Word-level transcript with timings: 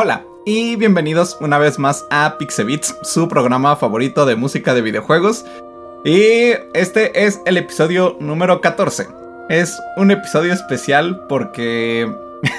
Hola 0.00 0.24
y 0.44 0.76
bienvenidos 0.76 1.36
una 1.40 1.58
vez 1.58 1.76
más 1.80 2.06
a 2.08 2.38
Pixebits, 2.38 2.94
su 3.02 3.26
programa 3.26 3.74
favorito 3.74 4.26
de 4.26 4.36
música 4.36 4.72
de 4.72 4.80
videojuegos. 4.80 5.44
Y 6.04 6.52
este 6.72 7.26
es 7.26 7.40
el 7.46 7.56
episodio 7.56 8.16
número 8.20 8.60
14. 8.60 9.08
Es 9.48 9.76
un 9.96 10.12
episodio 10.12 10.52
especial 10.52 11.26
porque 11.28 12.08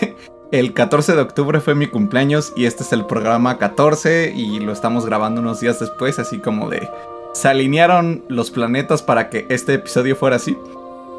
el 0.52 0.74
14 0.74 1.16
de 1.16 1.21
octubre 1.21 1.62
fue 1.62 1.75
mi 1.75 1.88
cumpleaños 1.88 2.52
y 2.57 2.66
este 2.66 2.84
es 2.84 2.92
el 2.92 3.06
programa 3.06 3.58
14 3.58 4.34
y 4.36 4.60
lo 4.60 4.74
estamos 4.74 5.06
grabando 5.06 5.40
unos 5.40 5.62
días 5.62 5.80
después, 5.80 6.20
así 6.20 6.40
como 6.40 6.70
de... 6.70 6.90
Se 7.32 7.48
alinearon 7.48 8.26
los 8.28 8.51
planetas 8.51 9.01
para 9.01 9.29
que 9.29 9.46
este 9.48 9.76
episodio 9.76 10.18
fuera 10.18 10.36
así. 10.36 10.57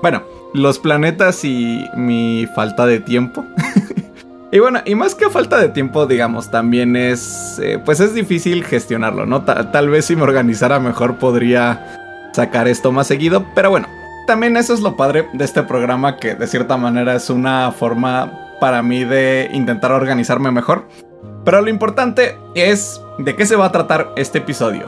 Bueno, 0.03 0.23
los 0.53 0.79
planetas 0.79 1.47
y 1.47 1.83
mi 1.97 2.47
falta 2.55 2.85
de 2.85 3.01
tiempo. 3.01 3.43
Y 4.53 4.59
bueno, 4.59 4.81
y 4.85 4.97
más 4.97 5.15
que 5.15 5.31
falta 5.31 5.59
de 5.59 5.69
tiempo, 5.69 6.07
digamos, 6.07 6.51
también 6.51 6.97
es, 6.97 7.61
eh, 7.63 7.79
pues 7.85 8.01
es 8.01 8.15
difícil 8.15 8.65
gestionarlo, 8.65 9.25
¿no? 9.25 9.43
tal 9.43 9.89
vez 9.89 10.07
si 10.07 10.17
me 10.17 10.23
organizara 10.23 10.81
mejor 10.81 11.17
podría 11.17 12.31
sacar 12.33 12.67
esto 12.67 12.91
más 12.91 13.07
seguido, 13.07 13.47
pero 13.55 13.71
bueno, 13.71 13.87
también 14.27 14.57
eso 14.57 14.75
es 14.75 14.81
lo 14.81 14.97
padre 14.97 15.29
de 15.33 15.45
este 15.45 15.63
programa 15.63 16.17
que 16.17 16.35
de 16.35 16.47
cierta 16.49 16.77
manera 16.77 17.15
es 17.15 17.31
una 17.31 17.71
forma 17.71 18.57
para 18.61 18.83
mí 18.83 19.05
de 19.05 19.51
intentar 19.53 19.93
organizarme 19.93 20.51
mejor. 20.51 20.85
Pero 21.45 21.63
lo 21.63 21.71
importante 21.71 22.37
es 22.55 23.01
de 23.19 23.35
qué 23.35 23.47
se 23.47 23.57
va 23.57 23.67
a 23.67 23.73
tratar 23.73 24.13
este 24.17 24.39
episodio. 24.39 24.87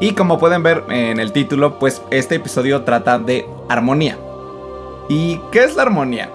Y 0.00 0.12
como 0.12 0.38
pueden 0.38 0.62
ver 0.62 0.84
en 0.88 1.18
el 1.18 1.32
título, 1.32 1.78
pues 1.78 2.00
este 2.10 2.36
episodio 2.36 2.82
trata 2.82 3.18
de 3.18 3.44
armonía. 3.68 4.16
¿Y 5.08 5.40
qué 5.50 5.64
es 5.64 5.74
la 5.74 5.82
armonía? 5.82 6.30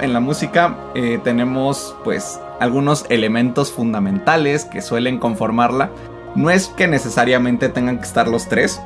En 0.00 0.12
la 0.12 0.20
música 0.20 0.76
eh, 0.94 1.20
tenemos 1.22 1.96
pues 2.04 2.40
algunos 2.60 3.04
elementos 3.08 3.72
fundamentales 3.72 4.64
que 4.64 4.82
suelen 4.82 5.18
conformarla. 5.18 5.90
No 6.34 6.50
es 6.50 6.68
que 6.68 6.88
necesariamente 6.88 7.68
tengan 7.68 7.98
que 7.98 8.04
estar 8.04 8.28
los 8.28 8.48
tres. 8.48 8.80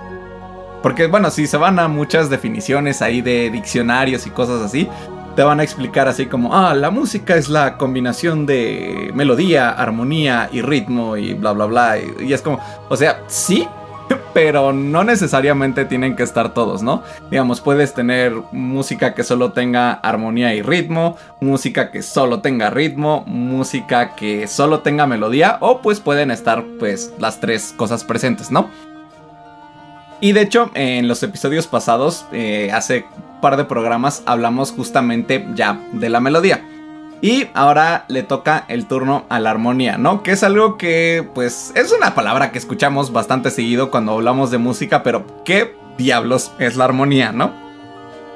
Porque 0.83 1.07
bueno, 1.07 1.31
si 1.31 1.47
se 1.47 1.57
van 1.57 1.79
a 1.79 1.89
muchas 1.89 2.31
definiciones 2.31 3.03
ahí 3.03 3.21
de 3.21 3.51
diccionarios 3.51 4.27
y 4.27 4.31
cosas 4.31 4.63
así, 4.63 4.89
te 5.35 5.43
van 5.43 5.61
a 5.61 5.63
explicar 5.63 6.09
así 6.09 6.27
como, 6.27 6.55
ah, 6.55 6.75
la 6.75 6.91
música 6.91 7.37
es 7.37 7.49
la 7.49 7.77
combinación 7.77 8.47
de 8.47 9.11
melodía, 9.15 9.71
armonía 9.71 10.49
y 10.53 10.63
ritmo 10.63 11.17
y 11.17 11.35
bla, 11.35 11.53
bla, 11.53 11.67
bla. 11.67 11.97
y 11.99 12.33
es 12.33 12.43
como, 12.43 12.61
o 12.89 12.97
sea, 12.97 13.23
sí, 13.29 13.67
pero 14.33 14.73
no 14.73 15.05
necesariamente 15.05 15.85
tienen 15.85 16.17
que 16.17 16.23
estar 16.23 16.55
todos, 16.55 16.83
¿no? 16.83 17.03
Digamos, 17.31 17.61
puedes 17.61 17.95
tener 17.95 18.33
música 18.53 19.15
que 19.15 19.25
solo 19.25 19.53
tenga 19.53 19.93
armonía 19.93 20.55
y 20.55 20.63
ritmo, 20.63 21.17
música 21.41 21.91
que 21.91 22.03
solo 22.03 22.41
tenga 22.41 22.71
ritmo, 22.71 23.25
música 23.27 24.15
que 24.15 24.47
solo 24.47 24.81
tenga 24.81 25.07
melodía, 25.07 25.59
o 25.61 25.81
pues 25.81 26.01
pueden 26.01 26.31
estar 26.31 26.65
pues 26.79 27.13
las 27.19 27.41
tres 27.41 27.75
cosas 27.77 28.05
presentes, 28.05 28.51
¿no? 28.51 28.71
Y 30.21 30.33
de 30.33 30.43
hecho, 30.43 30.71
en 30.75 31.07
los 31.07 31.23
episodios 31.23 31.69
pasados, 31.69 32.27
eh, 32.33 32.71
hace 32.73 33.07
un 33.17 33.41
par 33.41 33.57
de 33.57 33.65
programas, 33.65 34.23
hablamos 34.27 34.73
justamente 34.73 35.47
ya 35.55 35.81
de 35.93 36.09
la 36.09 36.21
melodía. 36.21 36.65
Y 37.21 37.49
ahora 37.55 38.05
le 38.09 38.23
toca 38.23 38.65
el 38.69 38.87
turno 38.87 39.25
a 39.29 39.41
la 39.41 39.51
armonía, 39.51 39.99
¿no? 39.99 40.23
Que 40.23 40.33
es 40.33 40.45
algo 40.45 40.77
que, 40.79 41.29
pues, 41.35 41.73
es 41.75 41.93
una 41.93 42.15
palabra 42.15 42.53
que 42.53 42.59
escuchamos 42.59 43.13
bastante 43.13 43.51
seguido 43.51 43.91
cuando 43.91 44.13
hablamos 44.13 44.51
de 44.51 44.59
música, 44.59 45.03
pero 45.03 45.25
¿qué 45.45 45.75
diablos 45.97 46.53
es 46.59 46.77
la 46.77 46.85
armonía, 46.85 47.33
no? 47.33 47.53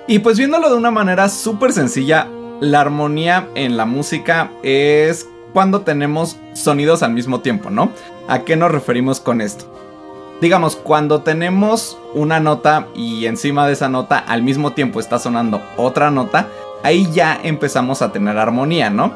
Y 0.08 0.18
pues 0.18 0.36
viéndolo 0.36 0.68
de 0.68 0.74
una 0.74 0.90
manera 0.90 1.28
súper 1.28 1.72
sencilla, 1.72 2.26
la 2.60 2.80
armonía 2.80 3.48
en 3.54 3.76
la 3.76 3.86
música 3.86 4.50
es 4.62 5.28
cuando 5.52 5.82
tenemos 5.82 6.36
sonidos 6.54 7.02
al 7.02 7.12
mismo 7.12 7.40
tiempo, 7.40 7.70
¿no? 7.70 7.92
¿A 8.28 8.40
qué 8.40 8.56
nos 8.56 8.72
referimos 8.72 9.20
con 9.20 9.40
esto? 9.40 9.72
Digamos, 10.40 10.74
cuando 10.74 11.22
tenemos 11.22 11.98
una 12.14 12.40
nota 12.40 12.88
y 12.96 13.26
encima 13.26 13.66
de 13.66 13.74
esa 13.74 13.88
nota 13.88 14.18
al 14.18 14.42
mismo 14.42 14.72
tiempo 14.72 14.98
está 14.98 15.20
sonando 15.20 15.62
otra 15.76 16.10
nota, 16.10 16.48
ahí 16.82 17.08
ya 17.12 17.38
empezamos 17.42 18.02
a 18.02 18.12
tener 18.12 18.38
armonía, 18.38 18.90
¿no? 18.90 19.12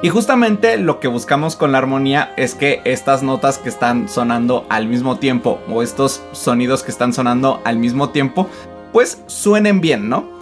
Y 0.00 0.10
justamente 0.10 0.76
lo 0.76 1.00
que 1.00 1.08
buscamos 1.08 1.56
con 1.56 1.72
la 1.72 1.78
armonía 1.78 2.32
es 2.36 2.54
que 2.54 2.80
estas 2.84 3.24
notas 3.24 3.58
que 3.58 3.68
están 3.68 4.08
sonando 4.08 4.64
al 4.68 4.86
mismo 4.86 5.18
tiempo 5.18 5.58
o 5.68 5.82
estos 5.82 6.22
sonidos 6.32 6.84
que 6.84 6.92
están 6.92 7.12
sonando 7.12 7.60
al 7.64 7.78
mismo 7.78 8.10
tiempo, 8.10 8.48
pues 8.92 9.22
suenen 9.26 9.80
bien, 9.80 10.08
¿no? 10.08 10.38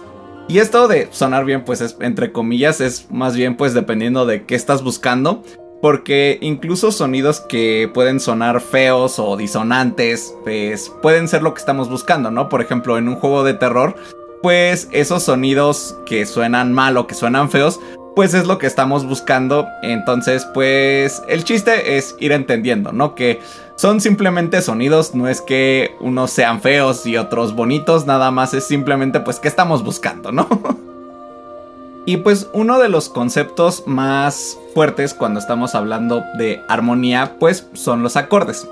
Y 0.47 0.59
esto 0.59 0.87
de 0.87 1.09
sonar 1.11 1.43
bien, 1.43 1.65
pues 1.65 1.81
es, 1.81 1.97
entre 1.99 2.31
comillas, 2.31 2.81
es 2.81 3.09
más 3.09 3.35
bien 3.35 3.57
pues 3.57 3.73
dependiendo 3.73 4.25
de 4.25 4.45
qué 4.45 4.55
estás 4.55 4.83
buscando. 4.83 5.43
Porque 5.81 6.39
incluso 6.41 6.91
sonidos 6.91 7.39
que 7.39 7.89
pueden 7.93 8.19
sonar 8.19 8.61
feos 8.61 9.19
o 9.19 9.37
disonantes, 9.37 10.33
pues 10.43 10.91
pueden 11.03 11.27
ser 11.27 11.43
lo 11.43 11.53
que 11.53 11.59
estamos 11.59 11.89
buscando, 11.89 12.31
¿no? 12.31 12.49
Por 12.49 12.61
ejemplo, 12.61 12.97
en 12.97 13.07
un 13.07 13.15
juego 13.15 13.43
de 13.43 13.53
terror, 13.53 13.95
pues 14.41 14.87
esos 14.91 15.23
sonidos 15.23 15.95
que 16.05 16.25
suenan 16.25 16.73
mal 16.73 16.97
o 16.97 17.07
que 17.07 17.15
suenan 17.15 17.49
feos, 17.49 17.79
pues 18.15 18.33
es 18.33 18.47
lo 18.47 18.57
que 18.57 18.67
estamos 18.67 19.05
buscando. 19.05 19.67
Entonces, 19.83 20.45
pues 20.53 21.21
el 21.27 21.43
chiste 21.43 21.97
es 21.97 22.15
ir 22.19 22.31
entendiendo, 22.31 22.91
¿no? 22.91 23.13
Que 23.15 23.39
son 23.75 24.01
simplemente 24.01 24.61
sonidos, 24.63 25.13
no 25.13 25.27
es 25.27 25.39
que 25.39 25.91
unos 25.99 26.31
sean 26.31 26.61
feos 26.61 27.05
y 27.05 27.15
otros 27.15 27.55
bonitos, 27.55 28.07
nada 28.07 28.31
más 28.31 28.55
es 28.55 28.63
simplemente 28.63 29.19
pues 29.19 29.39
que 29.39 29.47
estamos 29.47 29.83
buscando, 29.83 30.31
¿no? 30.31 30.47
y 32.07 32.17
pues 32.17 32.49
uno 32.53 32.79
de 32.79 32.89
los 32.89 33.09
conceptos 33.09 33.83
más 33.85 34.57
fuertes 34.73 35.13
cuando 35.13 35.39
estamos 35.39 35.75
hablando 35.75 36.23
de 36.39 36.63
armonía, 36.67 37.35
pues 37.39 37.67
son 37.73 38.01
los 38.01 38.15
acordes. 38.15 38.67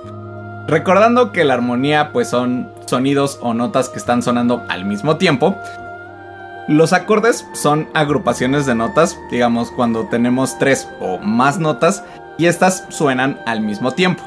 Recordando 0.67 1.31
que 1.31 1.43
la 1.43 1.53
armonía 1.53 2.11
pues 2.11 2.29
son 2.29 2.71
sonidos 2.87 3.39
o 3.41 3.53
notas 3.53 3.89
que 3.89 3.99
están 3.99 4.23
sonando 4.23 4.63
al 4.67 4.85
mismo 4.85 5.17
tiempo. 5.17 5.55
Los 6.67 6.93
acordes 6.93 7.45
son 7.53 7.87
agrupaciones 7.93 8.65
de 8.65 8.73
notas, 8.73 9.19
digamos 9.29 9.69
cuando 9.69 10.07
tenemos 10.07 10.57
tres 10.57 10.87
o 10.99 11.19
más 11.19 11.59
notas 11.59 12.03
y 12.39 12.47
estas 12.47 12.85
suenan 12.89 13.39
al 13.45 13.61
mismo 13.61 13.91
tiempo. 13.91 14.23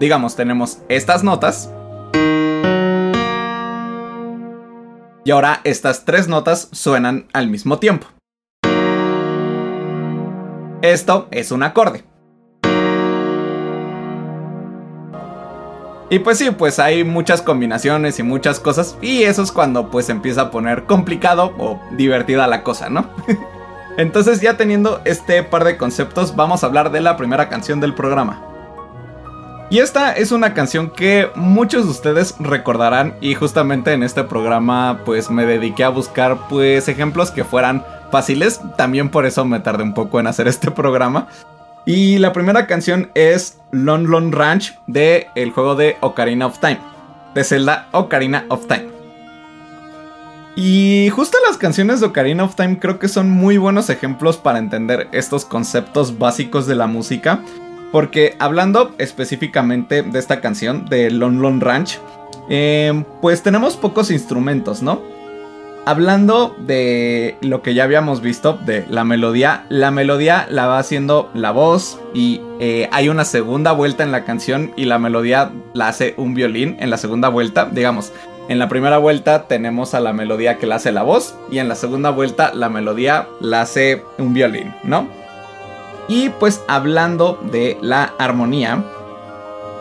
Digamos, 0.00 0.34
tenemos 0.34 0.78
estas 0.88 1.22
notas. 1.22 1.70
Y 5.24 5.30
ahora 5.30 5.60
estas 5.62 6.04
tres 6.04 6.26
notas 6.26 6.68
suenan 6.72 7.28
al 7.32 7.48
mismo 7.48 7.78
tiempo. 7.78 8.08
Esto 10.80 11.28
es 11.30 11.52
un 11.52 11.62
acorde. 11.62 12.02
Y 16.12 16.18
pues 16.18 16.36
sí, 16.36 16.50
pues 16.50 16.78
hay 16.78 17.04
muchas 17.04 17.40
combinaciones 17.40 18.18
y 18.18 18.22
muchas 18.22 18.60
cosas. 18.60 18.98
Y 19.00 19.22
eso 19.22 19.42
es 19.42 19.50
cuando 19.50 19.90
pues 19.90 20.10
empieza 20.10 20.42
a 20.42 20.50
poner 20.50 20.84
complicado 20.84 21.54
o 21.56 21.80
divertida 21.92 22.46
la 22.46 22.62
cosa, 22.62 22.90
¿no? 22.90 23.06
Entonces 23.96 24.42
ya 24.42 24.58
teniendo 24.58 25.00
este 25.06 25.42
par 25.42 25.64
de 25.64 25.78
conceptos, 25.78 26.36
vamos 26.36 26.62
a 26.62 26.66
hablar 26.66 26.92
de 26.92 27.00
la 27.00 27.16
primera 27.16 27.48
canción 27.48 27.80
del 27.80 27.94
programa. 27.94 28.42
Y 29.70 29.78
esta 29.78 30.12
es 30.12 30.32
una 30.32 30.52
canción 30.52 30.90
que 30.90 31.30
muchos 31.34 31.84
de 31.84 31.90
ustedes 31.92 32.34
recordarán 32.38 33.16
y 33.22 33.32
justamente 33.34 33.94
en 33.94 34.02
este 34.02 34.22
programa 34.22 35.00
pues 35.06 35.30
me 35.30 35.46
dediqué 35.46 35.82
a 35.82 35.88
buscar 35.88 36.36
pues 36.50 36.88
ejemplos 36.88 37.30
que 37.30 37.42
fueran 37.42 37.86
fáciles, 38.10 38.60
también 38.76 39.08
por 39.08 39.24
eso 39.24 39.46
me 39.46 39.60
tardé 39.60 39.82
un 39.82 39.94
poco 39.94 40.20
en 40.20 40.26
hacer 40.26 40.46
este 40.46 40.70
programa. 40.70 41.28
Y 41.84 42.18
la 42.18 42.32
primera 42.32 42.66
canción 42.66 43.10
es 43.14 43.58
Lon 43.72 44.08
Lon 44.08 44.30
Ranch 44.30 44.78
de 44.86 45.26
el 45.34 45.50
juego 45.50 45.74
de 45.74 45.96
Ocarina 46.00 46.46
of 46.46 46.58
Time. 46.58 46.78
De 47.34 47.42
Zelda 47.42 47.88
Ocarina 47.92 48.44
of 48.48 48.66
Time. 48.66 48.88
Y 50.54 51.08
justo 51.10 51.38
las 51.48 51.56
canciones 51.56 52.00
de 52.00 52.06
Ocarina 52.06 52.44
of 52.44 52.54
Time 52.54 52.78
creo 52.78 52.98
que 52.98 53.08
son 53.08 53.30
muy 53.30 53.56
buenos 53.56 53.90
ejemplos 53.90 54.36
para 54.36 54.58
entender 54.58 55.08
estos 55.12 55.44
conceptos 55.44 56.18
básicos 56.18 56.66
de 56.66 56.76
la 56.76 56.86
música. 56.86 57.40
Porque 57.90 58.36
hablando 58.38 58.94
específicamente 58.98 60.02
de 60.02 60.18
esta 60.18 60.40
canción, 60.40 60.86
de 60.88 61.10
Lon 61.10 61.42
Lon 61.42 61.60
Ranch, 61.60 61.98
eh, 62.48 63.04
pues 63.20 63.42
tenemos 63.42 63.76
pocos 63.76 64.10
instrumentos, 64.10 64.82
¿no? 64.82 65.02
Hablando 65.84 66.54
de 66.58 67.36
lo 67.40 67.60
que 67.62 67.74
ya 67.74 67.82
habíamos 67.82 68.20
visto, 68.20 68.52
de 68.64 68.86
la 68.88 69.02
melodía, 69.02 69.64
la 69.68 69.90
melodía 69.90 70.46
la 70.48 70.68
va 70.68 70.78
haciendo 70.78 71.28
la 71.34 71.50
voz 71.50 71.98
y 72.14 72.40
eh, 72.60 72.88
hay 72.92 73.08
una 73.08 73.24
segunda 73.24 73.72
vuelta 73.72 74.04
en 74.04 74.12
la 74.12 74.24
canción 74.24 74.70
y 74.76 74.84
la 74.84 75.00
melodía 75.00 75.50
la 75.74 75.88
hace 75.88 76.14
un 76.18 76.34
violín 76.34 76.76
en 76.78 76.88
la 76.90 76.98
segunda 76.98 77.28
vuelta. 77.28 77.68
Digamos, 77.72 78.12
en 78.48 78.60
la 78.60 78.68
primera 78.68 78.98
vuelta 78.98 79.48
tenemos 79.48 79.94
a 79.94 80.00
la 80.00 80.12
melodía 80.12 80.58
que 80.58 80.68
la 80.68 80.76
hace 80.76 80.92
la 80.92 81.02
voz 81.02 81.34
y 81.50 81.58
en 81.58 81.68
la 81.68 81.74
segunda 81.74 82.10
vuelta 82.10 82.54
la 82.54 82.68
melodía 82.68 83.26
la 83.40 83.62
hace 83.62 84.04
un 84.18 84.34
violín, 84.34 84.72
¿no? 84.84 85.08
Y 86.06 86.28
pues 86.28 86.62
hablando 86.68 87.40
de 87.50 87.76
la 87.82 88.12
armonía, 88.18 88.84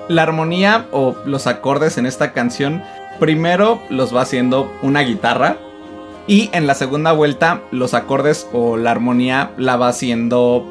la 0.08 0.24
armonía 0.24 0.88
o 0.90 1.16
los 1.26 1.46
acordes 1.46 2.00
en 2.00 2.08
esta 2.08 2.34
canción 2.34 2.82
primero 3.20 3.80
los 3.92 4.16
va 4.16 4.22
haciendo 4.22 4.72
una 4.82 5.02
guitarra 5.02 5.58
y 6.32 6.50
en 6.54 6.66
la 6.66 6.76
segunda 6.76 7.12
vuelta 7.12 7.60
los 7.72 7.94
acordes 7.94 8.48
o 8.54 8.78
la 8.78 8.92
armonía 8.92 9.52
la 9.58 9.76
va 9.76 9.90
haciendo 9.90 10.66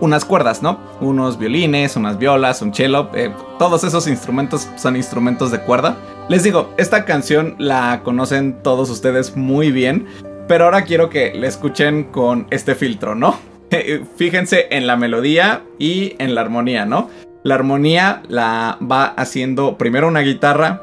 unas 0.00 0.24
cuerdas, 0.24 0.64
¿no? 0.64 0.80
Unos 1.00 1.38
violines, 1.38 1.94
unas 1.94 2.18
violas, 2.18 2.60
un 2.60 2.74
cello, 2.74 3.08
eh, 3.14 3.32
todos 3.56 3.84
esos 3.84 4.08
instrumentos 4.08 4.68
son 4.74 4.96
instrumentos 4.96 5.52
de 5.52 5.60
cuerda. 5.60 5.96
Les 6.28 6.42
digo, 6.42 6.74
esta 6.76 7.04
canción 7.04 7.54
la 7.60 8.00
conocen 8.02 8.60
todos 8.64 8.90
ustedes 8.90 9.36
muy 9.36 9.70
bien, 9.70 10.08
pero 10.48 10.64
ahora 10.64 10.82
quiero 10.82 11.08
que 11.08 11.32
la 11.36 11.46
escuchen 11.46 12.02
con 12.02 12.48
este 12.50 12.74
filtro, 12.74 13.14
¿no? 13.14 13.38
Fíjense 14.16 14.66
en 14.72 14.88
la 14.88 14.96
melodía 14.96 15.62
y 15.78 16.16
en 16.18 16.34
la 16.34 16.40
armonía, 16.40 16.84
¿no? 16.84 17.10
La 17.44 17.54
armonía 17.54 18.24
la 18.26 18.76
va 18.82 19.04
haciendo 19.04 19.78
primero 19.78 20.08
una 20.08 20.22
guitarra 20.22 20.82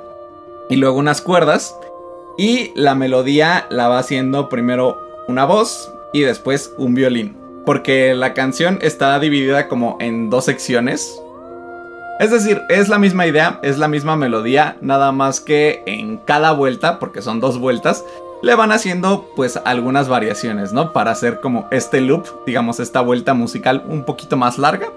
y 0.70 0.78
luego 0.78 0.98
unas 0.98 1.20
cuerdas. 1.20 1.76
Y 2.38 2.72
la 2.76 2.96
melodía 2.96 3.68
la 3.70 3.88
va 3.88 4.00
haciendo 4.00 4.50
primero 4.50 5.00
una 5.28 5.46
voz 5.46 5.92
y 6.14 6.22
después 6.22 6.74
un 6.78 6.96
violín. 6.96 7.38
Porque 7.66 8.14
la 8.14 8.34
canción 8.34 8.80
está 8.82 9.18
dividida 9.20 9.68
como 9.68 9.98
en 10.00 10.30
dos 10.30 10.46
secciones. 10.46 11.20
Es 12.20 12.32
decir, 12.32 12.62
es 12.70 12.90
la 12.90 13.00
misma 13.00 13.26
idea, 13.28 13.60
es 13.64 13.78
la 13.78 13.88
misma 13.88 14.16
melodía, 14.16 14.78
nada 14.82 15.12
más 15.12 15.40
que 15.40 15.84
en 15.86 16.18
cada 16.18 16.52
vuelta, 16.52 17.00
porque 17.00 17.22
son 17.22 17.40
dos 17.40 17.60
vueltas, 17.60 18.06
le 18.44 18.56
van 18.56 18.72
haciendo 18.72 19.30
pues 19.36 19.58
algunas 19.64 20.10
variaciones, 20.10 20.74
¿no? 20.74 20.92
Para 20.92 21.12
hacer 21.12 21.40
como 21.40 21.68
este 21.72 22.02
loop, 22.02 22.28
digamos, 22.46 22.80
esta 22.80 23.02
vuelta 23.02 23.34
musical 23.34 23.84
un 23.88 24.04
poquito 24.04 24.38
más 24.38 24.58
larga. 24.58 24.88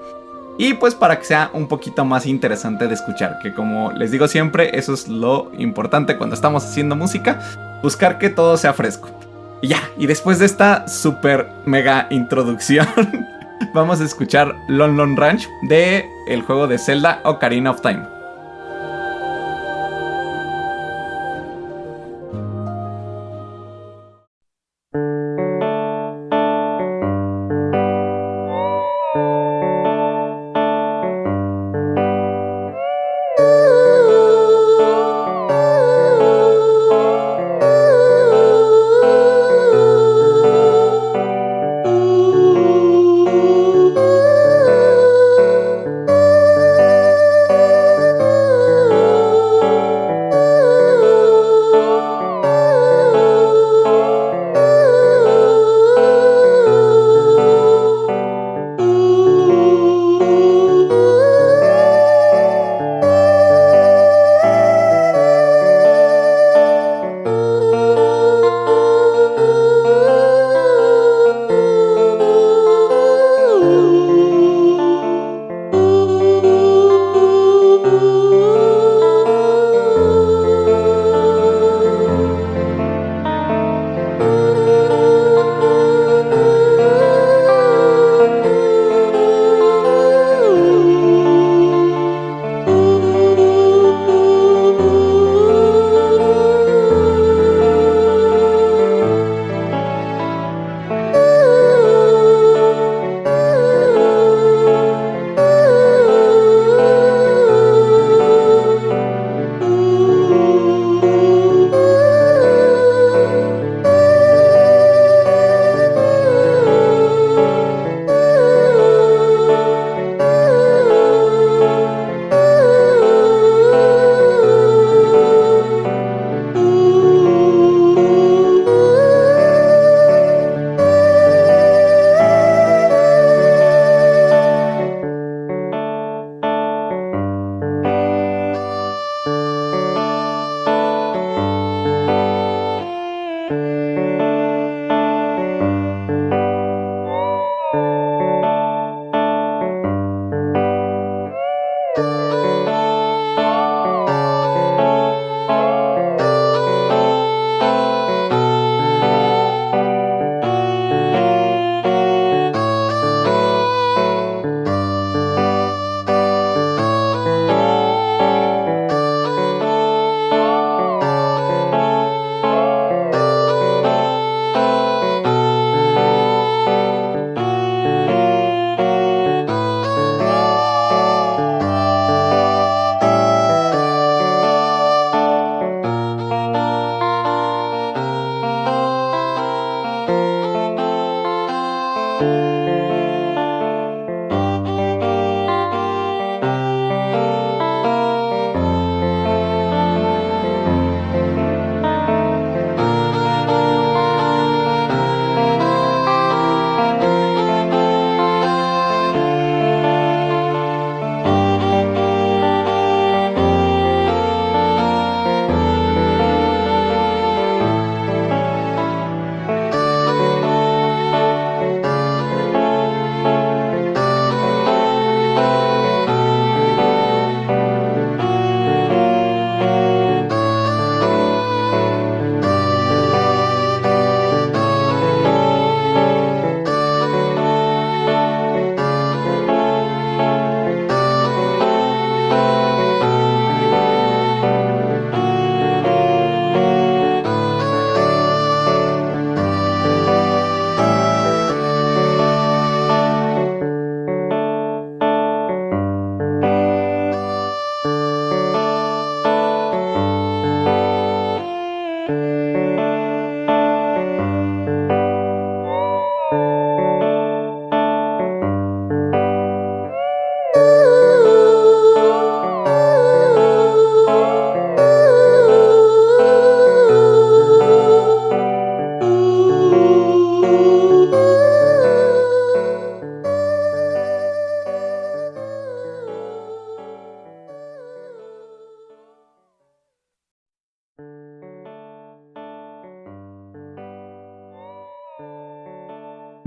Y 0.59 0.75
pues 0.75 0.95
para 0.95 1.19
que 1.19 1.25
sea 1.25 1.51
un 1.53 1.69
poquito 1.69 2.05
más 2.05 2.27
interesante 2.27 2.89
de 2.89 2.95
escuchar, 2.95 3.39
que 3.43 3.53
como 3.53 3.93
les 3.93 4.11
digo 4.11 4.27
siempre, 4.27 4.79
eso 4.79 4.95
es 4.95 5.09
lo 5.09 5.53
importante 5.59 6.17
cuando 6.17 6.35
estamos 6.35 6.65
haciendo 6.65 6.97
música, 6.97 7.41
buscar 7.83 8.19
que 8.19 8.31
todo 8.31 8.57
sea 8.57 8.73
fresco. 8.73 9.11
Y 9.61 9.69
ya, 9.69 9.83
y 9.99 10.07
después 10.07 10.39
de 10.39 10.47
esta 10.47 10.89
super 10.89 11.49
mega 11.67 12.07
introducción, 12.11 12.87
vamos 13.75 14.01
a 14.01 14.05
escuchar 14.05 14.55
Lon 14.69 14.97
Lon 14.97 15.17
Ranch 15.17 15.47
de 15.69 16.07
el 16.29 16.43
juego 16.43 16.67
de 16.67 16.79
Zelda 16.79 17.21
Ocarina 17.25 17.71
of 17.71 17.83
Time. 17.83 18.16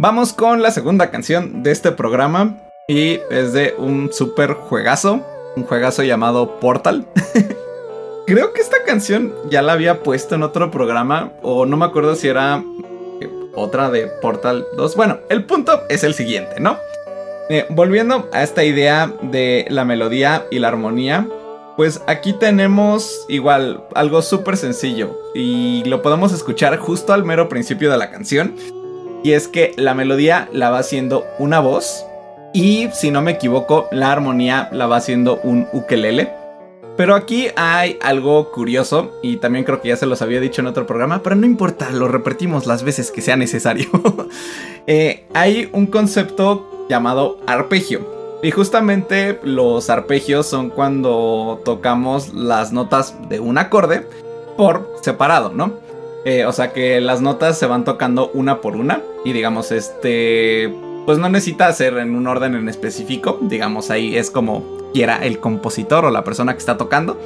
Vamos 0.01 0.31
con 0.31 0.61
la 0.61 0.71
segunda 0.71 1.11
canción 1.11 1.61
de 1.61 1.71
este 1.71 1.91
programa 1.91 2.55
y 2.87 3.19
es 3.29 3.51
de 3.51 3.75
un 3.77 4.13
super 4.13 4.53
juegazo, 4.53 5.21
un 5.57 5.65
juegazo 5.65 6.03
llamado 6.03 6.57
Portal. 6.61 7.05
Creo 8.25 8.53
que 8.53 8.61
esta 8.61 8.77
canción 8.85 9.33
ya 9.49 9.61
la 9.61 9.73
había 9.73 10.01
puesto 10.01 10.35
en 10.35 10.43
otro 10.43 10.71
programa 10.71 11.33
o 11.41 11.65
no 11.65 11.75
me 11.75 11.83
acuerdo 11.83 12.15
si 12.15 12.29
era 12.29 12.63
eh, 13.19 13.29
otra 13.53 13.89
de 13.89 14.07
Portal 14.21 14.65
2. 14.77 14.95
Bueno, 14.95 15.17
el 15.27 15.43
punto 15.43 15.81
es 15.89 16.05
el 16.05 16.13
siguiente, 16.13 16.61
¿no? 16.61 16.77
Eh, 17.49 17.65
volviendo 17.69 18.29
a 18.31 18.41
esta 18.41 18.63
idea 18.63 19.11
de 19.21 19.65
la 19.67 19.83
melodía 19.83 20.45
y 20.49 20.59
la 20.59 20.69
armonía, 20.69 21.27
pues 21.75 22.01
aquí 22.07 22.31
tenemos 22.31 23.25
igual 23.27 23.83
algo 23.95 24.21
súper 24.21 24.55
sencillo 24.55 25.19
y 25.35 25.83
lo 25.83 26.01
podemos 26.01 26.31
escuchar 26.31 26.77
justo 26.77 27.11
al 27.11 27.25
mero 27.25 27.49
principio 27.49 27.91
de 27.91 27.97
la 27.97 28.11
canción. 28.11 28.55
Y 29.23 29.33
es 29.33 29.47
que 29.47 29.73
la 29.75 29.93
melodía 29.93 30.47
la 30.51 30.69
va 30.69 30.79
haciendo 30.79 31.25
una 31.39 31.59
voz 31.59 32.05
y 32.53 32.89
si 32.93 33.11
no 33.11 33.21
me 33.21 33.31
equivoco 33.31 33.87
la 33.91 34.11
armonía 34.11 34.69
la 34.71 34.87
va 34.87 34.97
haciendo 34.97 35.39
un 35.43 35.67
ukelele. 35.73 36.31
Pero 36.97 37.15
aquí 37.15 37.47
hay 37.55 37.97
algo 38.01 38.51
curioso 38.51 39.11
y 39.23 39.37
también 39.37 39.63
creo 39.63 39.81
que 39.81 39.87
ya 39.87 39.95
se 39.95 40.05
los 40.05 40.21
había 40.21 40.41
dicho 40.41 40.61
en 40.61 40.67
otro 40.67 40.85
programa, 40.85 41.21
pero 41.23 41.35
no 41.35 41.45
importa, 41.45 41.91
lo 41.91 42.09
repetimos 42.09 42.65
las 42.65 42.83
veces 42.83 43.11
que 43.11 43.21
sea 43.21 43.37
necesario. 43.37 43.89
Eh, 44.91 45.27
hay 45.35 45.69
un 45.71 45.85
concepto 45.85 46.87
llamado 46.89 47.37
arpegio. 47.45 48.01
Y 48.41 48.49
justamente 48.49 49.39
los 49.43 49.91
arpegios 49.91 50.47
son 50.47 50.71
cuando 50.71 51.61
tocamos 51.63 52.33
las 52.33 52.73
notas 52.73 53.15
de 53.29 53.39
un 53.39 53.59
acorde 53.59 54.07
por 54.57 54.91
separado, 55.01 55.51
¿no? 55.53 55.73
Eh, 56.25 56.45
o 56.45 56.51
sea 56.51 56.73
que 56.73 56.99
las 56.99 57.21
notas 57.21 57.57
se 57.57 57.65
van 57.65 57.85
tocando 57.85 58.29
una 58.33 58.59
por 58.59 58.75
una 58.75 59.01
y 59.23 59.31
digamos 59.31 59.71
este 59.71 60.73
pues 61.05 61.17
no 61.17 61.29
necesita 61.29 61.71
ser 61.71 61.97
en 61.97 62.13
un 62.13 62.27
orden 62.27 62.55
en 62.55 62.67
específico, 62.67 63.39
digamos 63.41 63.89
ahí 63.89 64.17
es 64.17 64.29
como 64.29 64.63
quiera 64.93 65.17
el 65.25 65.39
compositor 65.39 66.05
o 66.05 66.11
la 66.11 66.23
persona 66.23 66.53
que 66.53 66.59
está 66.59 66.77
tocando. 66.77 67.17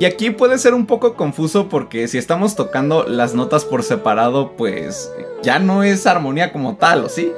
Y 0.00 0.06
aquí 0.06 0.30
puede 0.30 0.58
ser 0.58 0.74
un 0.74 0.86
poco 0.86 1.14
confuso 1.14 1.68
porque 1.68 2.08
si 2.08 2.18
estamos 2.18 2.56
tocando 2.56 3.04
las 3.04 3.34
notas 3.34 3.64
por 3.64 3.82
separado, 3.84 4.52
pues 4.56 5.10
ya 5.42 5.58
no 5.60 5.82
es 5.82 6.06
armonía 6.06 6.52
como 6.52 6.76
tal, 6.76 7.04
¿o 7.04 7.08
sí? 7.08 7.32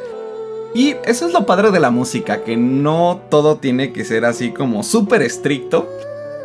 Y 0.75 0.97
eso 1.05 1.27
es 1.27 1.33
lo 1.33 1.47
padre 1.47 1.71
de 1.71 1.81
la 1.81 1.91
música, 1.91 2.45
que 2.45 2.57
no 2.57 3.21
todo 3.31 3.57
tiene 3.57 3.93
que 3.93 4.05
ser 4.05 4.25
así 4.25 4.51
como 4.51 4.83
súper 4.83 5.23
estricto. 5.23 5.89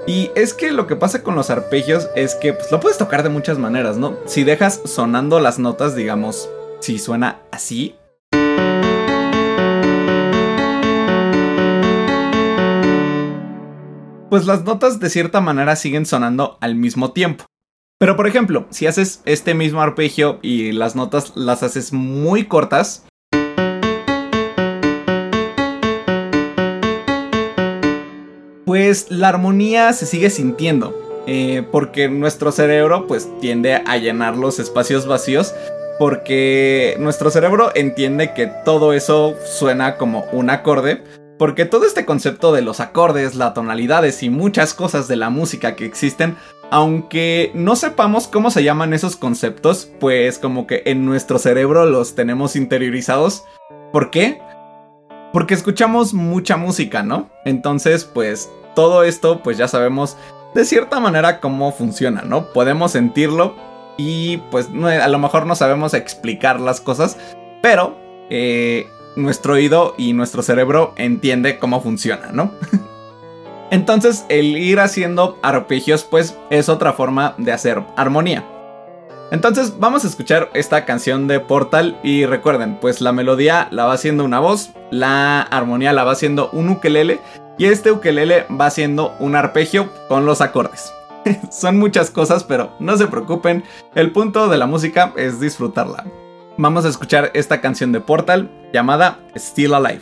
Y 0.07 0.31
es 0.35 0.53
que 0.53 0.71
lo 0.71 0.87
que 0.87 0.95
pasa 0.95 1.21
con 1.21 1.35
los 1.35 1.51
arpegios 1.51 2.09
es 2.15 2.33
que 2.35 2.53
pues, 2.53 2.71
lo 2.71 2.79
puedes 2.79 2.97
tocar 2.97 3.21
de 3.21 3.29
muchas 3.29 3.59
maneras, 3.59 3.97
¿no? 3.97 4.17
Si 4.25 4.43
dejas 4.43 4.81
sonando 4.85 5.39
las 5.39 5.59
notas, 5.59 5.95
digamos, 5.95 6.49
si 6.79 6.97
suena 6.97 7.39
así, 7.51 7.95
pues 14.31 14.47
las 14.47 14.63
notas 14.63 14.99
de 14.99 15.09
cierta 15.09 15.39
manera 15.39 15.75
siguen 15.75 16.05
sonando 16.07 16.57
al 16.61 16.75
mismo 16.75 17.11
tiempo. 17.11 17.45
Pero 17.99 18.15
por 18.15 18.25
ejemplo, 18.25 18.65
si 18.71 18.87
haces 18.87 19.21
este 19.25 19.53
mismo 19.53 19.81
arpegio 19.81 20.39
y 20.41 20.71
las 20.71 20.95
notas 20.95 21.33
las 21.35 21.61
haces 21.61 21.93
muy 21.93 22.45
cortas, 22.45 23.05
pues 28.65 29.07
la 29.09 29.29
armonía 29.29 29.93
se 29.93 30.05
sigue 30.05 30.29
sintiendo. 30.29 30.97
Eh, 31.27 31.63
porque 31.71 32.09
nuestro 32.09 32.51
cerebro 32.51 33.05
pues 33.05 33.29
tiende 33.39 33.75
a 33.75 33.97
llenar 33.97 34.37
los 34.37 34.57
espacios 34.57 35.05
vacíos 35.05 35.53
porque 36.01 36.95
nuestro 36.97 37.29
cerebro 37.29 37.69
entiende 37.75 38.33
que 38.33 38.47
todo 38.65 38.91
eso 38.91 39.35
suena 39.45 39.97
como 39.97 40.25
un 40.31 40.49
acorde, 40.49 41.03
porque 41.37 41.65
todo 41.65 41.85
este 41.85 42.05
concepto 42.05 42.51
de 42.51 42.63
los 42.63 42.79
acordes, 42.79 43.35
las 43.35 43.53
tonalidades 43.53 44.23
y 44.23 44.31
muchas 44.31 44.73
cosas 44.73 45.07
de 45.07 45.15
la 45.15 45.29
música 45.29 45.75
que 45.75 45.85
existen, 45.85 46.37
aunque 46.71 47.51
no 47.53 47.75
sepamos 47.75 48.27
cómo 48.27 48.49
se 48.49 48.63
llaman 48.63 48.95
esos 48.95 49.15
conceptos, 49.15 49.91
pues 49.99 50.39
como 50.39 50.65
que 50.65 50.81
en 50.87 51.05
nuestro 51.05 51.37
cerebro 51.37 51.85
los 51.85 52.15
tenemos 52.15 52.55
interiorizados. 52.55 53.43
¿Por 53.91 54.09
qué? 54.09 54.41
Porque 55.33 55.53
escuchamos 55.53 56.13
mucha 56.13 56.57
música, 56.57 57.03
¿no? 57.03 57.29
Entonces, 57.45 58.05
pues 58.05 58.51
todo 58.75 59.03
esto, 59.03 59.41
pues 59.43 59.57
ya 59.57 59.67
sabemos 59.67 60.17
de 60.53 60.65
cierta 60.65 60.99
manera 60.99 61.39
cómo 61.39 61.71
funciona, 61.71 62.21
¿no? 62.23 62.47
Podemos 62.47 62.91
sentirlo 62.91 63.55
y 63.97 64.37
pues 64.49 64.69
a 64.69 65.07
lo 65.07 65.19
mejor 65.19 65.45
no 65.45 65.55
sabemos 65.55 65.93
explicar 65.93 66.59
las 66.59 66.81
cosas, 66.81 67.17
pero 67.61 67.95
eh, 68.29 68.87
nuestro 69.15 69.53
oído 69.53 69.93
y 69.97 70.13
nuestro 70.13 70.41
cerebro 70.43 70.93
entiende 70.97 71.59
cómo 71.59 71.81
funciona, 71.81 72.31
¿no? 72.31 72.51
Entonces 73.71 74.25
el 74.27 74.57
ir 74.57 74.79
haciendo 74.79 75.37
arpegios 75.41 76.03
pues 76.03 76.37
es 76.49 76.67
otra 76.67 76.93
forma 76.93 77.35
de 77.37 77.53
hacer 77.53 77.81
armonía. 77.95 78.45
Entonces 79.31 79.79
vamos 79.79 80.03
a 80.03 80.07
escuchar 80.07 80.49
esta 80.53 80.83
canción 80.83 81.25
de 81.27 81.39
Portal 81.39 81.97
y 82.03 82.25
recuerden, 82.25 82.77
pues 82.81 82.99
la 82.99 83.13
melodía 83.13 83.69
la 83.71 83.85
va 83.85 83.93
haciendo 83.93 84.25
una 84.25 84.39
voz, 84.39 84.71
la 84.91 85.41
armonía 85.41 85.93
la 85.93 86.03
va 86.03 86.11
haciendo 86.11 86.49
un 86.51 86.67
ukelele 86.67 87.21
y 87.57 87.65
este 87.65 87.93
ukelele 87.93 88.45
va 88.59 88.65
haciendo 88.65 89.15
un 89.19 89.37
arpegio 89.37 89.89
con 90.09 90.25
los 90.25 90.41
acordes. 90.41 90.91
Son 91.51 91.79
muchas 91.79 92.11
cosas, 92.11 92.43
pero 92.43 92.73
no 92.79 92.97
se 92.97 93.07
preocupen, 93.07 93.63
el 93.95 94.11
punto 94.11 94.49
de 94.49 94.57
la 94.57 94.65
música 94.65 95.13
es 95.15 95.39
disfrutarla. 95.39 96.03
Vamos 96.57 96.83
a 96.83 96.89
escuchar 96.89 97.31
esta 97.33 97.61
canción 97.61 97.93
de 97.93 98.01
Portal 98.01 98.51
llamada 98.73 99.19
Still 99.37 99.73
Alive. 99.73 100.01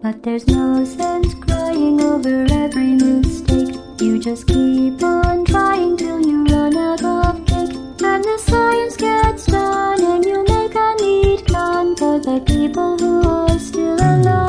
But 0.00 0.22
there's 0.22 0.46
no 0.46 0.84
sense 0.84 1.34
crying 1.34 2.00
over 2.00 2.46
every 2.52 2.94
mistake. 2.94 3.74
You 4.00 4.20
just 4.20 4.46
keep 4.46 5.02
on 5.02 5.44
trying 5.44 5.96
till 5.96 6.24
you 6.24 6.44
run 6.44 6.76
out 6.76 7.02
of 7.02 7.44
cake. 7.46 7.74
And 8.00 8.22
the 8.22 8.38
science 8.38 8.96
gets 8.96 9.46
done, 9.46 10.00
and 10.00 10.24
you 10.24 10.44
make 10.44 10.74
a 10.76 10.94
neat 11.00 11.44
gun 11.48 11.96
for 11.96 12.20
the 12.20 12.40
people 12.46 12.96
who 12.96 13.28
are 13.28 13.58
still 13.58 13.94
alive. 13.94 14.47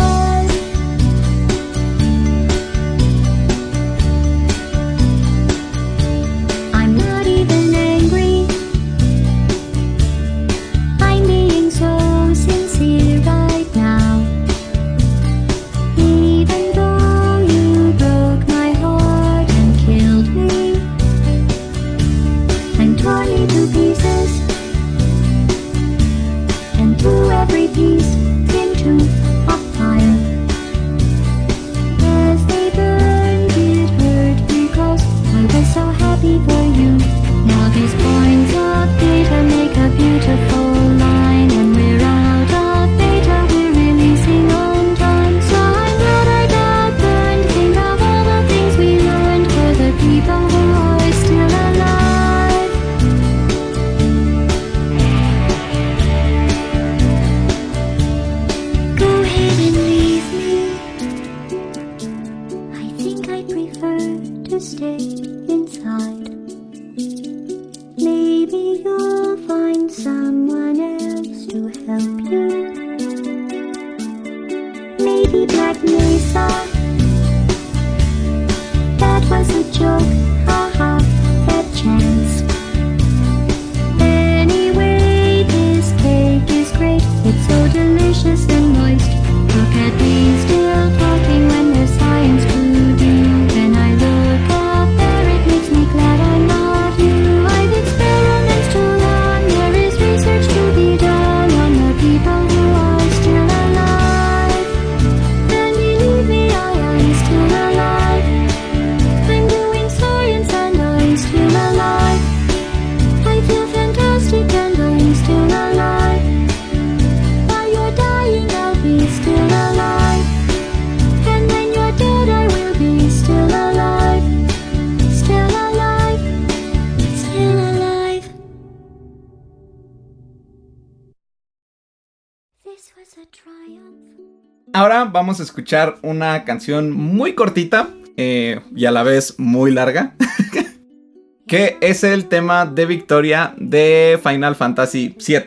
Ahora 134.73 135.05
vamos 135.05 135.39
a 135.39 135.43
escuchar 135.43 135.97
una 136.03 136.45
canción 136.45 136.91
muy 136.91 137.33
cortita 137.33 137.89
eh, 138.17 138.59
y 138.75 138.85
a 138.85 138.91
la 138.91 139.03
vez 139.03 139.39
muy 139.39 139.71
larga. 139.71 140.15
que 141.47 141.77
es 141.81 142.03
el 142.03 142.27
tema 142.27 142.67
de 142.67 142.85
victoria 142.85 143.53
de 143.57 144.19
Final 144.21 144.55
Fantasy 144.55 145.15
VII. 145.17 145.45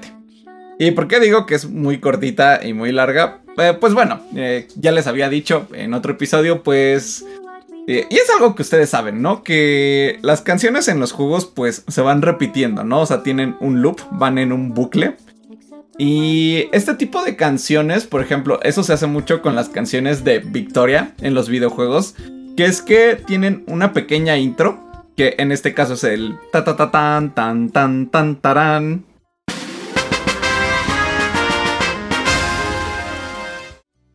¿Y 0.78 0.90
por 0.90 1.06
qué 1.06 1.20
digo 1.20 1.46
que 1.46 1.54
es 1.54 1.66
muy 1.66 2.00
cortita 2.00 2.64
y 2.66 2.72
muy 2.72 2.90
larga? 2.90 3.40
Eh, 3.56 3.76
pues 3.80 3.94
bueno, 3.94 4.20
eh, 4.34 4.66
ya 4.74 4.90
les 4.90 5.06
había 5.06 5.28
dicho 5.28 5.68
en 5.72 5.94
otro 5.94 6.12
episodio, 6.12 6.64
pues... 6.64 7.24
y 7.86 7.98
es 7.98 8.30
algo 8.34 8.56
que 8.56 8.62
ustedes 8.62 8.90
saben, 8.90 9.22
¿no? 9.22 9.44
Que 9.44 10.18
las 10.22 10.40
canciones 10.40 10.88
en 10.88 10.98
los 10.98 11.12
juegos 11.12 11.46
pues 11.46 11.84
se 11.86 12.00
van 12.00 12.22
repitiendo, 12.22 12.82
¿no? 12.82 13.02
O 13.02 13.06
sea, 13.06 13.22
tienen 13.22 13.56
un 13.60 13.80
loop, 13.80 14.00
van 14.10 14.38
en 14.38 14.50
un 14.50 14.74
bucle. 14.74 15.16
Y 15.98 16.68
este 16.72 16.94
tipo 16.94 17.22
de 17.22 17.36
canciones, 17.36 18.06
por 18.06 18.22
ejemplo, 18.22 18.60
eso 18.62 18.82
se 18.82 18.94
hace 18.94 19.06
mucho 19.06 19.42
con 19.42 19.54
las 19.54 19.68
canciones 19.68 20.24
de 20.24 20.38
Victoria 20.38 21.14
en 21.20 21.34
los 21.34 21.50
videojuegos, 21.50 22.14
que 22.56 22.64
es 22.64 22.80
que 22.80 23.16
tienen 23.26 23.62
una 23.66 23.92
pequeña 23.92 24.38
intro, 24.38 24.82
que 25.16 25.34
en 25.38 25.52
este 25.52 25.74
caso 25.74 25.94
es 25.94 26.04
el 26.04 26.36
ta 26.50 26.64
ta 26.64 26.76
ta 26.76 26.90
tan 26.90 27.34
tan 27.34 27.70
tan 28.08 28.36
tan. 28.36 29.04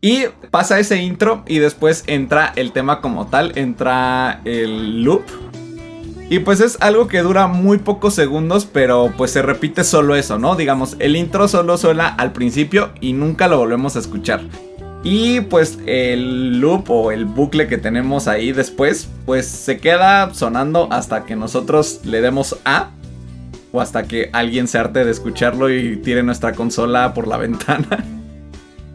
Y 0.01 0.25
pasa 0.49 0.79
ese 0.79 0.97
intro 0.97 1.43
y 1.47 1.59
después 1.59 2.03
entra 2.07 2.53
el 2.55 2.71
tema 2.71 3.01
como 3.01 3.27
tal, 3.27 3.55
entra 3.55 4.41
el 4.45 5.03
loop. 5.03 5.23
Y 6.29 6.39
pues 6.39 6.59
es 6.59 6.77
algo 6.81 7.07
que 7.07 7.21
dura 7.21 7.47
muy 7.47 7.77
pocos 7.77 8.13
segundos, 8.13 8.65
pero 8.65 9.13
pues 9.15 9.31
se 9.31 9.41
repite 9.41 9.85
solo 9.85 10.15
eso, 10.15 10.37
¿no? 10.37 10.55
Digamos, 10.55 10.97
el 10.99 11.15
intro 11.15 11.47
solo 11.47 11.77
suena 11.77 12.07
al 12.07 12.33
principio 12.33 12.91
y 12.99 13.13
nunca 13.13 13.47
lo 13.47 13.57
volvemos 13.57 13.95
a 13.95 13.99
escuchar. 13.99 14.41
Y 15.03 15.39
pues 15.41 15.79
el 15.85 16.59
loop 16.59 16.89
o 16.89 17.11
el 17.11 17.23
bucle 17.23 17.67
que 17.67 17.77
tenemos 17.77 18.27
ahí 18.27 18.51
después, 18.51 19.07
pues 19.25 19.47
se 19.47 19.77
queda 19.77 20.33
sonando 20.33 20.89
hasta 20.91 21.23
que 21.23 21.37
nosotros 21.37 22.01
le 22.03 22.19
demos 22.19 22.57
A. 22.65 22.91
O 23.71 23.79
hasta 23.79 24.03
que 24.03 24.29
alguien 24.33 24.67
se 24.67 24.79
arte 24.79 25.05
de 25.05 25.11
escucharlo 25.11 25.69
y 25.69 25.97
tire 25.97 26.23
nuestra 26.23 26.53
consola 26.53 27.13
por 27.13 27.27
la 27.27 27.37
ventana. 27.37 28.16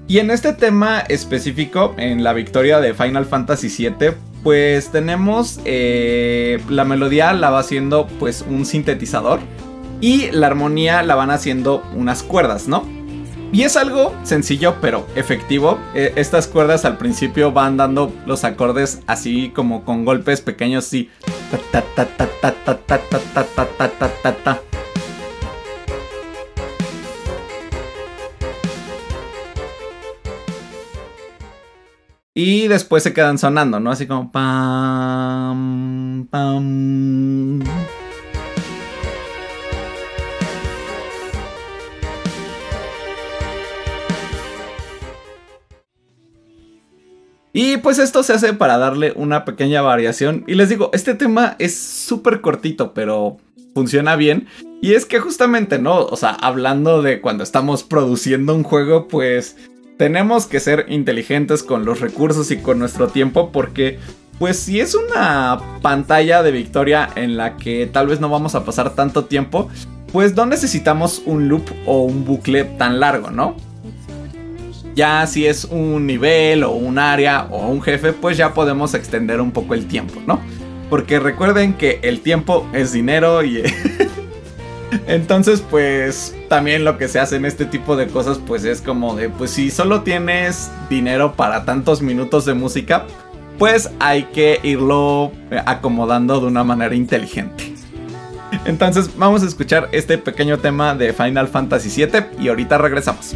Y 0.08 0.18
en 0.18 0.30
este 0.30 0.52
tema 0.52 1.00
específico, 1.00 1.94
en 1.96 2.22
la 2.22 2.32
victoria 2.32 2.80
de 2.80 2.92
Final 2.92 3.24
Fantasy 3.24 3.68
VII, 3.68 4.12
pues 4.42 4.90
tenemos 4.90 5.60
eh, 5.64 6.60
la 6.68 6.84
melodía 6.84 7.32
la 7.32 7.50
va 7.50 7.60
haciendo 7.60 8.08
pues 8.18 8.44
un 8.48 8.66
sintetizador 8.66 9.40
y 10.00 10.30
la 10.32 10.48
armonía 10.48 11.02
la 11.02 11.14
van 11.14 11.30
haciendo 11.30 11.82
unas 11.94 12.22
cuerdas, 12.22 12.66
¿no? 12.66 12.84
Y 13.52 13.62
es 13.62 13.76
algo 13.76 14.14
sencillo 14.24 14.76
pero 14.80 15.06
efectivo. 15.14 15.78
Eh, 15.94 16.12
estas 16.16 16.48
cuerdas 16.48 16.84
al 16.84 16.96
principio 16.98 17.52
van 17.52 17.76
dando 17.76 18.12
los 18.26 18.44
acordes 18.44 19.00
así 19.06 19.50
como 19.50 19.84
con 19.84 20.04
golpes 20.04 20.40
pequeños 20.40 20.90
ta. 24.42 24.60
Y 32.34 32.66
después 32.68 33.02
se 33.02 33.12
quedan 33.12 33.36
sonando, 33.36 33.78
¿no? 33.78 33.90
Así 33.90 34.06
como 34.06 34.32
pam, 34.32 36.26
pam. 36.30 37.60
Y 47.52 47.76
pues 47.76 47.98
esto 47.98 48.22
se 48.22 48.32
hace 48.32 48.54
para 48.54 48.78
darle 48.78 49.12
una 49.14 49.44
pequeña 49.44 49.82
variación. 49.82 50.44
Y 50.46 50.54
les 50.54 50.70
digo, 50.70 50.88
este 50.94 51.14
tema 51.14 51.54
es 51.58 51.78
súper 51.78 52.40
cortito, 52.40 52.94
pero 52.94 53.36
funciona 53.74 54.16
bien. 54.16 54.46
Y 54.80 54.94
es 54.94 55.04
que 55.04 55.18
justamente, 55.18 55.78
¿no? 55.78 56.06
O 56.06 56.16
sea, 56.16 56.30
hablando 56.30 57.02
de 57.02 57.20
cuando 57.20 57.44
estamos 57.44 57.84
produciendo 57.84 58.54
un 58.54 58.62
juego, 58.62 59.06
pues 59.06 59.58
tenemos 59.96 60.46
que 60.46 60.60
ser 60.60 60.86
inteligentes 60.88 61.62
con 61.62 61.84
los 61.84 62.00
recursos 62.00 62.50
y 62.50 62.58
con 62.58 62.78
nuestro 62.78 63.08
tiempo 63.08 63.50
porque 63.52 63.98
pues 64.38 64.58
si 64.58 64.80
es 64.80 64.94
una 64.94 65.60
pantalla 65.82 66.42
de 66.42 66.50
victoria 66.50 67.08
en 67.14 67.36
la 67.36 67.56
que 67.56 67.86
tal 67.86 68.08
vez 68.08 68.18
no 68.20 68.28
vamos 68.28 68.54
a 68.54 68.64
pasar 68.64 68.94
tanto 68.94 69.26
tiempo, 69.26 69.68
pues 70.12 70.34
no 70.34 70.46
necesitamos 70.46 71.22
un 71.26 71.48
loop 71.48 71.70
o 71.86 72.02
un 72.02 72.24
bucle 72.24 72.64
tan 72.64 72.98
largo, 72.98 73.30
¿no? 73.30 73.54
Ya 74.94 75.26
si 75.26 75.46
es 75.46 75.64
un 75.64 76.06
nivel 76.06 76.64
o 76.64 76.72
un 76.72 76.98
área 76.98 77.46
o 77.50 77.68
un 77.68 77.80
jefe, 77.80 78.12
pues 78.12 78.36
ya 78.36 78.52
podemos 78.52 78.94
extender 78.94 79.40
un 79.40 79.52
poco 79.52 79.74
el 79.74 79.86
tiempo, 79.86 80.20
¿no? 80.26 80.40
Porque 80.90 81.18
recuerden 81.18 81.74
que 81.74 82.00
el 82.02 82.20
tiempo 82.20 82.68
es 82.72 82.92
dinero 82.92 83.44
y... 83.44 83.62
Entonces, 85.06 85.62
pues 85.68 86.34
también 86.48 86.84
lo 86.84 86.96
que 86.96 87.08
se 87.08 87.18
hace 87.18 87.36
en 87.36 87.44
este 87.44 87.64
tipo 87.64 87.96
de 87.96 88.06
cosas, 88.06 88.38
pues 88.46 88.64
es 88.64 88.80
como 88.80 89.14
de, 89.16 89.28
pues 89.28 89.50
si 89.50 89.70
solo 89.70 90.02
tienes 90.02 90.70
dinero 90.88 91.34
para 91.34 91.64
tantos 91.64 92.02
minutos 92.02 92.44
de 92.44 92.54
música, 92.54 93.06
pues 93.58 93.90
hay 94.00 94.24
que 94.24 94.60
irlo 94.62 95.32
acomodando 95.66 96.40
de 96.40 96.46
una 96.46 96.64
manera 96.64 96.94
inteligente. 96.94 97.72
Entonces, 98.64 99.10
vamos 99.16 99.42
a 99.42 99.46
escuchar 99.46 99.88
este 99.92 100.18
pequeño 100.18 100.58
tema 100.58 100.94
de 100.94 101.12
Final 101.12 101.48
Fantasy 101.48 102.04
VII 102.04 102.42
y 102.44 102.48
ahorita 102.48 102.78
regresamos. 102.78 103.34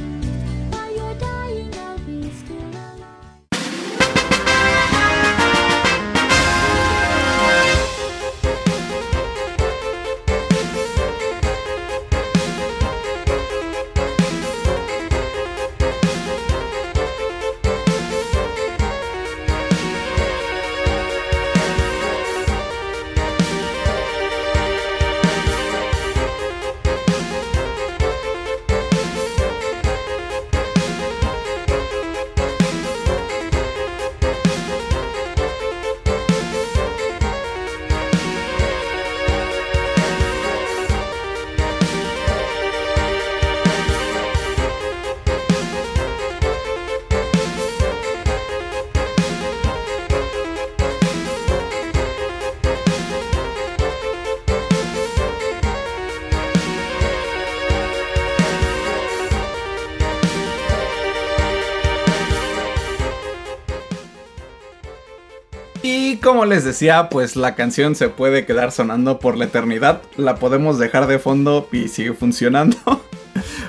Decía, 66.66 67.08
pues 67.08 67.36
la 67.36 67.54
canción 67.54 67.94
se 67.94 68.10
puede 68.10 68.44
quedar 68.44 68.72
sonando 68.72 69.18
por 69.18 69.38
la 69.38 69.46
eternidad. 69.46 70.02
La 70.16 70.34
podemos 70.34 70.78
dejar 70.78 71.06
de 71.06 71.18
fondo 71.18 71.66
y 71.72 71.88
sigue 71.88 72.12
funcionando. 72.12 72.76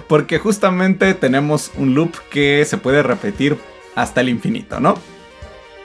Porque 0.07 0.39
justamente 0.39 1.13
tenemos 1.13 1.71
un 1.77 1.93
loop 1.93 2.13
que 2.29 2.65
se 2.65 2.77
puede 2.77 3.03
repetir 3.03 3.57
hasta 3.95 4.21
el 4.21 4.29
infinito, 4.29 4.79
¿no? 4.79 4.95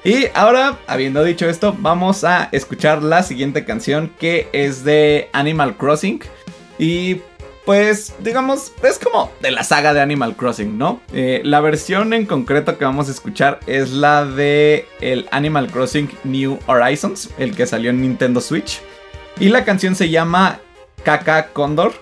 Y 0.05 0.27
ahora, 0.35 0.79
habiendo 0.89 1.23
dicho 1.23 1.49
esto, 1.49 1.77
vamos 1.79 2.25
a 2.25 2.49
escuchar 2.51 3.03
la 3.05 3.23
siguiente 3.23 3.65
canción 3.65 4.13
que 4.19 4.49
es 4.53 4.83
de 4.83 5.29
Animal 5.33 5.77
Crossing. 5.77 6.21
Y 6.79 7.21
pues 7.65 8.15
digamos, 8.19 8.73
es 8.83 8.99
como 8.99 9.31
de 9.41 9.53
la 9.53 9.63
saga 9.63 9.95
de 9.95 10.01
Animal 10.01 10.35
Crossing, 10.37 10.77
¿no? 10.77 11.01
Eh, 11.13 11.43
la 11.45 11.61
versión 11.61 12.13
en 12.13 12.27
concreto 12.27 12.77
que 12.77 12.85
vamos 12.85 13.09
a 13.09 13.13
escuchar 13.13 13.61
es 13.67 13.91
la 13.91 14.25
de 14.25 14.87
el 15.01 15.29
Animal 15.31 15.71
Crossing 15.71 16.11
New 16.25 16.59
Horizons, 16.67 17.31
el 17.39 17.55
que 17.55 17.67
salió 17.67 17.91
en 17.91 18.01
Nintendo 18.01 18.41
Switch. 18.41 18.81
Y 19.39 19.49
la 19.49 19.65
canción 19.65 19.95
se 19.95 20.11
llama 20.11 20.61
Kaka 21.05 21.49
Condor, 21.53 21.93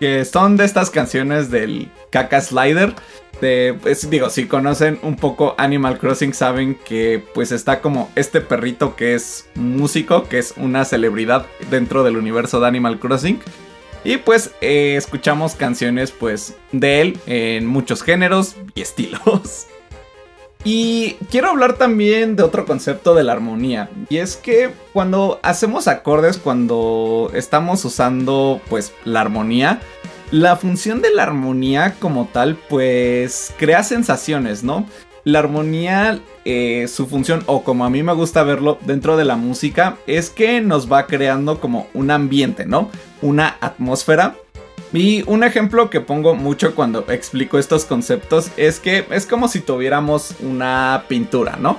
que 0.00 0.24
son 0.24 0.56
de 0.56 0.64
estas 0.64 0.90
canciones 0.90 1.50
del 1.50 1.90
Kaka 2.10 2.40
Slider. 2.40 2.94
De, 3.40 3.76
pues 3.80 4.08
digo, 4.08 4.30
si 4.30 4.46
conocen 4.46 4.98
un 5.02 5.16
poco 5.16 5.54
Animal 5.58 5.98
Crossing 5.98 6.34
saben 6.34 6.76
que 6.76 7.22
pues 7.34 7.52
está 7.52 7.80
como 7.80 8.10
este 8.14 8.40
perrito 8.40 8.94
que 8.96 9.14
es 9.14 9.48
músico, 9.54 10.24
que 10.28 10.38
es 10.38 10.54
una 10.56 10.84
celebridad 10.84 11.46
dentro 11.68 12.04
del 12.04 12.16
universo 12.16 12.60
de 12.60 12.68
Animal 12.68 12.98
Crossing. 12.98 13.40
Y 14.04 14.18
pues 14.18 14.52
eh, 14.60 14.96
escuchamos 14.96 15.54
canciones 15.54 16.10
pues 16.10 16.54
de 16.72 17.00
él 17.00 17.18
en 17.26 17.66
muchos 17.66 18.02
géneros 18.02 18.56
y 18.74 18.82
estilos. 18.82 19.66
Y 20.66 21.18
quiero 21.30 21.50
hablar 21.50 21.76
también 21.76 22.36
de 22.36 22.42
otro 22.42 22.64
concepto 22.64 23.14
de 23.14 23.22
la 23.22 23.32
armonía. 23.32 23.90
Y 24.08 24.16
es 24.16 24.36
que 24.36 24.70
cuando 24.94 25.38
hacemos 25.42 25.88
acordes, 25.88 26.38
cuando 26.38 27.30
estamos 27.34 27.84
usando 27.84 28.62
pues 28.70 28.94
la 29.04 29.20
armonía, 29.20 29.82
la 30.30 30.56
función 30.56 31.02
de 31.02 31.12
la 31.12 31.24
armonía 31.24 31.96
como 32.00 32.30
tal 32.32 32.56
pues 32.56 33.52
crea 33.58 33.82
sensaciones, 33.82 34.64
¿no? 34.64 34.86
La 35.24 35.38
armonía, 35.38 36.20
eh, 36.44 36.86
su 36.86 37.06
función, 37.06 37.42
o 37.46 37.64
como 37.64 37.86
a 37.86 37.90
mí 37.90 38.02
me 38.02 38.12
gusta 38.12 38.42
verlo 38.42 38.78
dentro 38.84 39.16
de 39.16 39.24
la 39.24 39.36
música, 39.36 39.96
es 40.06 40.28
que 40.28 40.60
nos 40.60 40.92
va 40.92 41.06
creando 41.06 41.60
como 41.60 41.88
un 41.94 42.10
ambiente, 42.10 42.66
¿no? 42.66 42.90
Una 43.22 43.56
atmósfera. 43.60 44.36
Y 44.92 45.24
un 45.26 45.42
ejemplo 45.42 45.90
que 45.90 46.00
pongo 46.00 46.34
mucho 46.34 46.74
cuando 46.74 47.04
explico 47.08 47.58
estos 47.58 47.84
conceptos 47.84 48.50
es 48.56 48.78
que 48.78 49.06
es 49.10 49.26
como 49.26 49.48
si 49.48 49.60
tuviéramos 49.60 50.34
una 50.40 51.04
pintura, 51.08 51.56
¿no? 51.56 51.78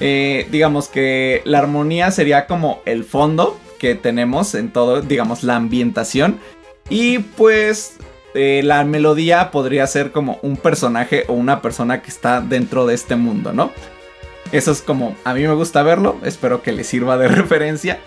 Eh, 0.00 0.48
digamos 0.50 0.88
que 0.88 1.42
la 1.44 1.60
armonía 1.60 2.10
sería 2.10 2.46
como 2.46 2.82
el 2.84 3.04
fondo 3.04 3.58
que 3.78 3.94
tenemos 3.94 4.54
en 4.56 4.72
todo, 4.72 5.00
digamos, 5.00 5.44
la 5.44 5.56
ambientación. 5.56 6.40
Y 6.90 7.20
pues 7.20 7.96
eh, 8.34 8.62
la 8.64 8.84
melodía 8.84 9.50
podría 9.50 9.86
ser 9.86 10.12
como 10.12 10.38
un 10.42 10.56
personaje 10.56 11.24
o 11.28 11.34
una 11.34 11.62
persona 11.62 12.02
que 12.02 12.10
está 12.10 12.40
dentro 12.40 12.86
de 12.86 12.94
este 12.94 13.16
mundo, 13.16 13.52
¿no? 13.52 13.70
Eso 14.52 14.70
es 14.72 14.82
como 14.82 15.16
a 15.24 15.34
mí 15.34 15.42
me 15.42 15.54
gusta 15.54 15.82
verlo, 15.82 16.18
espero 16.24 16.62
que 16.62 16.72
les 16.72 16.86
sirva 16.86 17.16
de 17.18 17.28
referencia. 17.28 17.98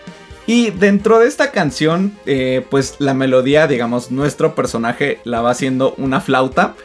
Y 0.48 0.70
dentro 0.70 1.20
de 1.20 1.28
esta 1.28 1.52
canción, 1.52 2.14
eh, 2.28 2.64
pues 2.70 2.98
la 3.00 3.16
melodía, 3.16 3.66
digamos, 3.66 4.12
nuestro 4.12 4.54
personaje 4.54 5.20
la 5.24 5.42
va 5.42 5.50
haciendo 5.52 5.96
una 5.98 6.22
flauta 6.22 6.76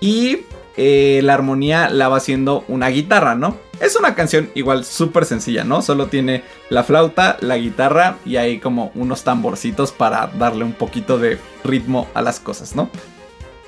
y 0.00 0.40
eh, 0.76 1.20
la 1.22 1.34
armonía 1.34 1.88
la 1.88 2.08
va 2.08 2.18
haciendo 2.18 2.64
una 2.68 2.88
guitarra, 2.88 3.34
¿no? 3.34 3.56
Es 3.80 3.96
una 3.96 4.14
canción 4.14 4.50
igual 4.54 4.84
súper 4.84 5.24
sencilla, 5.24 5.64
¿no? 5.64 5.82
Solo 5.82 6.06
tiene 6.06 6.42
la 6.70 6.84
flauta, 6.84 7.36
la 7.40 7.56
guitarra 7.56 8.16
y 8.24 8.36
hay 8.36 8.58
como 8.58 8.90
unos 8.94 9.22
tamborcitos 9.22 9.92
para 9.92 10.28
darle 10.38 10.64
un 10.64 10.72
poquito 10.72 11.18
de 11.18 11.38
ritmo 11.64 12.08
a 12.14 12.22
las 12.22 12.40
cosas, 12.40 12.74
¿no? 12.74 12.90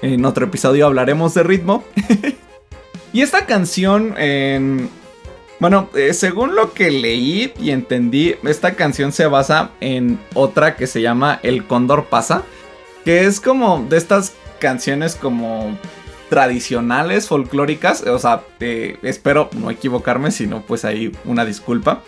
En 0.01 0.25
otro 0.25 0.47
episodio 0.47 0.87
hablaremos 0.87 1.35
de 1.35 1.43
ritmo. 1.43 1.85
y 3.13 3.21
esta 3.23 3.47
canción, 3.47 4.15
bueno, 5.61 5.91
eh, 5.95 6.15
según 6.15 6.55
lo 6.55 6.73
que 6.73 6.91
leí 6.91 7.53
y 7.59 7.71
entendí, 7.71 8.37
esta 8.45 8.75
canción 8.75 9.11
se 9.11 9.27
basa 9.27 9.73
en 9.81 10.21
otra 10.35 10.77
que 10.77 10.87
se 10.87 11.03
llama 11.03 11.41
El 11.43 11.67
Cóndor 11.67 12.05
pasa, 12.05 12.45
que 13.05 13.27
es 13.27 13.41
como 13.41 13.85
de 13.89 13.97
estas 13.97 14.35
canciones 14.61 15.17
como 15.17 15.77
tradicionales, 16.29 17.29
folclóricas. 17.29 18.03
O 18.03 18.19
sea, 18.19 18.43
eh, 18.61 18.99
espero 19.03 19.51
no 19.53 19.71
equivocarme, 19.71 20.31
sino 20.31 20.63
pues 20.63 20.85
ahí 20.85 21.13
una 21.25 21.45
disculpa. 21.45 22.03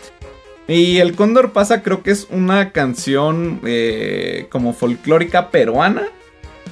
Y 0.67 0.99
El 0.99 1.15
Cóndor 1.15 1.51
pasa 1.51 1.83
creo 1.83 2.03
que 2.03 2.11
es 2.11 2.27
una 2.29 2.71
canción 2.71 3.59
eh, 3.65 4.47
como 4.49 4.73
folclórica 4.73 5.49
peruana. 5.49 6.07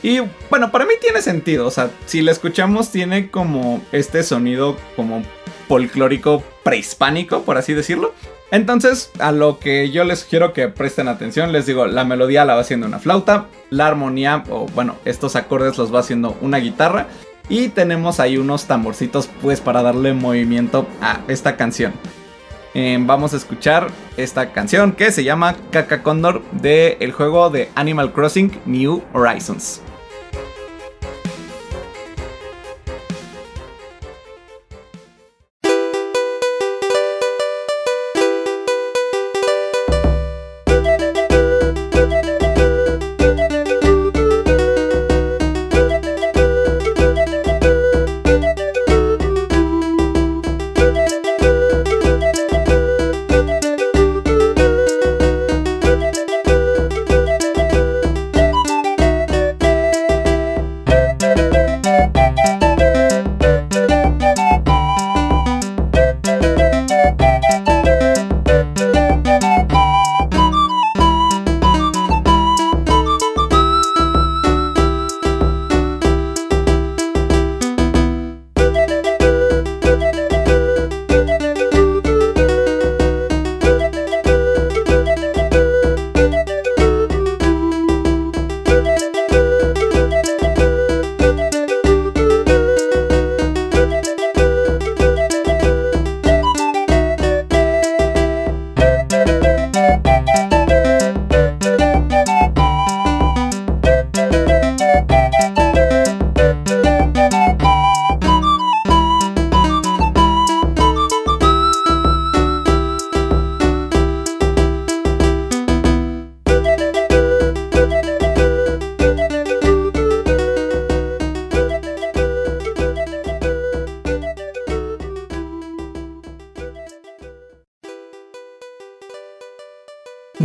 Y 0.01 0.21
bueno, 0.49 0.71
para 0.71 0.85
mí 0.85 0.93
tiene 1.01 1.21
sentido. 1.21 1.67
O 1.67 1.71
sea, 1.71 1.91
si 2.05 2.21
la 2.21 2.31
escuchamos 2.31 2.91
tiene 2.91 3.29
como 3.29 3.81
este 3.91 4.23
sonido 4.23 4.77
como 4.95 5.23
folclórico 5.67 6.43
prehispánico, 6.63 7.43
por 7.43 7.57
así 7.57 7.73
decirlo. 7.73 8.13
Entonces, 8.51 9.12
a 9.19 9.31
lo 9.31 9.59
que 9.59 9.91
yo 9.91 10.03
les 10.03 10.23
quiero 10.23 10.53
que 10.53 10.69
presten 10.69 11.07
atención, 11.07 11.51
les 11.51 11.67
digo, 11.67 11.85
la 11.85 12.03
melodía 12.03 12.45
la 12.45 12.55
va 12.55 12.62
haciendo 12.62 12.88
una 12.88 12.97
flauta, 12.97 13.45
la 13.69 13.85
armonía, 13.85 14.43
o 14.49 14.65
bueno, 14.67 14.95
estos 15.05 15.35
acordes 15.35 15.77
los 15.77 15.93
va 15.93 15.99
haciendo 15.99 16.35
una 16.41 16.57
guitarra, 16.57 17.07
y 17.49 17.69
tenemos 17.69 18.19
ahí 18.19 18.38
unos 18.38 18.65
tamborcitos 18.65 19.29
pues 19.41 19.59
para 19.59 19.81
darle 19.81 20.13
movimiento 20.13 20.88
a 21.01 21.19
esta 21.27 21.57
canción. 21.57 21.93
Em, 22.73 23.07
vamos 23.07 23.33
a 23.33 23.38
escuchar 23.38 23.88
esta 24.15 24.53
canción 24.53 24.91
que 24.91 25.12
se 25.12 25.23
llama 25.23 25.55
Caca 25.71 26.03
Condor 26.03 26.43
del 26.51 27.12
juego 27.12 27.49
de 27.49 27.69
Animal 27.75 28.13
Crossing 28.13 28.51
New 28.65 29.01
Horizons. 29.13 29.81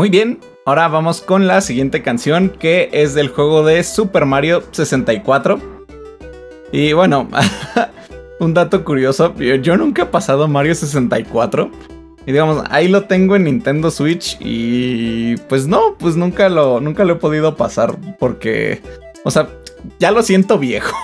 Muy 0.05 0.11
bien, 0.11 0.39
ahora 0.67 0.87
vamos 0.89 1.23
con 1.23 1.47
la 1.47 1.63
siguiente 1.63 2.03
canción 2.03 2.51
que 2.51 2.91
es 2.93 3.15
del 3.15 3.29
juego 3.29 3.65
de 3.65 3.83
Super 3.83 4.27
Mario 4.27 4.63
64. 4.71 5.59
Y 6.73 6.93
bueno, 6.93 7.27
un 8.39 8.53
dato 8.53 8.85
curioso, 8.85 9.35
yo 9.35 9.79
nunca 9.79 10.03
he 10.03 10.05
pasado 10.05 10.47
Mario 10.47 10.75
64. 10.75 11.71
Y 12.27 12.33
digamos, 12.33 12.63
ahí 12.69 12.89
lo 12.89 13.05
tengo 13.05 13.35
en 13.35 13.45
Nintendo 13.45 13.91
Switch 13.91 14.37
y 14.41 15.39
pues 15.49 15.67
no, 15.67 15.97
pues 15.99 16.17
nunca 16.17 16.51
lo, 16.51 16.83
nunca 16.83 17.07
lo 17.07 17.15
he 17.15 17.17
podido 17.17 17.57
pasar 17.57 17.97
porque, 18.19 18.83
o 19.25 19.31
sea, 19.31 19.49
ya 19.99 20.11
lo 20.11 20.23
siento 20.23 20.59
viejo. 20.59 20.95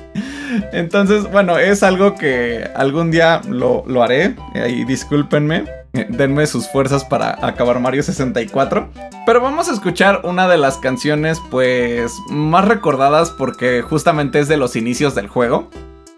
Entonces, 0.72 1.30
bueno, 1.30 1.58
es 1.58 1.82
algo 1.82 2.14
que 2.14 2.66
algún 2.74 3.10
día 3.10 3.42
lo, 3.46 3.84
lo 3.86 4.02
haré. 4.02 4.36
Y 4.70 4.86
discúlpenme. 4.86 5.79
Denme 6.08 6.46
sus 6.46 6.68
fuerzas 6.68 7.04
para 7.04 7.44
acabar 7.46 7.80
Mario 7.80 8.02
64. 8.02 8.90
Pero 9.26 9.40
vamos 9.40 9.68
a 9.68 9.72
escuchar 9.72 10.22
una 10.24 10.48
de 10.48 10.58
las 10.58 10.78
canciones, 10.78 11.40
pues, 11.50 12.12
más 12.28 12.66
recordadas 12.66 13.30
porque 13.30 13.82
justamente 13.82 14.38
es 14.38 14.48
de 14.48 14.56
los 14.56 14.76
inicios 14.76 15.14
del 15.14 15.28
juego. 15.28 15.68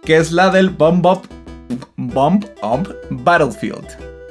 Que 0.05 0.17
es 0.17 0.33
la 0.33 0.51
del 0.51 0.71
Bomb 0.71 1.07
Up, 1.07 1.23
Bomb 1.97 2.45
Up 2.63 2.95
Battlefield. 3.11 3.87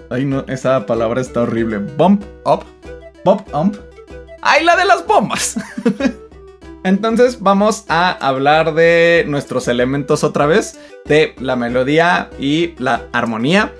Ay, 0.10 0.26
no, 0.26 0.44
esa 0.48 0.86
palabra 0.86 1.22
está 1.22 1.44
horrible. 1.44 1.78
Bomb 1.78 2.22
Up, 2.46 2.66
Bomb 3.24 3.42
Up. 3.54 3.80
¡Ay, 4.42 4.64
la 4.66 4.76
de 4.76 4.86
las 4.86 5.06
bombas! 5.06 5.56
Entonces 6.84 7.40
vamos 7.40 7.86
a 7.90 8.12
hablar 8.12 8.74
de 8.74 9.24
nuestros 9.28 9.68
elementos 9.68 10.24
otra 10.24 10.48
vez, 10.48 10.80
de 11.06 11.36
la 11.40 11.56
melodía 11.56 12.32
y 12.40 12.74
la 12.80 13.06
armonía. 13.12 13.72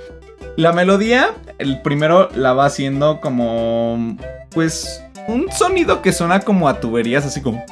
La 0.58 0.74
melodía, 0.74 1.34
el 1.60 1.82
primero 1.82 2.30
la 2.36 2.54
va 2.54 2.66
haciendo 2.66 3.22
como, 3.22 4.18
pues, 4.50 5.02
un 5.28 5.50
sonido 5.52 6.02
que 6.02 6.12
suena 6.12 6.42
como 6.42 6.68
a 6.68 6.80
tuberías, 6.80 7.26
así 7.26 7.42
como... 7.42 7.64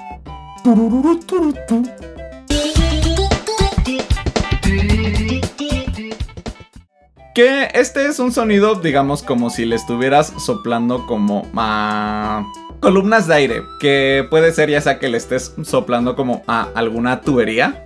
Que 7.35 7.69
este 7.73 8.05
es 8.05 8.19
un 8.19 8.31
sonido, 8.31 8.75
digamos, 8.75 9.23
como 9.23 9.49
si 9.49 9.65
le 9.65 9.75
estuvieras 9.75 10.33
soplando 10.37 11.05
como 11.05 11.47
a 11.55 12.45
columnas 12.79 13.27
de 13.27 13.35
aire, 13.35 13.61
que 13.79 14.25
puede 14.29 14.51
ser 14.53 14.69
ya 14.69 14.81
sea 14.81 14.99
que 14.99 15.09
le 15.09 15.17
estés 15.17 15.53
soplando 15.63 16.15
como 16.15 16.43
a 16.47 16.69
alguna 16.75 17.21
tubería. 17.21 17.85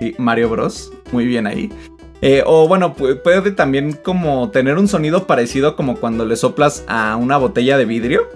Y 0.00 0.14
Mario 0.18 0.48
Bros. 0.48 0.92
Muy 1.12 1.26
bien 1.26 1.46
ahí. 1.46 1.70
Eh, 2.20 2.42
o 2.46 2.66
bueno, 2.66 2.94
puede 2.94 3.50
también 3.52 3.92
como 3.92 4.50
tener 4.50 4.76
un 4.76 4.88
sonido 4.88 5.26
parecido 5.26 5.76
como 5.76 5.96
cuando 5.96 6.24
le 6.24 6.36
soplas 6.36 6.84
a 6.88 7.16
una 7.16 7.36
botella 7.36 7.78
de 7.78 7.84
vidrio. 7.84 8.28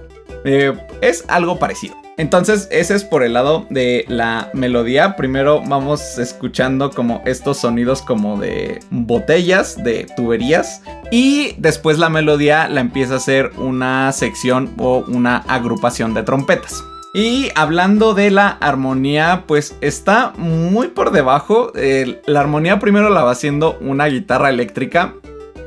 Eh, 0.45 0.73
es 1.01 1.25
algo 1.29 1.59
parecido. 1.59 1.95
Entonces, 2.19 2.69
ese 2.71 2.95
es 2.95 3.05
por 3.05 3.23
el 3.23 3.33
lado 3.33 3.67
de 3.71 4.05
la 4.09 4.51
melodía. 4.53 5.17
Primero 5.17 5.63
vamos 5.67 6.19
escuchando 6.19 6.91
como 6.91 7.23
estos 7.25 7.59
sonidos 7.59 8.03
como 8.03 8.39
de 8.39 8.81
botellas, 8.91 9.83
de 9.83 10.07
tuberías. 10.17 10.83
Y 11.11 11.55
después 11.59 11.99
la 11.99 12.11
melodía 12.11 12.69
la 12.69 12.81
empieza 12.81 13.15
a 13.15 13.17
hacer 13.17 13.51
una 13.57 14.13
sección 14.13 14.71
o 14.79 15.05
una 15.09 15.39
agrupación 15.49 16.13
de 16.13 16.23
trompetas. 16.23 16.85
Y 17.15 17.51
hablando 17.55 18.15
de 18.15 18.31
la 18.31 18.49
armonía, 18.49 19.45
pues 19.47 19.77
está 19.83 20.33
muy 20.37 20.89
por 20.89 21.11
debajo. 21.11 21.73
la 21.75 22.41
armonía 22.41 22.79
primero 22.79 23.11
la 23.11 23.23
va 23.23 23.33
haciendo 23.33 23.79
una 23.81 24.07
guitarra 24.07 24.49
eléctrica. 24.49 25.15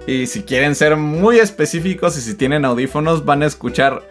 Y 0.07 0.27
si 0.27 0.43
quieren 0.43 0.75
ser 0.75 0.97
muy 0.97 1.37
específicos 1.39 2.17
y 2.17 2.21
si 2.21 2.35
tienen 2.35 2.65
audífonos, 2.65 3.25
van 3.25 3.43
a 3.43 3.47
escuchar 3.47 4.03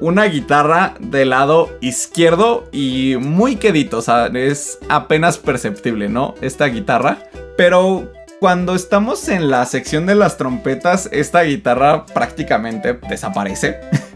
una 0.00 0.24
guitarra 0.24 0.94
del 0.98 1.30
lado 1.30 1.70
izquierdo 1.80 2.68
y 2.72 3.16
muy 3.20 3.56
quedito, 3.56 3.98
o 3.98 4.02
sea, 4.02 4.26
es 4.26 4.78
apenas 4.88 5.36
perceptible, 5.38 6.08
¿no? 6.08 6.34
Esta 6.40 6.66
guitarra. 6.66 7.18
Pero 7.56 8.10
cuando 8.40 8.74
estamos 8.74 9.28
en 9.28 9.50
la 9.50 9.66
sección 9.66 10.06
de 10.06 10.14
las 10.14 10.38
trompetas, 10.38 11.08
esta 11.12 11.42
guitarra 11.42 12.06
prácticamente 12.06 12.98
desaparece. 13.08 13.80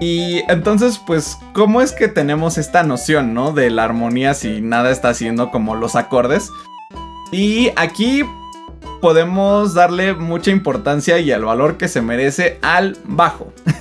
y 0.00 0.42
entonces, 0.48 1.00
pues, 1.04 1.38
¿cómo 1.52 1.80
es 1.80 1.92
que 1.92 2.08
tenemos 2.08 2.58
esta 2.58 2.82
noción, 2.82 3.34
¿no? 3.34 3.52
De 3.52 3.70
la 3.70 3.84
armonía 3.84 4.34
si 4.34 4.60
nada 4.60 4.90
está 4.90 5.08
haciendo 5.10 5.50
como 5.50 5.74
los 5.74 5.96
acordes? 5.96 6.50
Y 7.32 7.70
aquí 7.76 8.24
podemos 9.00 9.74
darle 9.74 10.14
mucha 10.14 10.50
importancia 10.50 11.18
y 11.18 11.30
el 11.30 11.44
valor 11.44 11.76
que 11.76 11.88
se 11.88 12.00
merece 12.00 12.58
al 12.62 12.96
bajo. 13.04 13.52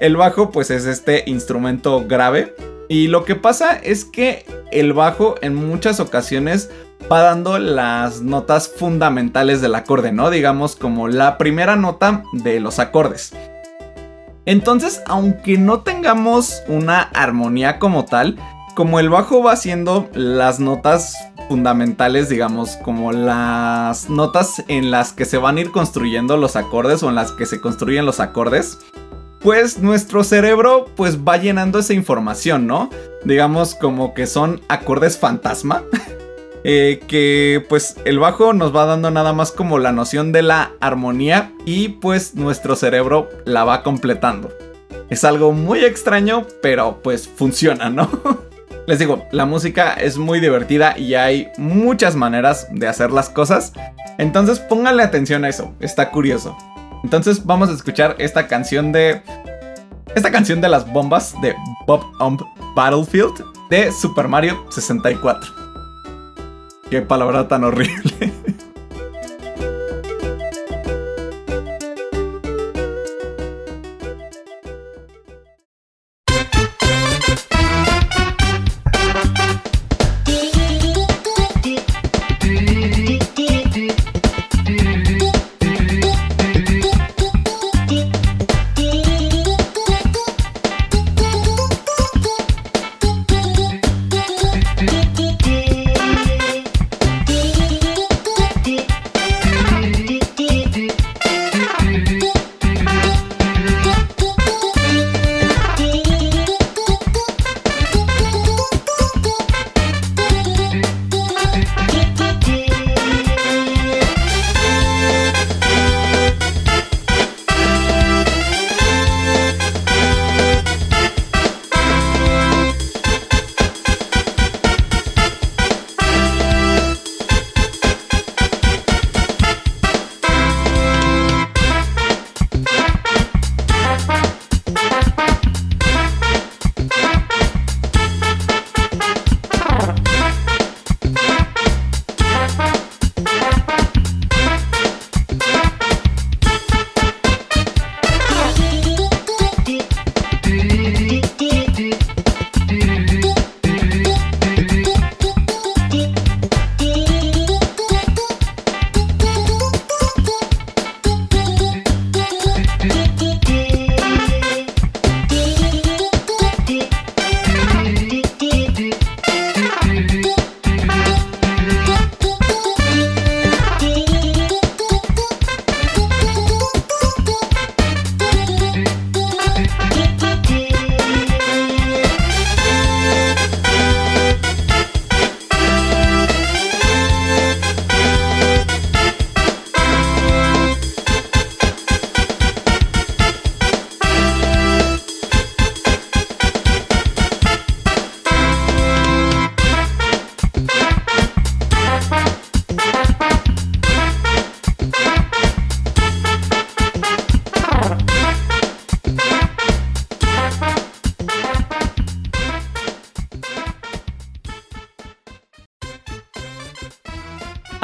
El 0.00 0.16
bajo 0.16 0.50
pues 0.50 0.70
es 0.70 0.86
este 0.86 1.22
instrumento 1.26 2.04
grave 2.06 2.52
y 2.88 3.06
lo 3.06 3.24
que 3.24 3.36
pasa 3.36 3.76
es 3.76 4.04
que 4.04 4.44
el 4.72 4.92
bajo 4.92 5.36
en 5.40 5.54
muchas 5.54 6.00
ocasiones 6.00 6.68
va 7.10 7.20
dando 7.20 7.58
las 7.58 8.20
notas 8.20 8.68
fundamentales 8.68 9.60
del 9.60 9.76
acorde, 9.76 10.12
¿no? 10.12 10.30
Digamos 10.30 10.76
como 10.76 11.08
la 11.08 11.38
primera 11.38 11.76
nota 11.76 12.24
de 12.32 12.60
los 12.60 12.80
acordes. 12.80 13.32
Entonces, 14.46 15.02
aunque 15.06 15.58
no 15.58 15.80
tengamos 15.80 16.62
una 16.68 17.00
armonía 17.00 17.78
como 17.78 18.04
tal, 18.04 18.38
como 18.74 19.00
el 19.00 19.08
bajo 19.08 19.42
va 19.42 19.52
haciendo 19.52 20.08
las 20.14 20.60
notas 20.60 21.16
fundamentales, 21.48 22.28
digamos, 22.28 22.76
como 22.76 23.12
las 23.12 24.10
notas 24.10 24.62
en 24.68 24.90
las 24.90 25.12
que 25.12 25.24
se 25.24 25.38
van 25.38 25.56
a 25.56 25.60
ir 25.60 25.70
construyendo 25.70 26.36
los 26.36 26.56
acordes 26.56 27.02
o 27.02 27.08
en 27.08 27.14
las 27.14 27.32
que 27.32 27.46
se 27.46 27.60
construyen 27.60 28.06
los 28.06 28.20
acordes, 28.20 28.78
pues 29.40 29.78
nuestro 29.78 30.24
cerebro 30.24 30.86
pues 30.96 31.18
va 31.18 31.36
llenando 31.36 31.78
esa 31.78 31.92
información, 31.92 32.66
¿no? 32.66 32.90
Digamos 33.24 33.74
como 33.74 34.14
que 34.14 34.26
son 34.26 34.60
acordes 34.68 35.18
fantasma. 35.18 35.82
Eh, 36.66 37.00
que 37.06 37.64
pues 37.68 37.96
el 38.06 38.18
bajo 38.18 38.54
nos 38.54 38.74
va 38.74 38.86
dando 38.86 39.10
nada 39.10 39.34
más 39.34 39.52
como 39.52 39.78
la 39.78 39.92
noción 39.92 40.32
de 40.32 40.40
la 40.40 40.72
armonía 40.80 41.52
y 41.66 41.88
pues 41.90 42.34
nuestro 42.36 42.74
cerebro 42.74 43.28
la 43.44 43.64
va 43.64 43.82
completando. 43.82 44.50
Es 45.10 45.24
algo 45.24 45.52
muy 45.52 45.84
extraño, 45.84 46.46
pero 46.62 47.00
pues 47.02 47.28
funciona, 47.28 47.90
¿no? 47.90 48.08
Les 48.86 48.98
digo, 48.98 49.26
la 49.30 49.44
música 49.44 49.92
es 49.94 50.16
muy 50.16 50.40
divertida 50.40 50.98
y 50.98 51.14
hay 51.14 51.48
muchas 51.58 52.16
maneras 52.16 52.66
de 52.70 52.86
hacer 52.88 53.12
las 53.12 53.28
cosas. 53.28 53.72
Entonces 54.16 54.58
pónganle 54.58 55.02
atención 55.02 55.44
a 55.44 55.50
eso, 55.50 55.74
está 55.80 56.10
curioso. 56.10 56.56
Entonces 57.02 57.44
vamos 57.44 57.68
a 57.68 57.72
escuchar 57.72 58.16
esta 58.18 58.46
canción 58.46 58.90
de. 58.90 59.22
Esta 60.14 60.30
canción 60.30 60.60
de 60.60 60.68
las 60.68 60.90
bombas 60.90 61.34
de 61.42 61.54
Bob 61.86 62.04
Ump 62.20 62.40
Battlefield 62.74 63.44
de 63.68 63.90
Super 63.90 64.28
Mario 64.28 64.64
64. 64.70 65.63
Qué 66.94 67.02
palabra 67.02 67.48
tan 67.48 67.64
horrible. 67.64 68.53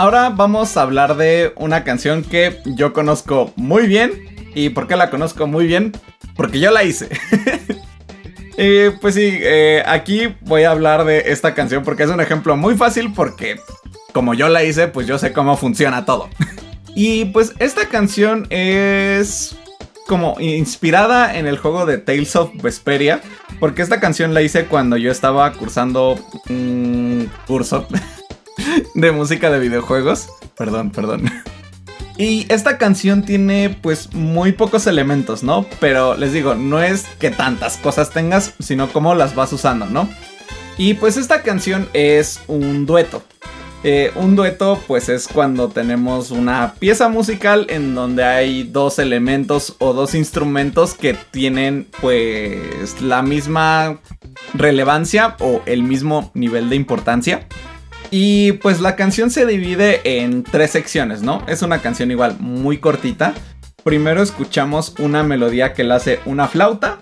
Ahora 0.01 0.31
vamos 0.31 0.79
a 0.79 0.83
hablar 0.83 1.19
de 1.19 1.53
una 1.57 1.85
canción 1.85 2.23
que 2.23 2.63
yo 2.65 2.95
conozco 2.95 3.53
muy 3.57 3.87
bien. 3.87 4.13
¿Y 4.55 4.71
por 4.71 4.87
qué 4.87 4.97
la 4.97 5.11
conozco 5.11 5.47
muy 5.47 5.67
bien? 5.67 5.93
Porque 6.37 6.59
yo 6.59 6.71
la 6.71 6.85
hice. 6.85 7.09
Eh, 8.63 8.95
pues 9.01 9.15
sí, 9.15 9.39
eh, 9.41 9.83
aquí 9.87 10.35
voy 10.43 10.65
a 10.65 10.73
hablar 10.73 11.07
de 11.07 11.33
esta 11.33 11.55
canción 11.55 11.83
porque 11.83 12.03
es 12.03 12.11
un 12.11 12.21
ejemplo 12.21 12.59
muy 12.59 12.77
fácil 12.77 13.11
porque 13.15 13.59
como 14.13 14.35
yo 14.35 14.51
la 14.51 14.63
hice, 14.63 14.87
pues 14.87 15.07
yo 15.07 15.17
sé 15.17 15.33
cómo 15.33 15.57
funciona 15.57 16.05
todo. 16.05 16.29
y 16.95 17.27
pues 17.27 17.55
esta 17.59 17.89
canción 17.89 18.47
es 18.51 19.57
como 20.07 20.39
inspirada 20.41 21.39
en 21.39 21.47
el 21.47 21.57
juego 21.57 21.87
de 21.87 21.97
Tales 21.97 22.37
of 22.37 22.51
Vesperia, 22.63 23.23
porque 23.61 23.81
esta 23.81 23.99
canción 23.99 24.35
la 24.35 24.43
hice 24.43 24.67
cuando 24.67 24.99
yo 24.99 25.11
estaba 25.11 25.51
cursando 25.55 26.19
un 26.51 27.31
curso 27.47 27.87
de 28.95 29.13
música 29.13 29.51
de 29.51 29.59
videojuegos. 29.59 30.29
Perdón, 30.57 30.91
perdón. 30.91 31.31
Y 32.21 32.45
esta 32.51 32.77
canción 32.77 33.25
tiene 33.25 33.75
pues 33.81 34.13
muy 34.13 34.53
pocos 34.53 34.87
elementos, 34.87 35.43
¿no? 35.43 35.65
Pero 35.81 36.19
les 36.19 36.35
digo, 36.35 36.55
no 36.55 36.83
es 36.83 37.07
que 37.19 37.31
tantas 37.31 37.79
cosas 37.79 38.11
tengas, 38.11 38.53
sino 38.59 38.93
cómo 38.93 39.15
las 39.15 39.35
vas 39.35 39.53
usando, 39.55 39.87
¿no? 39.87 40.07
Y 40.77 40.95
pues 40.95 41.17
esta 41.17 41.43
canción 41.43 41.89
es 41.95 42.41
un 42.47 42.85
dueto. 42.85 43.23
Eh, 43.83 44.13
un 44.17 44.37
dueto 44.37 44.79
pues 44.87 45.09
es 45.09 45.27
cuando 45.27 45.69
tenemos 45.69 46.31
una 46.31 46.75
pieza 46.79 47.09
musical 47.09 47.67
en 47.71 47.95
donde 47.95 48.25
hay 48.25 48.65
dos 48.65 48.99
elementos 48.99 49.77
o 49.79 49.95
dos 49.95 50.15
instrumentos 50.15 50.93
que 50.93 51.15
tienen 51.15 51.89
pues 52.03 53.01
la 53.01 53.23
misma 53.23 53.99
relevancia 54.53 55.37
o 55.41 55.63
el 55.65 55.83
mismo 55.83 56.31
nivel 56.35 56.69
de 56.69 56.77
importancia. 56.77 57.47
Y 58.11 58.53
pues 58.53 58.81
la 58.81 58.97
canción 58.97 59.31
se 59.31 59.47
divide 59.47 60.01
en 60.23 60.43
tres 60.43 60.73
secciones, 60.73 61.23
¿no? 61.23 61.45
Es 61.47 61.63
una 61.63 61.81
canción 61.81 62.11
igual 62.11 62.37
muy 62.41 62.79
cortita. 62.79 63.35
Primero 63.85 64.23
escuchamos 64.23 64.95
una 64.99 65.23
melodía 65.23 65.75
que 65.75 65.85
la 65.85 65.97
hace 65.97 66.19
una 66.27 66.49
flauta. 66.49 66.99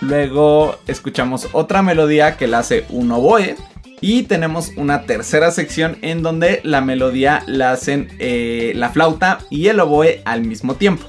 Luego 0.00 0.76
escuchamos 0.86 1.48
otra 1.52 1.82
melodía 1.82 2.36
que 2.36 2.48
la 2.48 2.58
hace 2.58 2.84
un 2.90 3.12
oboe. 3.12 3.56
Y 4.00 4.24
tenemos 4.24 4.72
una 4.76 5.02
tercera 5.02 5.50
sección 5.50 5.98
en 6.02 6.22
donde 6.22 6.60
la 6.64 6.80
melodía 6.80 7.42
la 7.46 7.72
hacen 7.72 8.08
eh, 8.18 8.72
la 8.76 8.90
flauta 8.90 9.38
y 9.50 9.68
el 9.68 9.80
oboe 9.80 10.22
al 10.24 10.42
mismo 10.42 10.74
tiempo. 10.74 11.04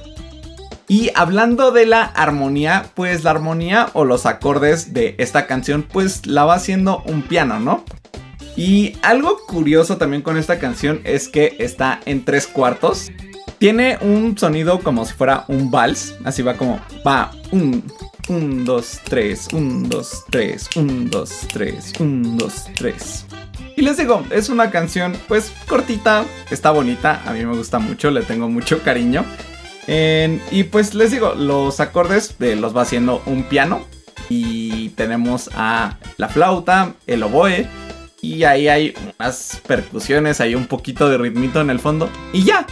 Y 0.88 1.10
hablando 1.14 1.70
de 1.70 1.86
la 1.86 2.02
armonía, 2.02 2.86
pues 2.94 3.22
la 3.22 3.30
armonía 3.30 3.90
o 3.92 4.04
los 4.04 4.26
acordes 4.26 4.92
de 4.92 5.14
esta 5.18 5.46
canción 5.46 5.84
pues 5.84 6.26
la 6.26 6.44
va 6.44 6.54
haciendo 6.54 7.02
un 7.06 7.22
piano, 7.22 7.60
¿no? 7.60 7.84
Y 8.56 8.96
algo 9.02 9.38
curioso 9.46 9.96
también 9.96 10.22
con 10.22 10.36
esta 10.36 10.58
canción 10.58 11.00
es 11.04 11.28
que 11.28 11.56
está 11.58 12.00
en 12.04 12.24
tres 12.24 12.46
cuartos. 12.46 13.10
Tiene 13.58 13.98
un 14.00 14.36
sonido 14.38 14.80
como 14.80 15.04
si 15.04 15.12
fuera 15.12 15.44
un 15.48 15.70
vals, 15.70 16.14
así 16.24 16.42
va 16.42 16.56
como 16.56 16.80
va 17.06 17.30
un, 17.50 17.84
1, 18.30 18.64
2, 18.64 19.00
3, 19.04 19.48
1, 19.52 19.88
2, 19.88 20.24
3, 20.30 20.68
1, 20.76 21.10
2, 21.10 21.30
3, 21.52 21.92
1, 21.98 22.36
2, 22.36 22.64
3. 22.76 23.26
Y 23.76 23.82
les 23.82 23.96
digo, 23.96 24.24
es 24.30 24.48
una 24.48 24.70
canción 24.70 25.16
pues 25.26 25.52
cortita, 25.66 26.24
está 26.50 26.70
bonita, 26.70 27.22
a 27.26 27.32
mí 27.32 27.44
me 27.44 27.56
gusta 27.56 27.78
mucho, 27.78 28.10
le 28.10 28.22
tengo 28.22 28.48
mucho 28.48 28.82
cariño. 28.82 29.24
y 29.88 30.62
pues 30.64 30.94
les 30.94 31.10
digo, 31.10 31.34
los 31.34 31.80
acordes 31.80 32.36
los 32.38 32.76
va 32.76 32.82
haciendo 32.82 33.22
un 33.26 33.44
piano. 33.44 33.84
Y 34.28 34.90
tenemos 34.90 35.50
a 35.54 35.98
la 36.16 36.28
flauta, 36.28 36.94
el 37.08 37.24
oboe. 37.24 37.66
Y 38.22 38.44
ahí 38.44 38.68
hay 38.68 38.94
unas 39.18 39.60
percusiones, 39.66 40.40
hay 40.40 40.54
un 40.54 40.66
poquito 40.66 41.08
de 41.08 41.18
ritmito 41.18 41.60
en 41.60 41.70
el 41.70 41.78
fondo. 41.78 42.10
Y 42.32 42.44
ya, 42.44 42.66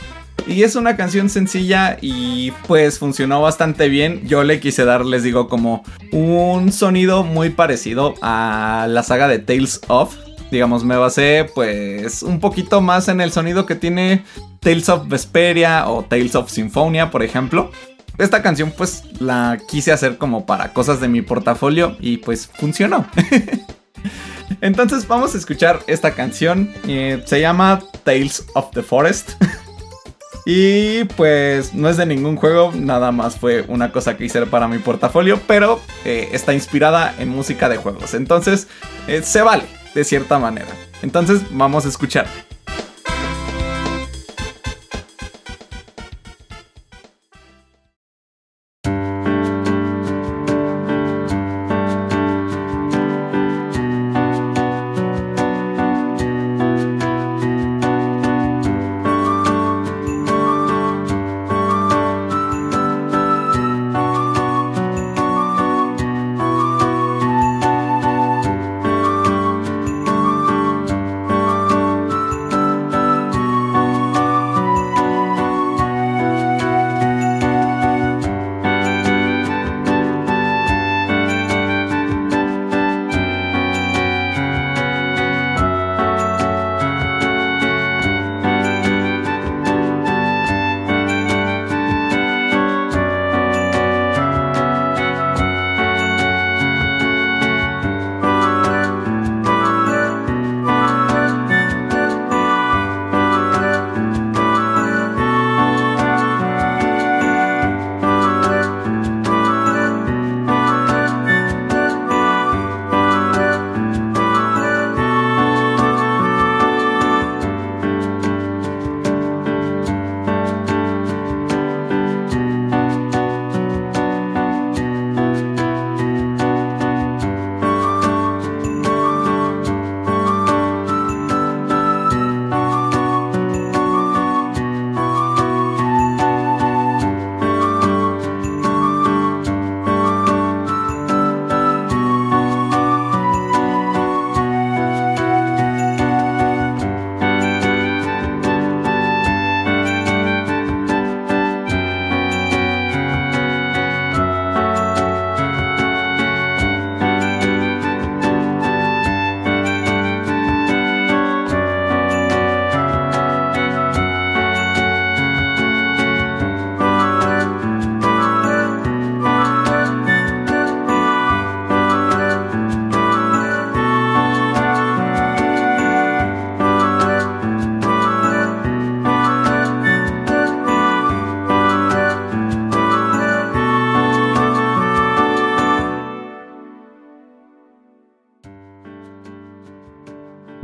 y 0.46 0.62
es 0.62 0.76
una 0.76 0.96
canción 0.96 1.28
sencilla 1.28 1.98
y 2.00 2.52
pues 2.66 2.98
funcionó 2.98 3.42
bastante 3.42 3.88
bien. 3.88 4.26
Yo 4.26 4.44
le 4.44 4.60
quise 4.60 4.84
dar, 4.84 5.04
les 5.04 5.22
digo, 5.22 5.48
como 5.48 5.84
un 6.12 6.72
sonido 6.72 7.22
muy 7.22 7.50
parecido 7.50 8.14
a 8.22 8.86
la 8.88 9.02
saga 9.02 9.28
de 9.28 9.38
Tales 9.38 9.80
of. 9.88 10.16
Digamos, 10.50 10.84
me 10.84 10.96
basé 10.96 11.46
pues 11.54 12.22
un 12.22 12.40
poquito 12.40 12.80
más 12.80 13.08
en 13.08 13.20
el 13.20 13.30
sonido 13.30 13.66
que 13.66 13.74
tiene 13.74 14.24
Tales 14.60 14.88
of 14.88 15.08
Vesperia 15.08 15.88
o 15.88 16.02
Tales 16.02 16.34
of 16.34 16.50
Symphonia, 16.50 17.10
por 17.10 17.22
ejemplo. 17.22 17.70
Esta 18.16 18.42
canción 18.42 18.72
pues 18.76 19.04
la 19.20 19.58
quise 19.68 19.92
hacer 19.92 20.16
como 20.16 20.46
para 20.46 20.72
cosas 20.72 21.00
de 21.00 21.08
mi 21.08 21.20
portafolio 21.20 21.96
y 22.00 22.16
pues 22.18 22.46
funcionó. 22.46 23.06
Entonces 24.60 25.06
vamos 25.06 25.34
a 25.34 25.38
escuchar 25.38 25.80
esta 25.86 26.14
canción. 26.14 26.72
Eh, 26.86 27.22
se 27.26 27.40
llama 27.40 27.82
Tales 28.04 28.44
of 28.54 28.70
the 28.72 28.82
Forest. 28.82 29.30
Y 30.50 31.04
pues 31.04 31.74
no 31.74 31.90
es 31.90 31.98
de 31.98 32.06
ningún 32.06 32.36
juego, 32.36 32.72
nada 32.74 33.12
más 33.12 33.36
fue 33.36 33.66
una 33.68 33.92
cosa 33.92 34.16
que 34.16 34.24
hice 34.24 34.46
para 34.46 34.66
mi 34.66 34.78
portafolio, 34.78 35.38
pero 35.46 35.78
eh, 36.06 36.30
está 36.32 36.54
inspirada 36.54 37.14
en 37.18 37.28
música 37.28 37.68
de 37.68 37.76
juegos. 37.76 38.14
Entonces 38.14 38.66
eh, 39.08 39.20
se 39.22 39.42
vale, 39.42 39.64
de 39.94 40.04
cierta 40.04 40.38
manera. 40.38 40.70
Entonces 41.02 41.42
vamos 41.50 41.84
a 41.84 41.88
escuchar. 41.88 42.26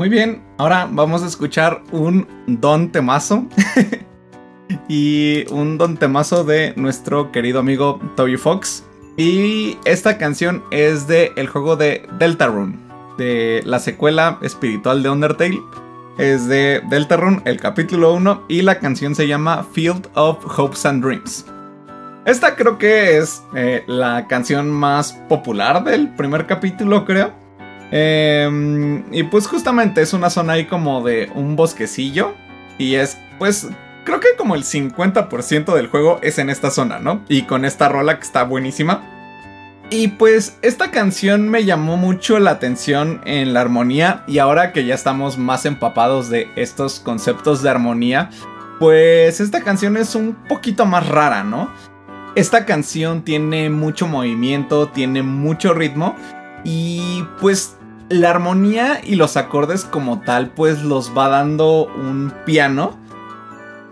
Muy 0.05 0.11
bien, 0.11 0.43
ahora 0.59 0.87
vamos 0.93 1.23
a 1.23 1.27
escuchar 1.27 1.83
un 1.91 2.27
don 2.47 2.93
temazo. 2.93 3.47
y 4.87 5.51
un 5.51 5.79
don 5.79 5.97
temazo 5.97 6.45
de 6.45 6.75
nuestro 6.77 7.33
querido 7.33 7.61
amigo 7.61 7.99
Toby 8.15 8.37
Fox. 8.37 8.85
Y 9.17 9.79
esta 9.87 10.19
canción 10.19 10.63
es 10.71 11.07
de 11.07 11.33
el 11.37 11.49
juego 11.49 11.77
de 11.77 12.07
Deltarune, 12.19 12.77
de 13.17 13.63
la 13.65 13.79
secuela 13.79 14.39
espiritual 14.43 15.03
de 15.03 15.09
Undertale. 15.09 15.63
Es 16.19 16.49
de 16.49 16.83
Deltarune, 16.91 17.41
el 17.47 17.59
capítulo 17.59 18.13
1, 18.13 18.45
y 18.51 18.61
la 18.61 18.81
canción 18.81 19.15
se 19.15 19.27
llama 19.27 19.67
Field 19.73 20.07
of 20.17 20.37
Hopes 20.59 20.85
and 20.85 21.03
Dreams. 21.03 21.47
Esta 22.27 22.57
creo 22.57 22.77
que 22.77 23.17
es 23.17 23.43
eh, 23.57 23.85
la 23.87 24.27
canción 24.29 24.71
más 24.71 25.15
popular 25.31 25.83
del 25.83 26.15
primer 26.15 26.47
capítulo, 26.47 27.07
creo. 27.07 27.44
Em, 27.91 29.05
y 29.13 29.23
pues 29.25 29.47
justamente 29.47 30.03
es 30.03 30.13
una 30.13 30.31
zona 30.31 30.55
ahí 30.55 30.67
como 30.67 31.03
de 31.03 31.31
un 31.35 31.57
bosquecillo. 31.57 32.35
Y 32.79 32.97
es, 32.97 33.19
pues, 33.39 33.69
creo 34.05 34.21
que 34.21 34.29
como 34.37 34.55
el 34.55 34.65
50% 34.65 35.75
del 35.75 35.89
juego 35.89 36.19
es 36.23 36.39
en 36.39 36.51
esta 36.51 36.71
zona, 36.71 36.99
¿no? 36.99 37.23
Y 37.29 37.43
con 37.43 37.65
esta 37.65 37.89
rola 37.89 38.17
que 38.19 38.25
está 38.25 38.45
buenísima. 38.45 39.03
Y 39.91 40.09
pues 40.09 40.59
esta 40.63 40.91
canción 40.91 41.49
me 41.49 41.65
llamó 41.65 41.97
mucho 41.97 42.39
la 42.39 42.53
atención 42.53 43.21
en 43.27 43.53
la 43.53 43.61
armonía 43.61 44.25
y 44.27 44.39
ahora 44.39 44.73
que 44.73 44.87
ya 44.87 44.95
estamos 44.95 45.37
más 45.37 45.67
empapados 45.67 46.31
de 46.31 46.49
estos 46.57 47.01
conceptos 47.01 47.63
de 47.63 47.69
armonía, 47.69 48.31
pues 48.81 49.41
esta 49.41 49.63
canción 49.63 49.97
es 49.97 50.15
un 50.15 50.35
poquito 50.49 50.87
más 50.87 51.07
rara, 51.07 51.45
¿no? 51.45 51.71
Esta 52.35 52.65
canción 52.65 53.23
tiene 53.23 53.71
mucho 53.71 54.09
movimiento, 54.09 54.89
tiene 54.89 55.23
mucho 55.23 55.75
ritmo 55.75 56.17
y 56.65 57.25
pues 57.41 57.77
la 58.09 58.31
armonía 58.31 59.01
y 59.03 59.15
los 59.15 59.37
acordes 59.37 59.85
como 59.85 60.21
tal 60.21 60.51
pues 60.51 60.83
los 60.83 61.17
va 61.17 61.29
dando 61.29 61.87
un 61.87 62.33
piano. 62.45 63.03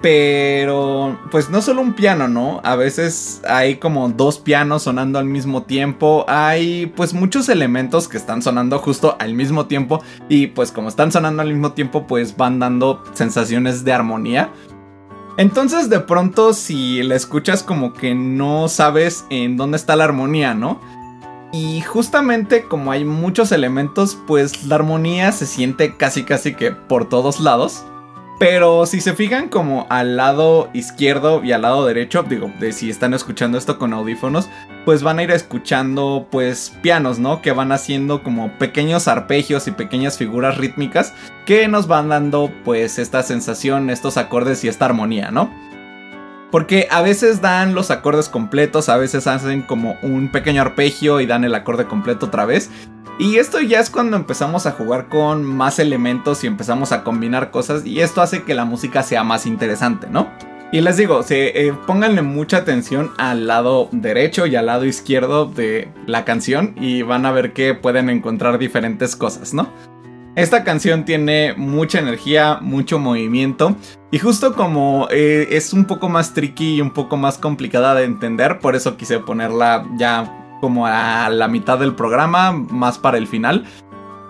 Pero 0.01 1.17
pues 1.31 1.49
no 1.49 1.63
solo 1.63 1.81
un 1.81 1.93
piano, 1.93 2.27
¿no? 2.27 2.61
A 2.65 2.75
veces 2.75 3.41
hay 3.49 3.77
como 3.77 4.09
dos 4.09 4.41
pianos 4.41 4.83
sonando 4.83 5.21
al 5.21 5.27
mismo 5.27 5.63
tiempo. 5.63 6.25
Hay 6.27 6.87
pues 6.97 7.15
muchos 7.15 7.49
elementos 7.49 8.09
que 8.09 8.17
están 8.17 8.43
sonando 8.43 8.81
justo 8.81 9.17
al 9.21 9.35
mismo 9.35 9.67
tiempo. 9.67 10.03
Y 10.29 10.49
pues 10.49 10.73
como 10.73 10.89
están 10.89 11.13
sonando 11.13 11.43
al 11.43 11.49
mismo 11.49 11.71
tiempo 11.73 12.09
pues 12.09 12.37
van 12.37 12.59
dando 12.59 13.05
sensaciones 13.13 13.85
de 13.85 13.93
armonía. 13.93 14.51
Entonces 15.39 15.89
de 15.89 16.01
pronto 16.01 16.53
si 16.53 17.05
la 17.05 17.15
escuchas 17.15 17.63
como 17.63 17.93
que 17.93 18.13
no 18.13 18.67
sabes 18.67 19.25
en 19.31 19.57
dónde 19.57 19.77
está 19.77 19.95
la 19.95 20.05
armonía, 20.05 20.53
¿no? 20.53 20.81
Y 21.53 21.83
justamente 21.83 22.65
como 22.65 22.93
hay 22.93 23.05
muchos 23.05 23.53
elementos, 23.53 24.19
pues 24.27 24.65
la 24.65 24.77
armonía 24.77 25.33
se 25.33 25.47
siente 25.47 25.97
casi 25.97 26.25
casi 26.25 26.55
que 26.55 26.73
por 26.73 27.09
todos 27.09 27.41
lados. 27.41 27.85
Pero 28.39 28.87
si 28.87 29.01
se 29.01 29.13
fijan 29.13 29.49
como 29.49 29.87
al 29.89 30.17
lado 30.17 30.69
izquierdo 30.73 31.45
y 31.45 31.53
al 31.53 31.63
lado 31.63 31.87
derecho, 31.87 32.25
digo, 32.25 32.51
de 32.59 32.73
si 32.73 32.91
están 32.91 33.15
escuchando 33.15 33.57
esto 33.57 33.79
con 33.79 33.93
audífonos, 33.93 34.49
pues 34.85 35.05
van 35.05 35.21
a 35.21 35.23
ir 35.23 35.31
escuchando 35.31 36.27
pues 36.29 36.77
pianos, 36.83 37.21
¿no? 37.21 37.41
Que 37.41 37.53
van 37.53 37.71
haciendo 37.71 38.25
como 38.25 38.59
pequeños 38.59 39.07
arpegios 39.07 39.69
y 39.69 39.73
pequeñas 39.73 40.19
figuras 40.19 40.59
rítmicas 40.59 41.15
que 41.47 41.69
nos 41.69 41.87
van 41.87 42.09
dando 42.09 42.51
pues 42.65 42.99
esta 42.99 43.23
sensación, 43.23 43.91
estos 43.91 44.17
acordes 44.17 44.65
y 44.65 44.69
esta 44.69 44.87
armonía, 44.87 45.31
¿no? 45.31 45.53
Porque 46.53 46.87
a 46.91 47.03
veces 47.03 47.41
dan 47.41 47.75
los 47.75 47.91
acordes 47.91 48.29
completos, 48.29 48.89
a 48.89 48.99
veces 48.99 49.27
hacen 49.27 49.63
como 49.63 49.97
un 50.03 50.31
pequeño 50.31 50.63
arpegio 50.63 51.21
y 51.21 51.27
dan 51.27 51.43
el 51.43 51.55
acorde 51.57 51.87
completo 51.87 52.27
otra 52.27 52.45
vez. 52.45 52.71
Y 53.19 53.39
esto 53.39 53.61
ya 53.61 53.81
es 53.81 53.91
cuando 53.91 54.17
empezamos 54.17 54.67
a 54.67 54.73
jugar 54.73 55.09
con 55.09 55.45
más 55.45 55.79
elementos 55.79 56.45
y 56.45 56.47
empezamos 56.47 56.93
a 56.93 57.03
combinar 57.05 57.51
cosas 57.51 57.85
y 57.85 58.01
esto 58.01 58.23
hace 58.23 58.43
que 58.43 58.55
la 58.55 58.65
música 58.65 59.03
sea 59.03 59.25
más 59.25 59.47
interesante, 59.47 60.09
¿no? 60.11 60.31
Y 60.73 60.81
les 60.81 60.97
digo, 60.97 61.23
se, 61.23 61.67
eh, 61.67 61.75
pónganle 61.87 62.23
mucha 62.23 62.59
atención 62.59 63.11
al 63.19 63.47
lado 63.47 63.89
derecho 63.93 64.47
y 64.47 64.57
al 64.57 64.67
lado 64.67 64.87
izquierdo 64.87 65.45
de 65.45 65.89
la 66.07 66.25
canción 66.25 66.75
y 66.81 67.03
van 67.03 67.27
a 67.27 67.33
ver 67.33 67.53
que 67.53 67.75
pueden 67.75 68.09
encontrar 68.09 68.59
diferentes 68.59 69.15
cosas, 69.15 69.53
¿no? 69.53 69.71
Esta 70.35 70.65
canción 70.65 71.05
tiene 71.05 71.53
mucha 71.59 71.99
energía, 71.99 72.59
mucho 72.63 72.99
movimiento 72.99 73.77
y 74.11 74.19
justo 74.19 74.55
como 74.55 75.07
eh, 75.11 75.49
es 75.51 75.75
un 75.75 75.85
poco 75.85 76.09
más 76.09 76.33
tricky 76.33 76.77
y 76.77 76.81
un 76.81 76.91
poco 76.91 77.19
más 77.19 77.37
complicada 77.37 77.95
de 77.95 78.05
entender, 78.05 78.59
por 78.59 78.75
eso 78.75 78.97
quise 78.97 79.19
ponerla 79.19 79.87
ya 79.97 80.59
como 80.63 80.87
a 80.87 81.29
la 81.29 81.49
mitad 81.49 81.79
del 81.79 81.95
programa, 81.95 82.53
más 82.53 82.97
para 82.97 83.19
el 83.19 83.27
final, 83.27 83.67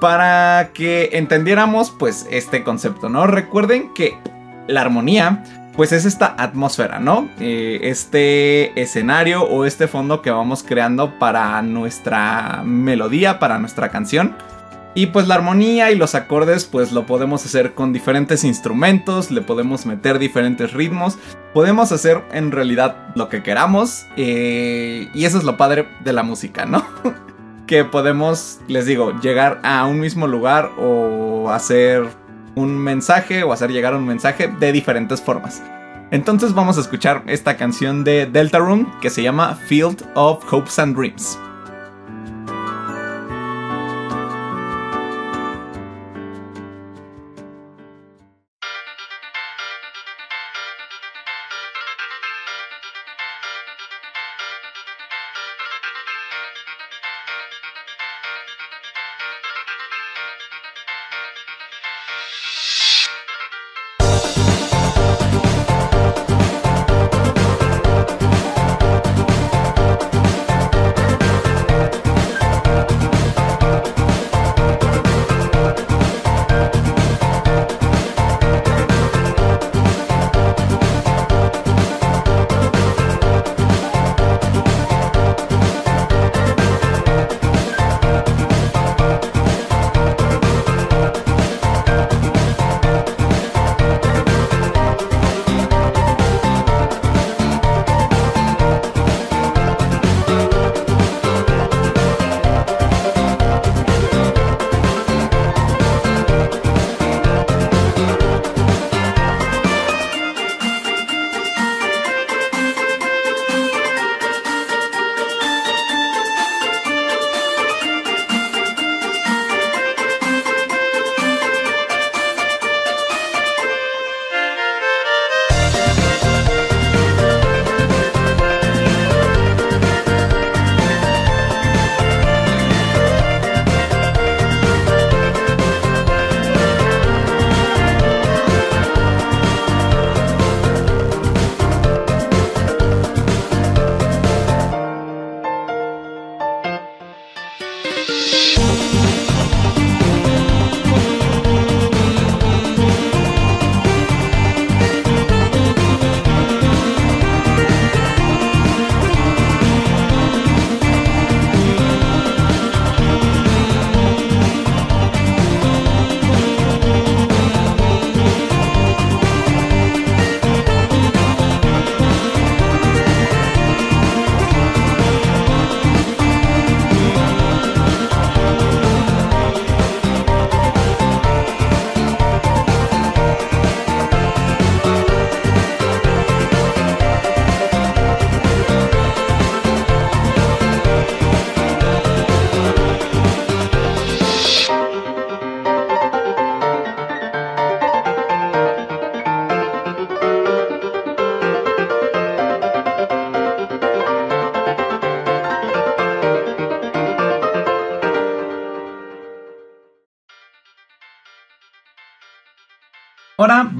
para 0.00 0.70
que 0.74 1.10
entendiéramos 1.12 1.90
pues 1.90 2.26
este 2.30 2.64
concepto, 2.64 3.08
¿no? 3.08 3.28
Recuerden 3.28 3.94
que 3.94 4.18
la 4.66 4.80
armonía 4.80 5.44
pues 5.76 5.92
es 5.92 6.04
esta 6.04 6.34
atmósfera, 6.36 6.98
¿no? 6.98 7.28
Eh, 7.38 7.78
este 7.82 8.80
escenario 8.80 9.44
o 9.44 9.64
este 9.66 9.86
fondo 9.86 10.20
que 10.20 10.32
vamos 10.32 10.64
creando 10.64 11.18
para 11.20 11.62
nuestra 11.62 12.62
melodía, 12.64 13.38
para 13.38 13.60
nuestra 13.60 13.90
canción. 13.90 14.36
Y 14.94 15.06
pues 15.06 15.26
la 15.26 15.36
armonía 15.36 15.90
y 15.90 15.96
los 15.96 16.14
acordes 16.14 16.64
pues 16.64 16.92
lo 16.92 17.06
podemos 17.06 17.44
hacer 17.46 17.74
con 17.74 17.92
diferentes 17.92 18.44
instrumentos, 18.44 19.30
le 19.30 19.40
podemos 19.40 19.86
meter 19.86 20.18
diferentes 20.18 20.74
ritmos, 20.74 21.18
podemos 21.54 21.92
hacer 21.92 22.22
en 22.32 22.52
realidad 22.52 23.08
lo 23.14 23.30
que 23.30 23.42
queramos 23.42 24.06
eh, 24.16 25.08
y 25.14 25.24
eso 25.24 25.38
es 25.38 25.44
lo 25.44 25.56
padre 25.56 25.88
de 26.04 26.12
la 26.12 26.22
música, 26.22 26.66
¿no? 26.66 26.84
que 27.66 27.84
podemos, 27.84 28.60
les 28.68 28.84
digo, 28.84 29.18
llegar 29.20 29.60
a 29.62 29.86
un 29.86 29.98
mismo 29.98 30.26
lugar 30.26 30.70
o 30.78 31.50
hacer 31.50 32.04
un 32.54 32.76
mensaje 32.76 33.44
o 33.44 33.52
hacer 33.52 33.70
llegar 33.70 33.94
un 33.94 34.06
mensaje 34.06 34.48
de 34.60 34.72
diferentes 34.72 35.22
formas. 35.22 35.62
Entonces 36.10 36.52
vamos 36.52 36.76
a 36.76 36.82
escuchar 36.82 37.22
esta 37.26 37.56
canción 37.56 38.04
de 38.04 38.26
Deltarune 38.26 38.86
que 39.00 39.08
se 39.08 39.22
llama 39.22 39.54
Field 39.54 40.04
of 40.14 40.44
Hopes 40.52 40.78
and 40.78 40.94
Dreams. 40.94 41.38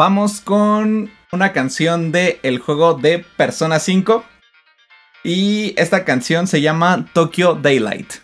Vamos 0.03 0.41
con 0.41 1.13
una 1.31 1.53
canción 1.53 2.11
del 2.11 2.41
el 2.43 2.59
juego 2.59 2.95
de 2.95 3.25
Persona 3.37 3.79
5. 3.79 4.25
Y 5.23 5.75
esta 5.77 6.05
canción 6.05 6.49
se 6.49 6.61
llama 6.61 7.07
Tokyo 7.13 7.55
Daylight. 7.55 8.15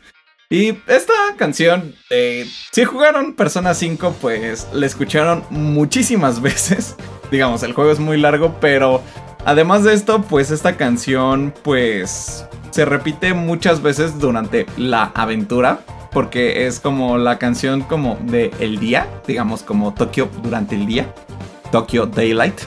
Y 0.50 0.70
esta 0.88 1.12
canción, 1.36 1.94
eh, 2.10 2.50
si 2.72 2.82
jugaron 2.82 3.34
Persona 3.34 3.74
5, 3.74 4.16
pues 4.20 4.66
la 4.72 4.86
escucharon 4.86 5.44
muchísimas 5.50 6.42
veces. 6.42 6.96
Digamos, 7.30 7.62
el 7.62 7.74
juego 7.74 7.92
es 7.92 8.00
muy 8.00 8.18
largo, 8.18 8.56
pero 8.60 9.00
además 9.44 9.84
de 9.84 9.94
esto, 9.94 10.22
pues 10.22 10.50
esta 10.50 10.76
canción, 10.76 11.54
pues 11.62 12.44
se 12.72 12.86
repite 12.86 13.34
muchas 13.34 13.82
veces 13.82 14.18
durante 14.18 14.66
la 14.76 15.12
aventura. 15.14 15.78
Porque 16.10 16.66
es 16.66 16.80
como 16.80 17.18
la 17.18 17.38
canción 17.38 17.82
como 17.82 18.18
de 18.22 18.50
el 18.58 18.80
día, 18.80 19.06
digamos 19.28 19.62
como 19.62 19.94
Tokyo 19.94 20.28
durante 20.42 20.74
el 20.74 20.86
día. 20.86 21.14
Tokyo 21.70 22.06
Daylight. 22.06 22.60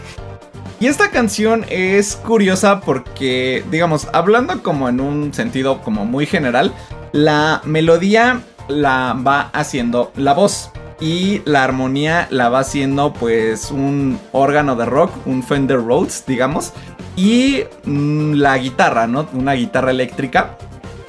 Y 0.79 0.87
esta 0.87 1.11
canción 1.11 1.63
es 1.69 2.15
curiosa 2.15 2.81
porque, 2.81 3.63
digamos, 3.69 4.07
hablando 4.13 4.63
como 4.63 4.89
en 4.89 4.99
un 4.99 5.33
sentido 5.33 5.81
como 5.81 6.05
muy 6.05 6.25
general, 6.25 6.73
la 7.11 7.61
melodía 7.65 8.41
la 8.67 9.15
va 9.15 9.51
haciendo 9.53 10.11
la 10.15 10.33
voz 10.33 10.71
y 10.99 11.41
la 11.45 11.63
armonía 11.63 12.27
la 12.29 12.49
va 12.49 12.59
haciendo 12.59 13.11
pues 13.13 13.71
un 13.71 14.19
órgano 14.31 14.75
de 14.75 14.85
rock, 14.85 15.11
un 15.25 15.43
Fender 15.43 15.83
Rhodes, 15.83 16.23
digamos, 16.25 16.73
y 17.15 17.63
mm, 17.83 18.33
la 18.33 18.57
guitarra, 18.57 19.07
¿no? 19.07 19.27
Una 19.33 19.53
guitarra 19.53 19.91
eléctrica. 19.91 20.57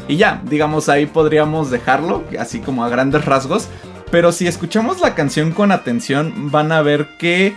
Y 0.08 0.16
ya, 0.16 0.42
digamos, 0.44 0.88
ahí 0.88 1.06
podríamos 1.06 1.70
dejarlo, 1.70 2.24
así 2.38 2.60
como 2.60 2.84
a 2.84 2.88
grandes 2.88 3.24
rasgos. 3.24 3.68
Pero 4.10 4.32
si 4.32 4.46
escuchamos 4.46 5.00
la 5.00 5.14
canción 5.14 5.52
con 5.52 5.72
atención, 5.72 6.50
van 6.50 6.72
a 6.72 6.82
ver 6.82 7.08
que 7.18 7.54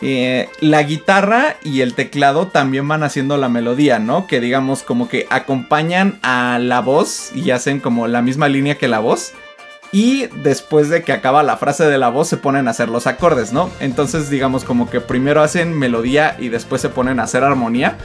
eh, 0.00 0.48
la 0.60 0.82
guitarra 0.82 1.56
y 1.62 1.80
el 1.80 1.94
teclado 1.94 2.48
también 2.48 2.86
van 2.88 3.02
haciendo 3.02 3.36
la 3.36 3.48
melodía, 3.48 3.98
¿no? 3.98 4.26
Que 4.26 4.40
digamos 4.40 4.82
como 4.82 5.08
que 5.08 5.26
acompañan 5.30 6.18
a 6.22 6.58
la 6.60 6.80
voz 6.80 7.30
y 7.34 7.50
hacen 7.52 7.80
como 7.80 8.06
la 8.08 8.22
misma 8.22 8.48
línea 8.48 8.76
que 8.76 8.88
la 8.88 8.98
voz. 8.98 9.32
Y 9.92 10.26
después 10.42 10.88
de 10.88 11.02
que 11.04 11.12
acaba 11.12 11.44
la 11.44 11.56
frase 11.56 11.84
de 11.84 11.98
la 11.98 12.08
voz 12.08 12.28
se 12.28 12.36
ponen 12.36 12.66
a 12.66 12.72
hacer 12.72 12.88
los 12.88 13.06
acordes, 13.06 13.52
¿no? 13.52 13.70
Entonces 13.78 14.28
digamos 14.28 14.64
como 14.64 14.90
que 14.90 15.00
primero 15.00 15.40
hacen 15.40 15.78
melodía 15.78 16.36
y 16.40 16.48
después 16.48 16.82
se 16.82 16.88
ponen 16.88 17.20
a 17.20 17.24
hacer 17.24 17.44
armonía. 17.44 17.96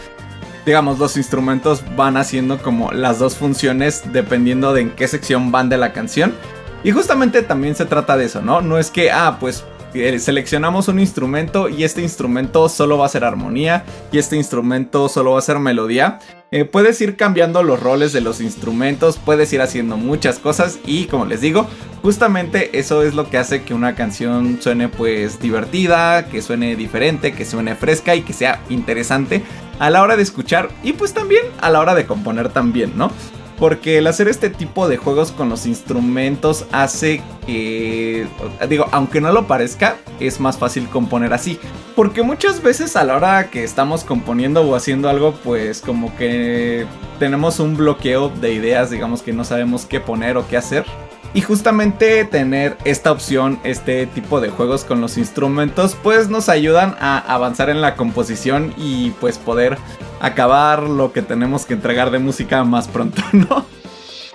Digamos, 0.65 0.99
los 0.99 1.17
instrumentos 1.17 1.83
van 1.95 2.15
haciendo 2.17 2.61
como 2.61 2.91
las 2.91 3.17
dos 3.17 3.35
funciones 3.35 4.03
dependiendo 4.13 4.73
de 4.73 4.81
en 4.81 4.91
qué 4.91 5.07
sección 5.07 5.51
van 5.51 5.67
de 5.69 5.77
la 5.77 5.93
canción. 5.93 6.35
Y 6.83 6.91
justamente 6.91 7.41
también 7.41 7.75
se 7.75 7.85
trata 7.85 8.17
de 8.17 8.25
eso, 8.25 8.41
¿no? 8.41 8.61
No 8.61 8.77
es 8.77 8.91
que, 8.91 9.11
ah, 9.11 9.37
pues 9.39 9.63
seleccionamos 9.93 10.87
un 10.87 10.99
instrumento 10.99 11.69
y 11.69 11.83
este 11.83 12.01
instrumento 12.01 12.69
solo 12.69 12.97
va 12.97 13.05
a 13.05 13.09
ser 13.09 13.23
armonía 13.23 13.83
y 14.11 14.17
este 14.17 14.35
instrumento 14.35 15.09
solo 15.09 15.31
va 15.31 15.39
a 15.39 15.43
ser 15.43 15.59
melodía. 15.59 16.19
Eh, 16.51 16.65
puedes 16.65 16.99
ir 17.01 17.15
cambiando 17.15 17.61
los 17.61 17.79
roles 17.79 18.11
de 18.11 18.21
los 18.21 18.41
instrumentos, 18.41 19.19
puedes 19.23 19.53
ir 19.53 19.61
haciendo 19.61 19.97
muchas 19.97 20.39
cosas 20.39 20.79
y 20.85 21.05
como 21.05 21.25
les 21.25 21.41
digo, 21.41 21.67
justamente 22.01 22.79
eso 22.79 23.03
es 23.03 23.13
lo 23.13 23.29
que 23.29 23.37
hace 23.37 23.63
que 23.63 23.75
una 23.75 23.93
canción 23.93 24.57
suene 24.59 24.89
pues 24.89 25.39
divertida, 25.39 26.25
que 26.27 26.41
suene 26.41 26.75
diferente, 26.75 27.33
que 27.33 27.45
suene 27.45 27.75
fresca 27.75 28.15
y 28.15 28.21
que 28.21 28.33
sea 28.33 28.61
interesante 28.69 29.43
a 29.77 29.89
la 29.89 30.01
hora 30.01 30.17
de 30.17 30.23
escuchar 30.23 30.69
y 30.83 30.93
pues 30.93 31.13
también 31.13 31.43
a 31.61 31.69
la 31.69 31.79
hora 31.79 31.93
de 31.93 32.05
componer 32.07 32.49
también, 32.49 32.97
¿no? 32.97 33.11
Porque 33.59 33.97
el 33.97 34.07
hacer 34.07 34.29
este 34.29 34.49
tipo 34.49 34.87
de 34.87 34.97
juegos 34.97 35.31
con 35.31 35.49
los 35.49 35.65
instrumentos 35.65 36.65
hace 36.71 37.21
que, 37.45 38.25
digo, 38.69 38.85
aunque 38.91 39.19
no 39.19 39.31
lo 39.33 39.47
parezca, 39.47 39.97
es 40.21 40.39
más 40.39 40.57
fácil 40.57 40.87
componer 40.87 41.33
así. 41.33 41.59
Porque 41.95 42.23
muchas 42.23 42.63
veces 42.63 42.95
a 42.95 43.03
la 43.03 43.17
hora 43.17 43.49
que 43.49 43.65
estamos 43.65 44.05
componiendo 44.05 44.61
o 44.61 44.75
haciendo 44.75 45.09
algo, 45.09 45.33
pues 45.43 45.81
como 45.81 46.15
que 46.15 46.85
tenemos 47.19 47.59
un 47.59 47.75
bloqueo 47.75 48.29
de 48.29 48.53
ideas, 48.53 48.89
digamos 48.91 49.21
que 49.21 49.33
no 49.33 49.43
sabemos 49.43 49.85
qué 49.85 49.99
poner 49.99 50.37
o 50.37 50.47
qué 50.47 50.55
hacer. 50.55 50.85
Y 51.33 51.41
justamente 51.41 52.25
tener 52.25 52.75
esta 52.85 53.11
opción, 53.11 53.59
este 53.63 54.07
tipo 54.07 54.41
de 54.41 54.49
juegos 54.49 54.83
con 54.83 54.99
los 54.99 55.17
instrumentos, 55.17 55.95
pues 56.01 56.29
nos 56.29 56.49
ayudan 56.49 56.95
a 56.99 57.19
avanzar 57.19 57.69
en 57.69 57.81
la 57.81 57.95
composición 57.95 58.73
y 58.77 59.11
pues 59.21 59.37
poder 59.37 59.77
acabar 60.19 60.83
lo 60.83 61.13
que 61.13 61.21
tenemos 61.21 61.65
que 61.65 61.75
entregar 61.75 62.09
de 62.09 62.19
música 62.19 62.63
más 62.63 62.87
pronto, 62.87 63.21
¿no? 63.31 63.65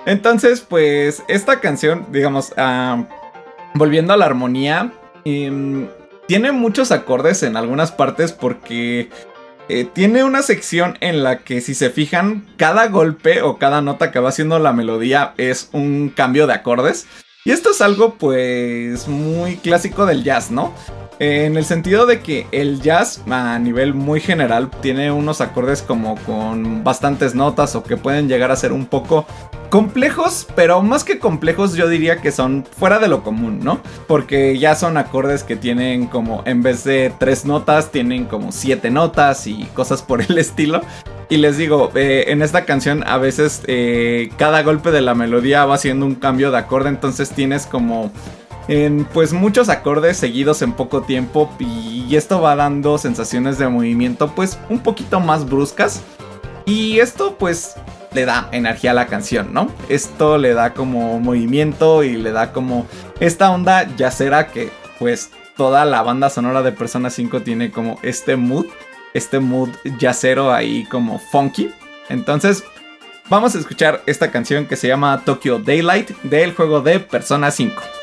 Entonces, 0.06 0.60
pues 0.60 1.22
esta 1.28 1.60
canción, 1.60 2.06
digamos, 2.10 2.52
ah, 2.56 3.04
volviendo 3.74 4.12
a 4.12 4.16
la 4.16 4.26
armonía, 4.26 4.92
em, 5.24 5.88
tiene 6.28 6.52
muchos 6.52 6.92
acordes 6.92 7.42
en 7.42 7.56
algunas 7.56 7.90
partes 7.90 8.32
porque 8.32 9.10
eh, 9.68 9.88
tiene 9.90 10.24
una 10.24 10.42
sección 10.42 10.98
en 11.00 11.22
la 11.22 11.38
que 11.38 11.60
si 11.60 11.74
se 11.74 11.90
fijan, 11.90 12.46
cada 12.56 12.88
golpe 12.88 13.42
o 13.42 13.58
cada 13.58 13.80
nota 13.80 14.12
que 14.12 14.18
va 14.18 14.28
haciendo 14.28 14.58
la 14.58 14.72
melodía 14.72 15.34
es 15.38 15.70
un 15.72 16.12
cambio 16.14 16.46
de 16.46 16.52
acordes. 16.52 17.06
Y 17.46 17.50
esto 17.50 17.70
es 17.70 17.80
algo 17.80 18.14
pues 18.14 19.06
muy 19.08 19.56
clásico 19.56 20.06
del 20.06 20.24
jazz, 20.24 20.50
¿no? 20.50 20.74
En 21.18 21.56
el 21.56 21.64
sentido 21.64 22.06
de 22.06 22.20
que 22.20 22.46
el 22.50 22.80
jazz 22.80 23.22
a 23.30 23.58
nivel 23.58 23.94
muy 23.94 24.20
general 24.20 24.70
tiene 24.82 25.12
unos 25.12 25.40
acordes 25.40 25.82
como 25.82 26.16
con 26.24 26.82
bastantes 26.82 27.34
notas 27.34 27.76
o 27.76 27.84
que 27.84 27.96
pueden 27.96 28.28
llegar 28.28 28.50
a 28.50 28.56
ser 28.56 28.72
un 28.72 28.86
poco 28.86 29.24
complejos, 29.70 30.46
pero 30.54 30.82
más 30.82 31.04
que 31.04 31.18
complejos 31.18 31.74
yo 31.74 31.88
diría 31.88 32.18
que 32.18 32.30
son 32.30 32.64
fuera 32.64 32.98
de 32.98 33.08
lo 33.08 33.22
común, 33.22 33.60
¿no? 33.62 33.80
Porque 34.06 34.58
ya 34.58 34.74
son 34.74 34.96
acordes 34.96 35.42
que 35.42 35.56
tienen 35.56 36.06
como 36.06 36.42
en 36.46 36.62
vez 36.62 36.84
de 36.84 37.12
tres 37.18 37.44
notas, 37.44 37.90
tienen 37.90 38.26
como 38.26 38.52
siete 38.52 38.90
notas 38.90 39.46
y 39.46 39.64
cosas 39.74 40.02
por 40.02 40.20
el 40.20 40.38
estilo. 40.38 40.80
Y 41.28 41.38
les 41.38 41.56
digo, 41.56 41.90
eh, 41.94 42.26
en 42.28 42.42
esta 42.42 42.64
canción 42.64 43.02
a 43.06 43.18
veces 43.18 43.62
eh, 43.66 44.30
cada 44.36 44.62
golpe 44.62 44.90
de 44.90 45.00
la 45.00 45.14
melodía 45.14 45.64
va 45.64 45.74
haciendo 45.74 46.06
un 46.06 46.16
cambio 46.16 46.50
de 46.50 46.58
acorde, 46.58 46.88
entonces 46.88 47.30
tienes 47.30 47.66
como 47.66 48.12
en 48.68 49.04
pues 49.04 49.32
muchos 49.32 49.68
acordes 49.68 50.16
seguidos 50.16 50.62
en 50.62 50.72
poco 50.72 51.02
tiempo 51.02 51.50
y 51.58 52.16
esto 52.16 52.40
va 52.40 52.56
dando 52.56 52.98
sensaciones 52.98 53.58
de 53.58 53.68
movimiento 53.68 54.34
pues 54.34 54.58
un 54.68 54.78
poquito 54.78 55.20
más 55.20 55.48
bruscas 55.48 56.02
y 56.64 56.98
esto 57.00 57.36
pues 57.38 57.76
le 58.14 58.24
da 58.24 58.48
energía 58.52 58.92
a 58.92 58.94
la 58.94 59.06
canción, 59.06 59.52
¿no? 59.52 59.70
Esto 59.88 60.38
le 60.38 60.54
da 60.54 60.72
como 60.72 61.18
movimiento 61.20 62.02
y 62.04 62.16
le 62.16 62.32
da 62.32 62.52
como 62.52 62.86
esta 63.20 63.50
onda 63.50 63.88
yacera 63.96 64.46
que 64.46 64.70
pues 64.98 65.30
toda 65.56 65.84
la 65.84 66.02
banda 66.02 66.30
sonora 66.30 66.62
de 66.62 66.72
Persona 66.72 67.10
5 67.10 67.42
tiene 67.42 67.70
como 67.70 67.98
este 68.02 68.36
mood, 68.36 68.66
este 69.12 69.40
mood 69.40 69.70
yacero 69.98 70.52
ahí 70.52 70.84
como 70.86 71.18
funky. 71.18 71.70
Entonces, 72.08 72.64
vamos 73.28 73.54
a 73.54 73.58
escuchar 73.58 74.02
esta 74.06 74.30
canción 74.30 74.66
que 74.66 74.76
se 74.76 74.88
llama 74.88 75.22
Tokyo 75.24 75.58
Daylight 75.58 76.10
del 76.22 76.54
juego 76.54 76.80
de 76.80 77.00
Persona 77.00 77.50
5. 77.50 77.93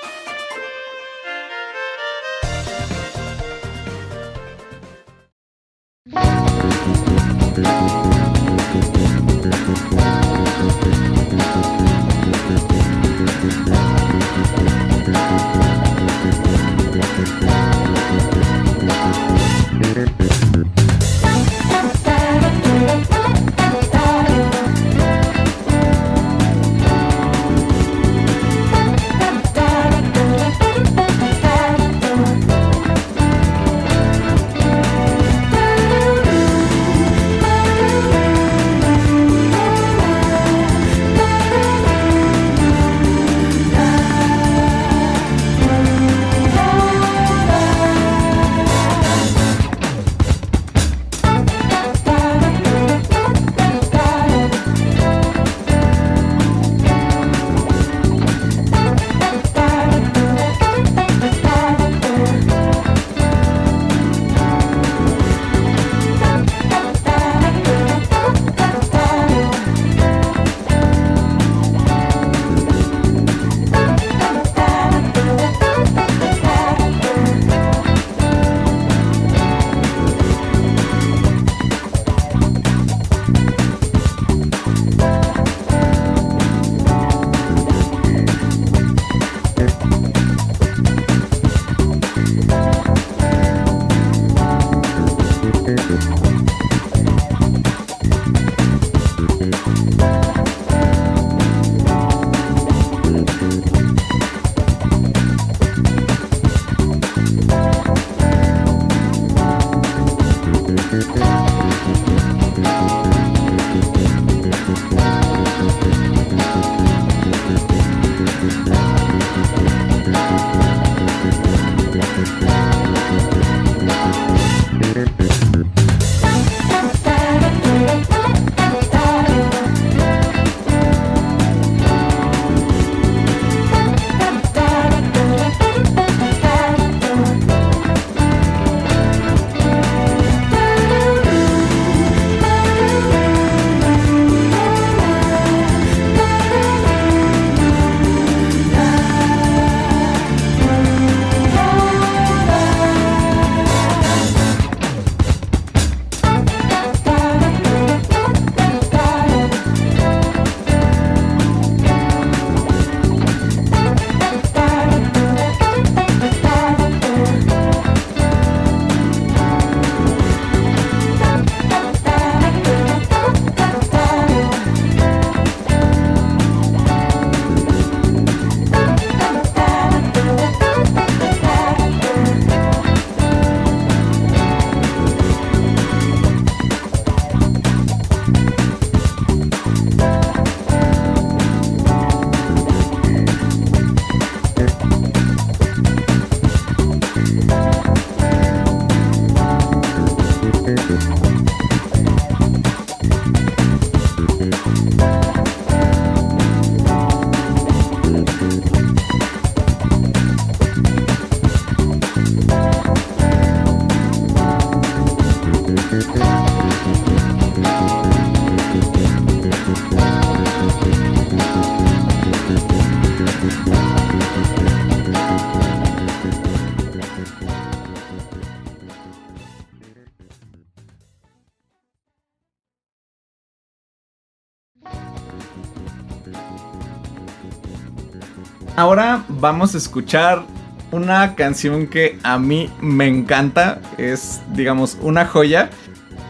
Ahora 238.76 239.26
vamos 239.28 239.76
a 239.76 239.78
escuchar 239.78 240.44
una 240.92 241.36
canción 241.36 241.88
que 241.88 242.18
a 242.24 242.40
mí 242.40 242.70
me 242.82 243.08
encanta. 243.08 243.82
Es, 243.98 244.42
digamos, 244.54 244.98
una 245.02 245.26
joya. 245.26 245.70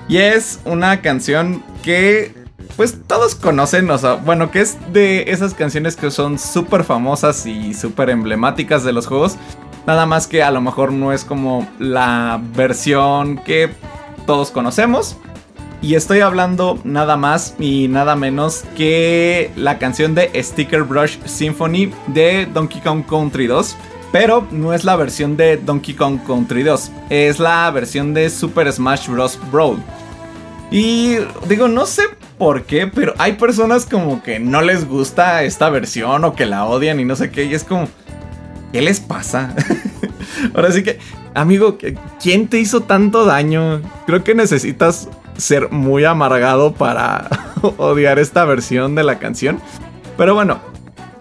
Y 0.07 0.17
es 0.17 0.59
una 0.65 1.01
canción 1.01 1.63
que, 1.83 2.33
pues, 2.75 2.97
todos 3.07 3.35
conocen. 3.35 3.89
O 3.89 3.97
sea, 3.97 4.15
bueno, 4.15 4.51
que 4.51 4.61
es 4.61 4.77
de 4.91 5.31
esas 5.31 5.53
canciones 5.53 5.95
que 5.95 6.11
son 6.11 6.39
súper 6.39 6.83
famosas 6.83 7.45
y 7.45 7.73
súper 7.73 8.09
emblemáticas 8.09 8.83
de 8.83 8.93
los 8.93 9.07
juegos. 9.07 9.37
Nada 9.87 10.05
más 10.05 10.27
que 10.27 10.43
a 10.43 10.51
lo 10.51 10.61
mejor 10.61 10.91
no 10.91 11.11
es 11.11 11.23
como 11.23 11.67
la 11.79 12.41
versión 12.55 13.37
que 13.37 13.69
todos 14.25 14.51
conocemos. 14.51 15.17
Y 15.81 15.95
estoy 15.95 16.19
hablando 16.19 16.79
nada 16.83 17.17
más 17.17 17.55
y 17.57 17.87
nada 17.87 18.15
menos 18.15 18.63
que 18.77 19.49
la 19.55 19.79
canción 19.79 20.13
de 20.13 20.31
Sticker 20.43 20.83
Brush 20.83 21.17
Symphony 21.25 21.91
de 22.07 22.45
Donkey 22.45 22.81
Kong 22.81 23.03
Country 23.09 23.47
2. 23.47 23.75
Pero 24.11 24.45
no 24.51 24.73
es 24.73 24.83
la 24.83 24.95
versión 24.95 25.37
de 25.37 25.57
Donkey 25.57 25.95
Kong 25.95 26.19
Country 26.27 26.63
2, 26.63 26.91
es 27.09 27.39
la 27.39 27.71
versión 27.71 28.13
de 28.13 28.29
Super 28.29 28.71
Smash 28.71 29.07
Bros. 29.07 29.39
Brawl. 29.51 29.77
Y 30.69 31.15
digo, 31.47 31.69
no 31.69 31.85
sé 31.85 32.03
por 32.37 32.63
qué, 32.63 32.87
pero 32.87 33.13
hay 33.17 33.33
personas 33.33 33.85
como 33.85 34.21
que 34.21 34.37
no 34.39 34.61
les 34.61 34.87
gusta 34.87 35.43
esta 35.43 35.69
versión 35.69 36.25
o 36.25 36.35
que 36.35 36.45
la 36.45 36.65
odian 36.65 36.99
y 36.99 37.05
no 37.05 37.15
sé 37.15 37.31
qué. 37.31 37.45
Y 37.45 37.53
es 37.53 37.63
como, 37.63 37.87
¿qué 38.73 38.81
les 38.81 38.99
pasa? 38.99 39.55
Ahora 40.53 40.71
sí 40.71 40.83
que, 40.83 40.99
amigo, 41.33 41.77
¿quién 42.21 42.47
te 42.47 42.59
hizo 42.59 42.81
tanto 42.81 43.25
daño? 43.25 43.81
Creo 44.05 44.23
que 44.23 44.35
necesitas 44.35 45.07
ser 45.37 45.71
muy 45.71 46.05
amargado 46.05 46.73
para 46.73 47.27
odiar 47.77 48.19
esta 48.19 48.45
versión 48.45 48.95
de 48.95 49.03
la 49.03 49.19
canción. 49.19 49.59
Pero 50.17 50.35
bueno, 50.35 50.59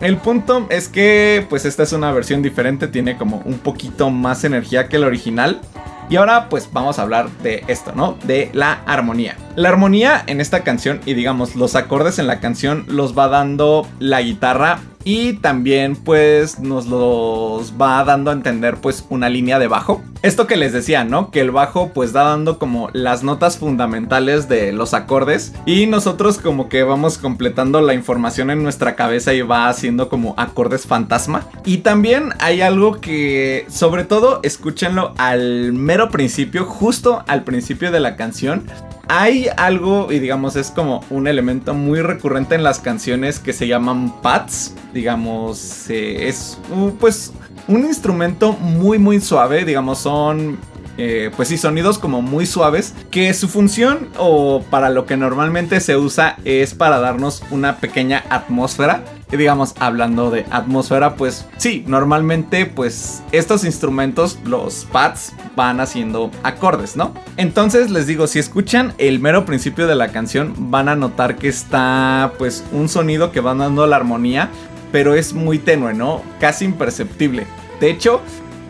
el 0.01 0.17
punto 0.17 0.67
es 0.71 0.89
que 0.89 1.47
pues 1.49 1.65
esta 1.65 1.83
es 1.83 1.93
una 1.93 2.11
versión 2.13 2.43
diferente, 2.43 2.89
tiene 2.89 3.19
como 3.19 3.43
un 3.45 3.59
poquito 3.59 4.11
más 4.11 4.45
energía 4.45 4.89
que 4.89 4.99
la 4.99 5.07
original. 5.07 5.61
Y 6.09 6.17
ahora 6.17 6.49
pues 6.49 6.69
vamos 6.73 6.99
a 6.99 7.03
hablar 7.03 7.31
de 7.43 7.63
esto, 7.69 7.93
¿no? 7.95 8.17
De 8.25 8.51
la 8.53 8.83
armonía. 8.87 9.37
La 9.55 9.69
armonía 9.69 10.25
en 10.27 10.41
esta 10.41 10.65
canción 10.65 11.01
y 11.07 11.15
digamos 11.15 11.55
los 11.55 11.77
acordes 11.77 12.19
en 12.19 12.27
la 12.27 12.41
canción 12.41 12.85
los 12.89 13.17
va 13.17 13.29
dando 13.29 13.87
la 14.01 14.21
guitarra 14.21 14.81
y 15.05 15.35
también 15.35 15.97
pues 15.97 16.59
nos 16.61 16.87
los 16.87 17.75
va 17.81 18.05
dando 18.05 18.31
a 18.31 18.35
entender 18.35 18.77
pues 18.77 19.05
una 19.09 19.29
línea 19.29 19.59
de 19.59 19.69
bajo. 19.69 20.03
Esto 20.23 20.47
que 20.47 20.57
les 20.57 20.73
decía, 20.73 21.05
¿no? 21.05 21.31
Que 21.31 21.41
el 21.41 21.51
bajo 21.51 21.93
pues 21.95 22.13
da 22.13 22.25
dando 22.25 22.59
como 22.59 22.91
las 22.93 23.23
notas 23.23 23.57
fundamentales 23.57 24.49
de 24.49 24.73
los 24.73 24.93
acordes 24.93 25.55
y 25.65 25.87
nosotros 25.87 26.39
como 26.39 26.69
que 26.69 26.83
vamos 26.83 27.17
completando 27.17 27.81
la 27.81 27.95
información 27.95 28.51
en 28.51 28.63
nuestra 28.63 28.97
cabeza 28.97 29.33
y 29.33 29.41
va 29.41 29.69
haciendo 29.69 30.09
como 30.09 30.35
acordes 30.37 30.87
fantasma. 30.87 31.47
Y 31.65 31.79
también 31.79 32.35
hay 32.39 32.61
algo 32.61 33.01
que 33.01 33.67
sobre 33.71 34.05
todo 34.05 34.41
escúchenlo 34.43 35.15
al 35.17 35.73
mero 35.73 36.11
principio, 36.11 36.65
justo 36.67 37.25
al 37.27 37.45
principio 37.45 37.91
de 37.91 38.01
la 38.01 38.17
canción 38.17 38.67
hay 39.13 39.49
algo, 39.57 40.13
y 40.13 40.21
digamos, 40.21 40.55
es 40.55 40.71
como 40.71 41.05
un 41.11 41.27
elemento 41.27 41.75
muy 41.75 42.01
recurrente 42.01 42.55
en 42.55 42.63
las 42.63 42.79
canciones 42.79 43.41
que 43.41 43.53
se 43.53 43.67
llaman 43.67 44.23
pads. 44.23 44.77
Digamos, 44.95 45.91
eh, 45.91 46.29
es 46.29 46.59
pues 47.01 47.33
un 47.67 47.81
instrumento 47.85 48.53
muy, 48.53 49.01
muy 49.01 49.21
suave. 49.21 49.65
Digamos, 49.65 49.99
son 49.99 50.59
eh, 50.97 51.33
pues 51.35 51.49
sí, 51.49 51.59
sonidos 51.59 51.99
como 51.99 52.23
muy 52.23 52.47
suaves, 52.47 52.95
que 53.11 53.35
su 53.35 53.49
función 53.49 54.09
o 54.17 54.63
para 54.71 54.91
lo 54.91 55.07
que 55.07 55.17
normalmente 55.17 55.81
se 55.81 55.97
usa 55.97 56.37
es 56.45 56.75
para 56.75 57.01
darnos 57.01 57.43
una 57.51 57.79
pequeña 57.79 58.23
atmósfera. 58.31 59.03
Digamos, 59.31 59.75
hablando 59.79 60.31
de 60.31 60.45
atmósfera, 60.51 61.15
pues 61.15 61.47
sí, 61.57 61.85
normalmente 61.87 62.67
pues 62.67 63.23
estos 63.33 63.65
instrumentos, 63.65 64.39
los 64.45 64.87
pads, 64.87 65.33
van 65.57 65.81
haciendo 65.81 66.31
acordes, 66.43 66.97
¿no? 66.97 67.15
Entonces 67.37 67.91
les 67.91 68.07
digo, 68.07 68.27
si 68.27 68.39
escuchan 68.39 68.93
el 68.99 69.21
mero 69.21 69.45
principio 69.45 69.87
de 69.87 69.95
la 69.95 70.09
canción, 70.09 70.55
van 70.71 70.89
a 70.89 70.97
notar 70.97 71.37
que 71.37 71.49
está 71.49 72.33
pues 72.39 72.65
un 72.73 72.89
sonido 72.89 73.31
que 73.31 73.41
va 73.41 73.55
dando 73.55 73.87
la 73.87 73.97
armonía, 73.97 74.49
pero 74.93 75.15
es 75.15 75.33
muy 75.33 75.59
tenue, 75.59 75.95
¿no? 75.95 76.23
Casi 76.41 76.65
imperceptible. 76.65 77.47
De 77.81 77.91
hecho, 77.91 78.21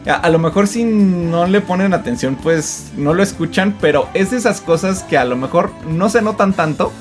a, 0.06 0.28
lo 0.30 0.38
mejor 0.38 0.66
si 0.66 0.84
no 0.84 1.46
le 1.46 1.60
ponen 1.60 1.92
atención, 1.92 2.36
pues 2.36 2.90
no 2.96 3.14
lo 3.14 3.22
escuchan, 3.22 3.76
pero 3.80 4.08
es 4.14 4.30
de 4.30 4.38
esas 4.38 4.60
cosas 4.60 5.02
que 5.02 5.18
a 5.18 5.24
lo 5.24 5.36
mejor 5.36 5.70
no 5.86 6.08
se 6.08 6.22
notan 6.22 6.52
tanto, 6.52 6.92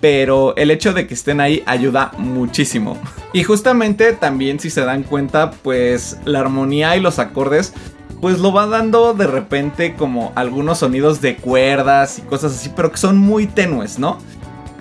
pero 0.00 0.54
el 0.56 0.70
hecho 0.70 0.92
de 0.92 1.06
que 1.06 1.14
estén 1.14 1.40
ahí 1.40 1.62
ayuda 1.66 2.12
muchísimo. 2.18 2.96
Y 3.32 3.44
justamente 3.44 4.12
también 4.12 4.60
si 4.60 4.70
se 4.70 4.82
dan 4.82 5.02
cuenta, 5.02 5.50
pues 5.50 6.18
la 6.24 6.40
armonía 6.40 6.96
y 6.96 7.00
los 7.00 7.18
acordes 7.18 7.72
pues 8.20 8.40
lo 8.40 8.52
va 8.52 8.66
dando 8.66 9.14
de 9.14 9.26
repente 9.26 9.94
como 9.94 10.32
algunos 10.34 10.78
sonidos 10.78 11.20
de 11.20 11.36
cuerdas 11.36 12.18
y 12.18 12.22
cosas 12.22 12.52
así, 12.52 12.72
pero 12.74 12.90
que 12.90 12.98
son 12.98 13.16
muy 13.16 13.46
tenues, 13.46 13.98
¿no? 13.98 14.18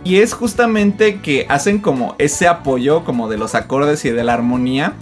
Y 0.03 0.18
es 0.18 0.34
justamente 0.34 1.20
que 1.20 1.45
hacen 1.49 1.80
como 1.80 2.15
ese 2.18 2.47
apoyo 2.47 3.03
como 3.03 3.30
de 3.30 3.38
los 3.38 3.55
acordes 3.55 4.05
y 4.05 4.09
de 4.09 4.24
la 4.24 4.34
armonía 4.34 4.93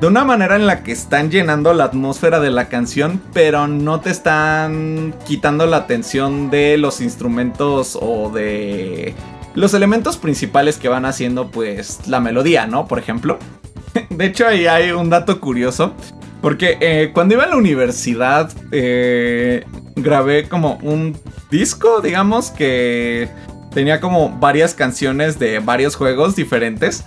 de 0.00 0.08
una 0.08 0.24
manera 0.24 0.56
en 0.56 0.66
la 0.66 0.82
que 0.82 0.92
están 0.92 1.30
llenando 1.30 1.72
la 1.72 1.84
atmósfera 1.84 2.40
de 2.40 2.50
la 2.50 2.68
canción, 2.68 3.22
pero 3.32 3.68
no 3.68 4.00
te 4.00 4.10
están 4.10 5.14
quitando 5.24 5.66
la 5.66 5.78
atención 5.78 6.50
de 6.50 6.76
los 6.78 7.00
instrumentos 7.00 7.96
o 8.00 8.30
de 8.30 9.14
los 9.54 9.74
elementos 9.74 10.16
principales 10.16 10.78
que 10.78 10.88
van 10.88 11.04
haciendo 11.04 11.50
pues 11.50 12.06
la 12.06 12.20
melodía, 12.20 12.66
¿no? 12.66 12.86
Por 12.86 12.98
ejemplo. 12.98 13.38
De 14.10 14.26
hecho 14.26 14.46
ahí 14.46 14.66
hay 14.66 14.90
un 14.90 15.10
dato 15.10 15.40
curioso, 15.40 15.94
porque 16.40 16.78
eh, 16.80 17.10
cuando 17.12 17.34
iba 17.34 17.44
a 17.44 17.48
la 17.48 17.56
universidad 17.56 18.50
eh, 18.72 19.64
grabé 19.96 20.48
como 20.48 20.78
un 20.82 21.16
disco, 21.50 22.00
digamos, 22.00 22.50
que 22.50 23.28
tenía 23.72 24.00
como 24.00 24.30
varias 24.38 24.74
canciones 24.74 25.38
de 25.38 25.58
varios 25.58 25.96
juegos 25.96 26.36
diferentes 26.36 27.04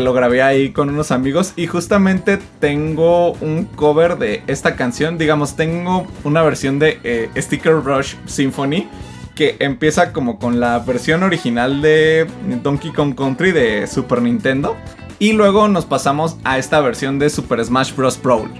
lo 0.00 0.12
grabé 0.12 0.42
ahí 0.42 0.72
con 0.72 0.90
unos 0.90 1.12
amigos 1.12 1.52
y 1.54 1.66
justamente 1.66 2.38
tengo 2.58 3.32
un 3.34 3.64
cover 3.64 4.18
de 4.18 4.42
esta 4.48 4.74
canción. 4.74 5.16
Digamos, 5.16 5.54
tengo 5.54 6.06
una 6.24 6.42
versión 6.42 6.78
de 6.78 6.98
eh, 7.04 7.30
Sticker 7.36 7.74
Rush 7.74 8.14
Symphony 8.26 8.88
que 9.36 9.56
empieza 9.60 10.12
como 10.12 10.40
con 10.40 10.58
la 10.58 10.80
versión 10.80 11.22
original 11.22 11.82
de 11.82 12.26
Donkey 12.62 12.90
Kong 12.90 13.14
Country 13.14 13.52
de 13.52 13.86
Super 13.86 14.22
Nintendo. 14.22 14.76
Y 15.18 15.32
luego 15.32 15.68
nos 15.68 15.84
pasamos 15.84 16.36
a 16.42 16.58
esta 16.58 16.80
versión 16.80 17.18
de 17.20 17.30
Super 17.30 17.64
Smash 17.64 17.94
Bros. 17.94 18.20
Brawl. 18.20 18.50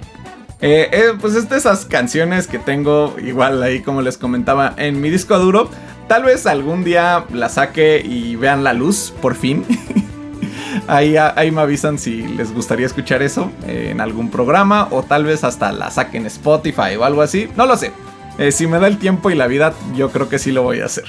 Eh, 0.61 0.89
eh, 0.91 1.13
pues 1.19 1.35
es 1.35 1.51
esas 1.51 1.85
canciones 1.85 2.47
que 2.47 2.57
tengo 2.57 3.15
igual 3.21 3.61
ahí 3.61 3.81
como 3.81 4.01
les 4.01 4.17
comentaba 4.17 4.73
en 4.77 5.01
mi 5.01 5.09
disco 5.09 5.37
duro. 5.37 5.69
Tal 6.07 6.23
vez 6.23 6.45
algún 6.45 6.83
día 6.83 7.25
la 7.33 7.49
saque 7.49 8.01
y 8.03 8.35
vean 8.37 8.63
la 8.63 8.73
luz, 8.73 9.13
por 9.21 9.35
fin. 9.35 9.65
Ahí, 10.87 11.17
ahí 11.17 11.51
me 11.51 11.61
avisan 11.61 11.97
si 11.97 12.21
les 12.21 12.53
gustaría 12.53 12.85
escuchar 12.85 13.21
eso 13.21 13.51
en 13.65 13.99
algún 13.99 14.29
programa 14.29 14.87
o 14.91 15.03
tal 15.03 15.25
vez 15.25 15.43
hasta 15.43 15.71
la 15.73 15.89
saquen 15.91 16.25
Spotify 16.27 16.95
o 16.97 17.03
algo 17.03 17.21
así. 17.23 17.49
No 17.57 17.65
lo 17.65 17.75
sé. 17.75 17.91
Eh, 18.37 18.51
si 18.51 18.67
me 18.67 18.79
da 18.79 18.87
el 18.87 18.97
tiempo 18.97 19.29
y 19.29 19.35
la 19.35 19.47
vida, 19.47 19.73
yo 19.95 20.11
creo 20.11 20.29
que 20.29 20.39
sí 20.39 20.51
lo 20.51 20.63
voy 20.63 20.81
a 20.81 20.85
hacer. 20.85 21.05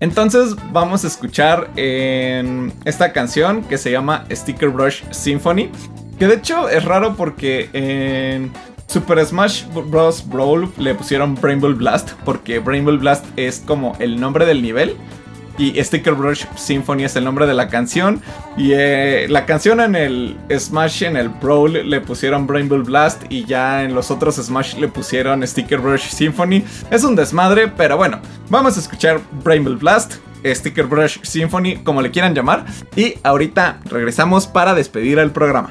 Entonces 0.00 0.54
vamos 0.72 1.04
a 1.04 1.06
escuchar 1.06 1.70
esta 1.76 3.12
canción 3.12 3.62
que 3.62 3.78
se 3.78 3.90
llama 3.90 4.26
Sticker 4.30 4.68
Brush 4.68 5.02
Symphony. 5.10 5.70
Que 6.18 6.26
de 6.26 6.34
hecho 6.34 6.68
es 6.68 6.84
raro 6.84 7.14
porque 7.16 7.70
en 7.72 8.52
Super 8.86 9.24
Smash 9.24 9.64
Bros. 9.68 10.28
Brawl 10.28 10.70
le 10.78 10.94
pusieron 10.94 11.34
Brainbow 11.34 11.74
Blast 11.74 12.12
porque 12.24 12.58
Brainbow 12.58 12.96
Blast 12.98 13.24
es 13.36 13.62
como 13.66 13.96
el 13.98 14.20
nombre 14.20 14.46
del 14.46 14.62
nivel 14.62 14.96
y 15.58 15.82
Sticker 15.82 16.14
Brush 16.14 16.44
Symphony 16.56 17.04
es 17.04 17.16
el 17.16 17.24
nombre 17.24 17.46
de 17.46 17.54
la 17.54 17.68
canción. 17.68 18.20
Y 18.56 18.72
eh, 18.74 19.26
la 19.28 19.46
canción 19.46 19.80
en 19.80 19.94
el 19.94 20.36
Smash, 20.56 21.02
en 21.04 21.16
el 21.16 21.30
Pro 21.30 21.66
le 21.68 22.00
pusieron 22.00 22.46
Brainbow 22.46 22.82
Blast. 22.82 23.24
Y 23.28 23.44
ya 23.44 23.84
en 23.84 23.94
los 23.94 24.10
otros 24.10 24.36
Smash 24.36 24.76
le 24.76 24.88
pusieron 24.88 25.46
Sticker 25.46 25.78
Brush 25.78 26.08
Symphony. 26.08 26.64
Es 26.90 27.04
un 27.04 27.16
desmadre, 27.16 27.68
pero 27.68 27.96
bueno, 27.96 28.20
vamos 28.48 28.76
a 28.76 28.80
escuchar 28.80 29.20
Brainbow 29.44 29.76
Blast. 29.76 30.16
Sticker 30.44 30.86
Brush 30.86 31.18
Symphony, 31.22 31.78
como 31.78 32.00
le 32.00 32.10
quieran 32.10 32.34
llamar. 32.34 32.66
Y 32.94 33.14
ahorita 33.22 33.80
regresamos 33.86 34.46
para 34.46 34.74
despedir 34.74 35.18
el 35.18 35.30
programa. 35.30 35.70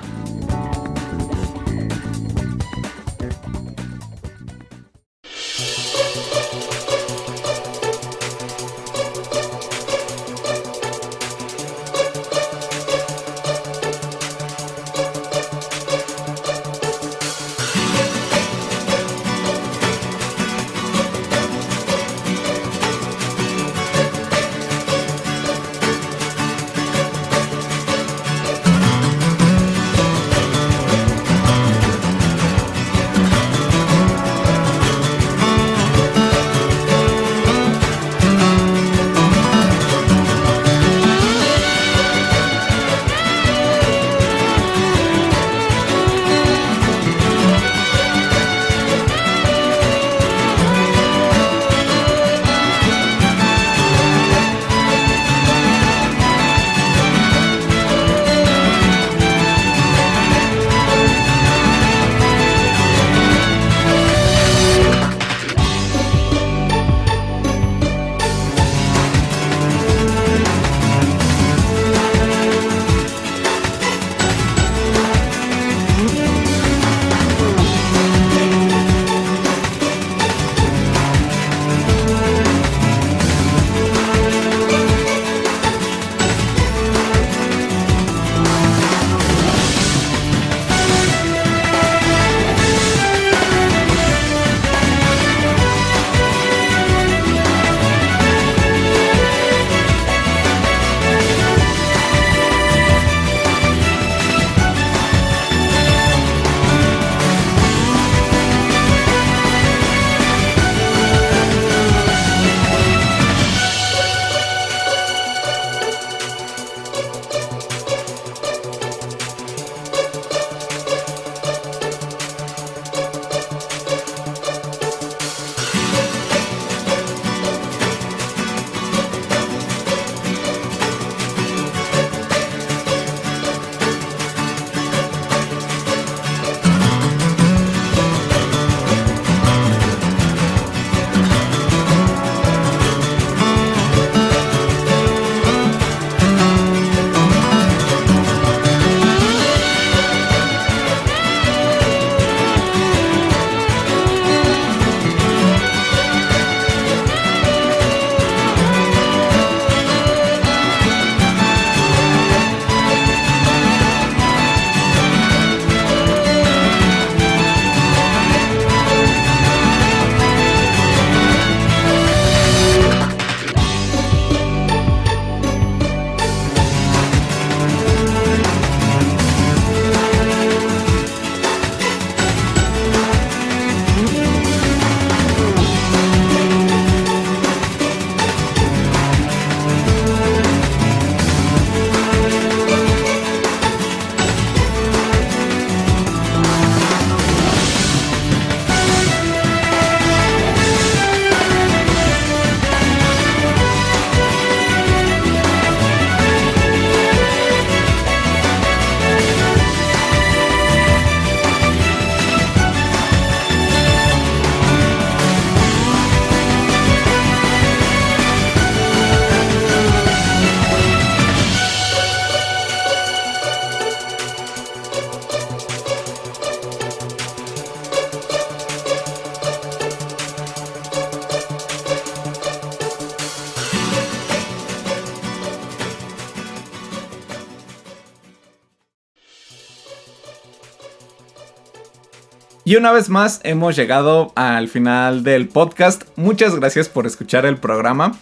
Y 242.67 242.77
una 242.77 242.91
vez 242.91 243.09
más 243.09 243.41
hemos 243.43 243.75
llegado 243.75 244.31
al 244.33 244.69
final 244.69 245.23
del 245.23 245.47
podcast. 245.47 246.01
Muchas 246.15 246.55
gracias 246.55 246.89
por 246.89 247.05
escuchar 247.05 247.45
el 247.45 247.57
programa. 247.57 248.17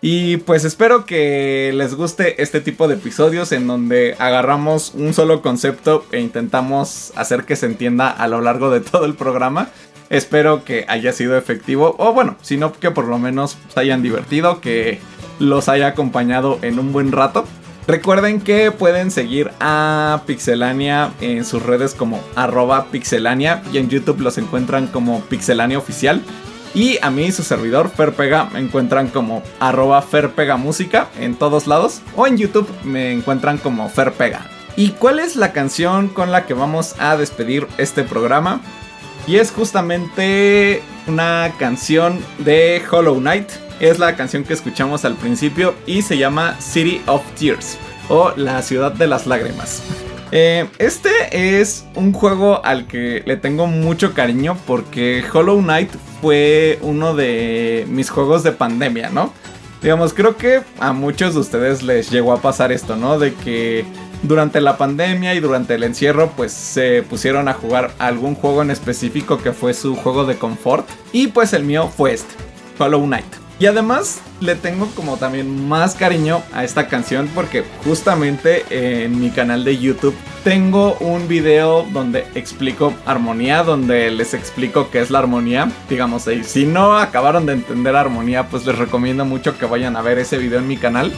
Y 0.00 0.36
pues 0.36 0.64
espero 0.64 1.04
que 1.04 1.72
les 1.74 1.96
guste 1.96 2.40
este 2.40 2.60
tipo 2.60 2.86
de 2.86 2.94
episodios 2.94 3.50
en 3.50 3.66
donde 3.66 4.14
agarramos 4.20 4.94
un 4.94 5.14
solo 5.14 5.42
concepto 5.42 6.06
e 6.12 6.20
intentamos 6.20 7.12
hacer 7.16 7.42
que 7.42 7.56
se 7.56 7.66
entienda 7.66 8.08
a 8.08 8.28
lo 8.28 8.40
largo 8.40 8.70
de 8.70 8.80
todo 8.80 9.04
el 9.04 9.14
programa. 9.14 9.70
Espero 10.10 10.64
que 10.64 10.84
haya 10.86 11.12
sido 11.12 11.36
efectivo 11.36 11.96
o 11.98 12.12
bueno, 12.12 12.36
sino 12.40 12.72
que 12.72 12.92
por 12.92 13.06
lo 13.06 13.18
menos 13.18 13.58
se 13.74 13.80
hayan 13.80 14.04
divertido, 14.04 14.60
que 14.60 15.00
los 15.40 15.68
haya 15.68 15.88
acompañado 15.88 16.60
en 16.62 16.78
un 16.78 16.92
buen 16.92 17.10
rato. 17.10 17.46
Recuerden 17.88 18.42
que 18.42 18.70
pueden 18.70 19.10
seguir 19.10 19.50
a 19.60 20.20
Pixelania 20.26 21.10
en 21.22 21.42
sus 21.46 21.62
redes 21.62 21.94
como 21.94 22.22
arroba 22.36 22.88
pixelania 22.90 23.62
y 23.72 23.78
en 23.78 23.88
YouTube 23.88 24.20
los 24.20 24.36
encuentran 24.36 24.88
como 24.88 25.22
pixelania 25.22 25.78
oficial. 25.78 26.20
Y 26.74 26.98
a 27.00 27.10
mí, 27.10 27.32
su 27.32 27.42
servidor, 27.42 27.88
Ferpega, 27.88 28.50
me 28.52 28.60
encuentran 28.60 29.08
como 29.08 29.42
arroba 29.58 30.02
Ferpegamúsica 30.02 31.08
en 31.18 31.34
todos 31.34 31.66
lados. 31.66 32.02
O 32.14 32.26
en 32.26 32.36
YouTube 32.36 32.68
me 32.84 33.10
encuentran 33.10 33.56
como 33.56 33.88
Ferpega. 33.88 34.42
¿Y 34.76 34.90
cuál 34.90 35.18
es 35.18 35.34
la 35.34 35.54
canción 35.54 36.08
con 36.08 36.30
la 36.30 36.44
que 36.44 36.52
vamos 36.52 36.94
a 36.98 37.16
despedir 37.16 37.66
este 37.78 38.04
programa? 38.04 38.60
Y 39.26 39.36
es 39.36 39.50
justamente 39.50 40.82
una 41.06 41.54
canción 41.58 42.20
de 42.40 42.82
Hollow 42.90 43.18
Knight. 43.18 43.48
Es 43.80 44.00
la 44.00 44.16
canción 44.16 44.42
que 44.42 44.54
escuchamos 44.54 45.04
al 45.04 45.14
principio 45.14 45.74
y 45.86 46.02
se 46.02 46.18
llama 46.18 46.56
City 46.60 47.00
of 47.06 47.22
Tears 47.38 47.78
o 48.08 48.32
La 48.36 48.60
ciudad 48.62 48.92
de 48.92 49.06
las 49.06 49.26
lágrimas. 49.26 49.82
Eh, 50.32 50.68
este 50.78 51.10
es 51.60 51.86
un 51.94 52.12
juego 52.12 52.64
al 52.64 52.86
que 52.86 53.22
le 53.24 53.36
tengo 53.36 53.66
mucho 53.66 54.14
cariño 54.14 54.56
porque 54.66 55.24
Hollow 55.32 55.60
Knight 55.62 55.90
fue 56.20 56.78
uno 56.82 57.14
de 57.14 57.86
mis 57.88 58.10
juegos 58.10 58.42
de 58.42 58.52
pandemia, 58.52 59.10
¿no? 59.10 59.32
Digamos, 59.80 60.12
creo 60.12 60.36
que 60.36 60.62
a 60.80 60.92
muchos 60.92 61.34
de 61.34 61.40
ustedes 61.40 61.84
les 61.84 62.10
llegó 62.10 62.32
a 62.32 62.42
pasar 62.42 62.72
esto, 62.72 62.96
¿no? 62.96 63.18
De 63.18 63.32
que 63.32 63.84
durante 64.24 64.60
la 64.60 64.76
pandemia 64.76 65.34
y 65.34 65.40
durante 65.40 65.76
el 65.76 65.84
encierro 65.84 66.32
pues 66.36 66.50
se 66.50 67.04
pusieron 67.04 67.46
a 67.46 67.54
jugar 67.54 67.92
algún 68.00 68.34
juego 68.34 68.62
en 68.62 68.72
específico 68.72 69.38
que 69.38 69.52
fue 69.52 69.72
su 69.72 69.94
juego 69.94 70.26
de 70.26 70.36
confort 70.36 70.88
y 71.12 71.28
pues 71.28 71.52
el 71.52 71.62
mío 71.62 71.88
fue 71.96 72.14
este, 72.14 72.34
Hollow 72.80 73.04
Knight. 73.04 73.47
Y 73.60 73.66
además 73.66 74.20
le 74.40 74.54
tengo 74.54 74.86
como 74.94 75.16
también 75.16 75.68
más 75.68 75.96
cariño 75.96 76.42
a 76.52 76.62
esta 76.62 76.86
canción 76.86 77.28
porque 77.34 77.64
justamente 77.84 78.64
en 79.04 79.20
mi 79.20 79.30
canal 79.30 79.64
de 79.64 79.76
YouTube 79.78 80.14
tengo 80.44 80.94
un 81.00 81.26
video 81.26 81.84
donde 81.92 82.24
explico 82.36 82.94
armonía, 83.04 83.64
donde 83.64 84.12
les 84.12 84.32
explico 84.32 84.90
qué 84.90 85.00
es 85.00 85.10
la 85.10 85.18
armonía. 85.18 85.72
Digamos, 85.90 86.28
ahí, 86.28 86.44
si 86.44 86.66
no 86.66 86.96
acabaron 86.96 87.46
de 87.46 87.54
entender 87.54 87.96
armonía, 87.96 88.48
pues 88.48 88.64
les 88.64 88.78
recomiendo 88.78 89.24
mucho 89.24 89.58
que 89.58 89.66
vayan 89.66 89.96
a 89.96 90.02
ver 90.02 90.18
ese 90.18 90.38
video 90.38 90.60
en 90.60 90.68
mi 90.68 90.76
canal. 90.76 91.12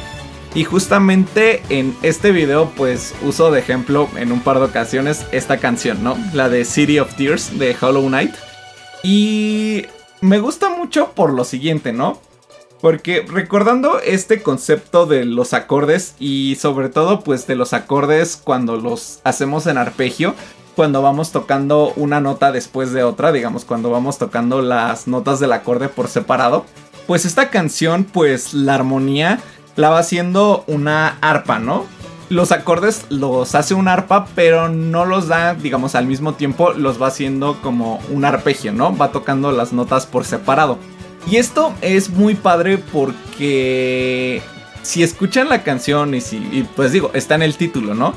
Y 0.54 0.64
justamente 0.64 1.62
en 1.68 1.94
este 2.02 2.32
video 2.32 2.70
pues 2.74 3.14
uso 3.22 3.50
de 3.50 3.60
ejemplo 3.60 4.08
en 4.16 4.32
un 4.32 4.40
par 4.40 4.58
de 4.58 4.64
ocasiones 4.64 5.26
esta 5.30 5.58
canción, 5.58 6.02
¿no? 6.02 6.16
La 6.32 6.48
de 6.48 6.64
City 6.64 6.98
of 6.98 7.14
Tears 7.14 7.58
de 7.58 7.76
Hollow 7.78 8.06
Knight. 8.06 8.34
Y 9.02 9.84
me 10.22 10.38
gusta 10.38 10.70
mucho 10.70 11.12
por 11.12 11.34
lo 11.34 11.44
siguiente, 11.44 11.92
¿no? 11.92 12.18
Porque 12.80 13.26
recordando 13.28 14.00
este 14.00 14.42
concepto 14.42 15.06
de 15.06 15.24
los 15.26 15.52
acordes 15.52 16.14
y 16.18 16.56
sobre 16.56 16.88
todo 16.88 17.20
pues 17.20 17.46
de 17.46 17.54
los 17.54 17.74
acordes 17.74 18.40
cuando 18.42 18.76
los 18.76 19.20
hacemos 19.22 19.66
en 19.66 19.76
arpegio, 19.76 20.34
cuando 20.76 21.02
vamos 21.02 21.30
tocando 21.30 21.92
una 21.96 22.20
nota 22.20 22.52
después 22.52 22.92
de 22.92 23.04
otra, 23.04 23.32
digamos 23.32 23.66
cuando 23.66 23.90
vamos 23.90 24.16
tocando 24.16 24.62
las 24.62 25.06
notas 25.06 25.40
del 25.40 25.52
acorde 25.52 25.88
por 25.88 26.08
separado, 26.08 26.64
pues 27.06 27.26
esta 27.26 27.50
canción 27.50 28.04
pues 28.04 28.54
la 28.54 28.76
armonía 28.76 29.40
la 29.76 29.90
va 29.90 29.98
haciendo 29.98 30.64
una 30.66 31.18
arpa, 31.20 31.58
¿no? 31.58 31.84
Los 32.30 32.52
acordes 32.52 33.06
los 33.10 33.54
hace 33.56 33.74
un 33.74 33.88
arpa, 33.88 34.26
pero 34.36 34.68
no 34.68 35.04
los 35.04 35.26
da, 35.26 35.54
digamos, 35.54 35.96
al 35.96 36.06
mismo 36.06 36.34
tiempo, 36.34 36.72
los 36.72 37.02
va 37.02 37.08
haciendo 37.08 37.60
como 37.60 38.00
un 38.08 38.24
arpegio, 38.24 38.72
¿no? 38.72 38.96
Va 38.96 39.10
tocando 39.10 39.50
las 39.50 39.72
notas 39.72 40.06
por 40.06 40.24
separado. 40.24 40.78
Y 41.26 41.36
esto 41.36 41.74
es 41.80 42.10
muy 42.10 42.34
padre 42.34 42.78
porque 42.78 44.42
si 44.82 45.02
escuchan 45.02 45.48
la 45.48 45.62
canción 45.62 46.14
y 46.14 46.20
si, 46.20 46.66
pues 46.76 46.92
digo, 46.92 47.10
está 47.14 47.34
en 47.34 47.42
el 47.42 47.56
título, 47.56 47.94
¿no? 47.94 48.14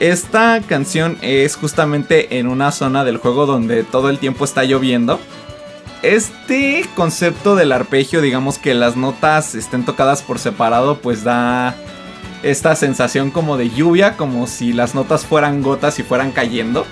Esta 0.00 0.60
canción 0.66 1.16
es 1.22 1.56
justamente 1.56 2.38
en 2.38 2.48
una 2.48 2.70
zona 2.70 3.04
del 3.04 3.16
juego 3.16 3.46
donde 3.46 3.82
todo 3.84 4.10
el 4.10 4.18
tiempo 4.18 4.44
está 4.44 4.64
lloviendo. 4.64 5.18
Este 6.02 6.84
concepto 6.94 7.56
del 7.56 7.72
arpegio, 7.72 8.20
digamos 8.20 8.58
que 8.58 8.74
las 8.74 8.96
notas 8.96 9.54
estén 9.54 9.84
tocadas 9.84 10.22
por 10.22 10.38
separado, 10.38 10.98
pues 10.98 11.24
da 11.24 11.74
esta 12.42 12.76
sensación 12.76 13.30
como 13.30 13.56
de 13.56 13.70
lluvia, 13.70 14.16
como 14.16 14.46
si 14.46 14.72
las 14.72 14.94
notas 14.94 15.24
fueran 15.24 15.62
gotas 15.62 15.98
y 15.98 16.02
fueran 16.02 16.30
cayendo. 16.30 16.86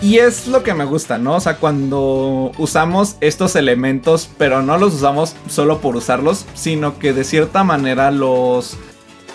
Y 0.00 0.18
es 0.18 0.46
lo 0.46 0.62
que 0.62 0.74
me 0.74 0.84
gusta, 0.84 1.18
¿no? 1.18 1.34
O 1.34 1.40
sea, 1.40 1.56
cuando 1.56 2.52
usamos 2.56 3.16
estos 3.20 3.56
elementos, 3.56 4.30
pero 4.38 4.62
no 4.62 4.78
los 4.78 4.94
usamos 4.94 5.34
solo 5.48 5.80
por 5.80 5.96
usarlos, 5.96 6.46
sino 6.54 6.98
que 7.00 7.12
de 7.12 7.24
cierta 7.24 7.64
manera 7.64 8.12
los 8.12 8.76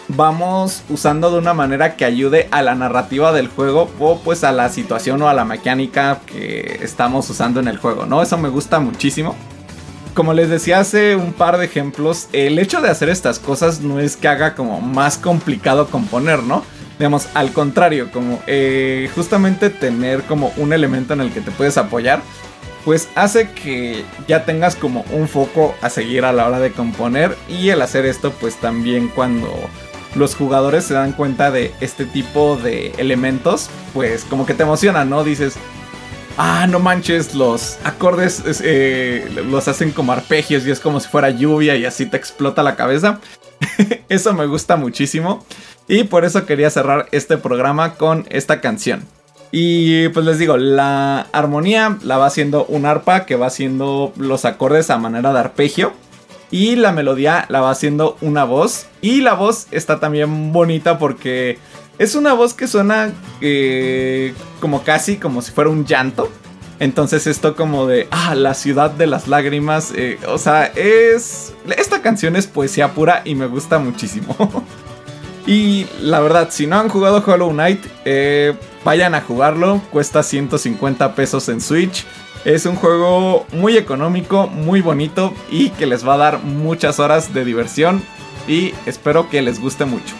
vamos 0.07 0.83
usando 0.89 1.31
de 1.31 1.37
una 1.37 1.53
manera 1.53 1.95
que 1.95 2.05
ayude 2.05 2.47
a 2.51 2.61
la 2.61 2.75
narrativa 2.75 3.31
del 3.31 3.47
juego 3.47 3.89
o 3.99 4.19
pues 4.19 4.43
a 4.43 4.51
la 4.51 4.69
situación 4.69 5.21
o 5.21 5.29
a 5.29 5.33
la 5.33 5.45
mecánica 5.45 6.19
que 6.25 6.79
estamos 6.81 7.29
usando 7.29 7.59
en 7.59 7.67
el 7.67 7.77
juego, 7.77 8.05
¿no? 8.05 8.21
Eso 8.21 8.37
me 8.37 8.49
gusta 8.49 8.79
muchísimo. 8.79 9.35
Como 10.13 10.33
les 10.33 10.49
decía 10.49 10.79
hace 10.79 11.15
un 11.15 11.33
par 11.33 11.57
de 11.57 11.65
ejemplos, 11.65 12.27
el 12.33 12.59
hecho 12.59 12.81
de 12.81 12.89
hacer 12.89 13.09
estas 13.09 13.39
cosas 13.39 13.81
no 13.81 13.99
es 13.99 14.15
que 14.15 14.27
haga 14.27 14.55
como 14.55 14.79
más 14.79 15.17
complicado 15.17 15.87
componer, 15.87 16.43
¿no? 16.43 16.63
Digamos, 17.03 17.27
al 17.33 17.51
contrario, 17.51 18.09
como 18.13 18.41
eh, 18.47 19.09
justamente 19.13 19.69
tener 19.69 20.23
como 20.23 20.53
un 20.55 20.71
elemento 20.71 21.13
en 21.13 21.19
el 21.19 21.33
que 21.33 21.41
te 21.41 21.51
puedes 21.51 21.77
apoyar, 21.77 22.21
pues 22.85 23.09
hace 23.15 23.51
que 23.51 24.05
ya 24.25 24.45
tengas 24.45 24.77
como 24.77 25.03
un 25.11 25.27
foco 25.27 25.75
a 25.81 25.89
seguir 25.89 26.23
a 26.23 26.31
la 26.31 26.47
hora 26.47 26.61
de 26.61 26.71
componer 26.71 27.35
y 27.49 27.71
el 27.71 27.81
hacer 27.81 28.05
esto 28.05 28.31
pues 28.39 28.55
también 28.55 29.09
cuando 29.09 29.49
los 30.15 30.33
jugadores 30.33 30.85
se 30.85 30.93
dan 30.93 31.11
cuenta 31.11 31.51
de 31.51 31.73
este 31.81 32.05
tipo 32.05 32.55
de 32.55 32.93
elementos, 32.97 33.69
pues 33.93 34.23
como 34.23 34.45
que 34.45 34.53
te 34.53 34.63
emociona, 34.63 35.03
¿no? 35.03 35.25
Dices, 35.25 35.55
ah, 36.37 36.67
no 36.69 36.79
manches, 36.79 37.35
los 37.35 37.79
acordes 37.83 38.41
eh, 38.63 39.29
los 39.49 39.67
hacen 39.67 39.91
como 39.91 40.13
arpegios 40.13 40.65
y 40.65 40.71
es 40.71 40.79
como 40.79 41.01
si 41.01 41.09
fuera 41.09 41.31
lluvia 41.31 41.75
y 41.75 41.83
así 41.83 42.05
te 42.05 42.15
explota 42.15 42.63
la 42.63 42.77
cabeza. 42.77 43.19
Eso 44.09 44.33
me 44.33 44.45
gusta 44.45 44.75
muchísimo. 44.75 45.45
Y 45.87 46.05
por 46.05 46.23
eso 46.23 46.45
quería 46.45 46.69
cerrar 46.69 47.07
este 47.11 47.37
programa 47.37 47.95
con 47.95 48.25
esta 48.29 48.61
canción. 48.61 49.05
Y 49.51 50.07
pues 50.09 50.25
les 50.25 50.39
digo, 50.39 50.57
la 50.57 51.27
armonía 51.31 51.97
la 52.01 52.17
va 52.17 52.25
haciendo 52.25 52.65
un 52.65 52.85
arpa 52.85 53.25
que 53.25 53.35
va 53.35 53.47
haciendo 53.47 54.13
los 54.17 54.45
acordes 54.45 54.89
a 54.89 54.97
manera 54.97 55.33
de 55.33 55.39
arpegio. 55.39 55.93
Y 56.49 56.75
la 56.75 56.91
melodía 56.91 57.45
la 57.49 57.61
va 57.61 57.71
haciendo 57.71 58.17
una 58.21 58.45
voz. 58.45 58.87
Y 59.01 59.21
la 59.21 59.33
voz 59.33 59.67
está 59.71 59.99
también 59.99 60.53
bonita 60.53 60.97
porque 60.97 61.59
es 61.99 62.15
una 62.15 62.33
voz 62.33 62.53
que 62.53 62.67
suena 62.67 63.11
eh, 63.41 64.33
como 64.59 64.83
casi 64.83 65.17
como 65.17 65.41
si 65.41 65.51
fuera 65.51 65.69
un 65.69 65.85
llanto. 65.85 66.31
Entonces 66.83 67.27
esto 67.27 67.55
como 67.55 67.87
de, 67.87 68.09
ah, 68.11 68.35
la 68.35 68.53
ciudad 68.53 68.91
de 68.91 69.07
las 69.07 69.29
lágrimas. 69.29 69.93
Eh, 69.95 70.19
o 70.27 70.37
sea, 70.37 70.65
es... 70.65 71.53
Esta 71.77 72.01
canción 72.01 72.35
es 72.35 72.45
poesía 72.45 72.91
pura 72.91 73.21
y 73.23 73.35
me 73.35 73.47
gusta 73.47 73.79
muchísimo. 73.79 74.35
Y 75.45 75.87
la 75.99 76.21
verdad, 76.21 76.47
si 76.51 76.67
no 76.67 76.79
han 76.79 76.87
jugado 76.87 77.21
Hollow 77.25 77.51
Knight, 77.51 77.85
eh, 78.05 78.55
vayan 78.85 79.13
a 79.13 79.19
jugarlo. 79.19 79.81
Cuesta 79.91 80.23
150 80.23 81.15
pesos 81.15 81.49
en 81.49 81.59
Switch. 81.59 82.05
Es 82.45 82.65
un 82.65 82.77
juego 82.77 83.45
muy 83.51 83.75
económico, 83.75 84.47
muy 84.47 84.79
bonito 84.79 85.33
y 85.51 85.71
que 85.71 85.85
les 85.85 86.07
va 86.07 86.13
a 86.13 86.17
dar 86.17 86.39
muchas 86.39 86.97
horas 87.01 87.33
de 87.33 87.43
diversión. 87.43 88.01
Y 88.47 88.73
espero 88.85 89.29
que 89.29 89.41
les 89.41 89.59
guste 89.59 89.83
mucho. 89.83 90.15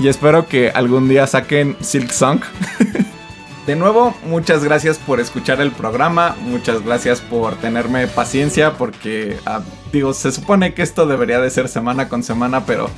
Y 0.00 0.08
espero 0.08 0.48
que 0.48 0.70
algún 0.70 1.08
día 1.08 1.28
saquen 1.28 1.76
Silk 1.80 2.10
Song. 2.10 2.40
De 3.66 3.76
nuevo, 3.76 4.14
muchas 4.26 4.62
gracias 4.62 4.98
por 4.98 5.20
escuchar 5.20 5.62
el 5.62 5.72
programa, 5.72 6.36
muchas 6.42 6.84
gracias 6.84 7.22
por 7.22 7.54
tenerme 7.54 8.06
paciencia 8.06 8.74
porque, 8.74 9.38
ah, 9.46 9.62
digo, 9.90 10.12
se 10.12 10.32
supone 10.32 10.74
que 10.74 10.82
esto 10.82 11.06
debería 11.06 11.40
de 11.40 11.48
ser 11.48 11.68
semana 11.68 12.10
con 12.10 12.22
semana, 12.22 12.66
pero 12.66 12.90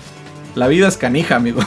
la 0.56 0.66
vida 0.66 0.88
es 0.88 0.96
canija, 0.96 1.36
amigos. 1.36 1.64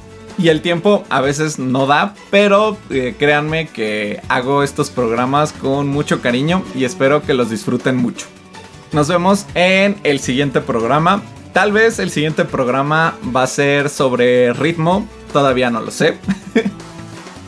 y 0.38 0.48
el 0.48 0.60
tiempo 0.60 1.04
a 1.08 1.20
veces 1.20 1.60
no 1.60 1.86
da, 1.86 2.14
pero 2.30 2.76
eh, 2.90 3.14
créanme 3.16 3.68
que 3.68 4.20
hago 4.28 4.64
estos 4.64 4.90
programas 4.90 5.52
con 5.52 5.86
mucho 5.86 6.20
cariño 6.20 6.64
y 6.74 6.84
espero 6.84 7.22
que 7.22 7.32
los 7.32 7.48
disfruten 7.48 7.96
mucho. 7.96 8.26
Nos 8.90 9.06
vemos 9.06 9.46
en 9.54 9.96
el 10.02 10.18
siguiente 10.18 10.60
programa. 10.60 11.22
Tal 11.52 11.70
vez 11.70 12.00
el 12.00 12.10
siguiente 12.10 12.44
programa 12.44 13.14
va 13.34 13.44
a 13.44 13.46
ser 13.46 13.88
sobre 13.88 14.52
ritmo, 14.52 15.06
todavía 15.32 15.70
no 15.70 15.80
lo 15.80 15.92
sé. 15.92 16.18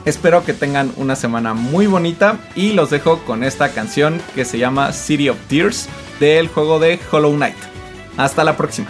Espero 0.04 0.44
que 0.44 0.54
tengan 0.54 0.92
una 0.96 1.16
semana 1.16 1.54
muy 1.54 1.86
bonita 1.86 2.38
y 2.54 2.72
los 2.72 2.90
dejo 2.90 3.18
con 3.24 3.44
esta 3.44 3.70
canción 3.70 4.20
que 4.34 4.44
se 4.44 4.58
llama 4.58 4.92
City 4.92 5.28
of 5.28 5.38
Tears 5.48 5.88
del 6.20 6.48
juego 6.48 6.78
de 6.78 6.98
Hollow 7.10 7.34
Knight. 7.34 7.56
Hasta 8.16 8.44
la 8.44 8.56
próxima. 8.56 8.88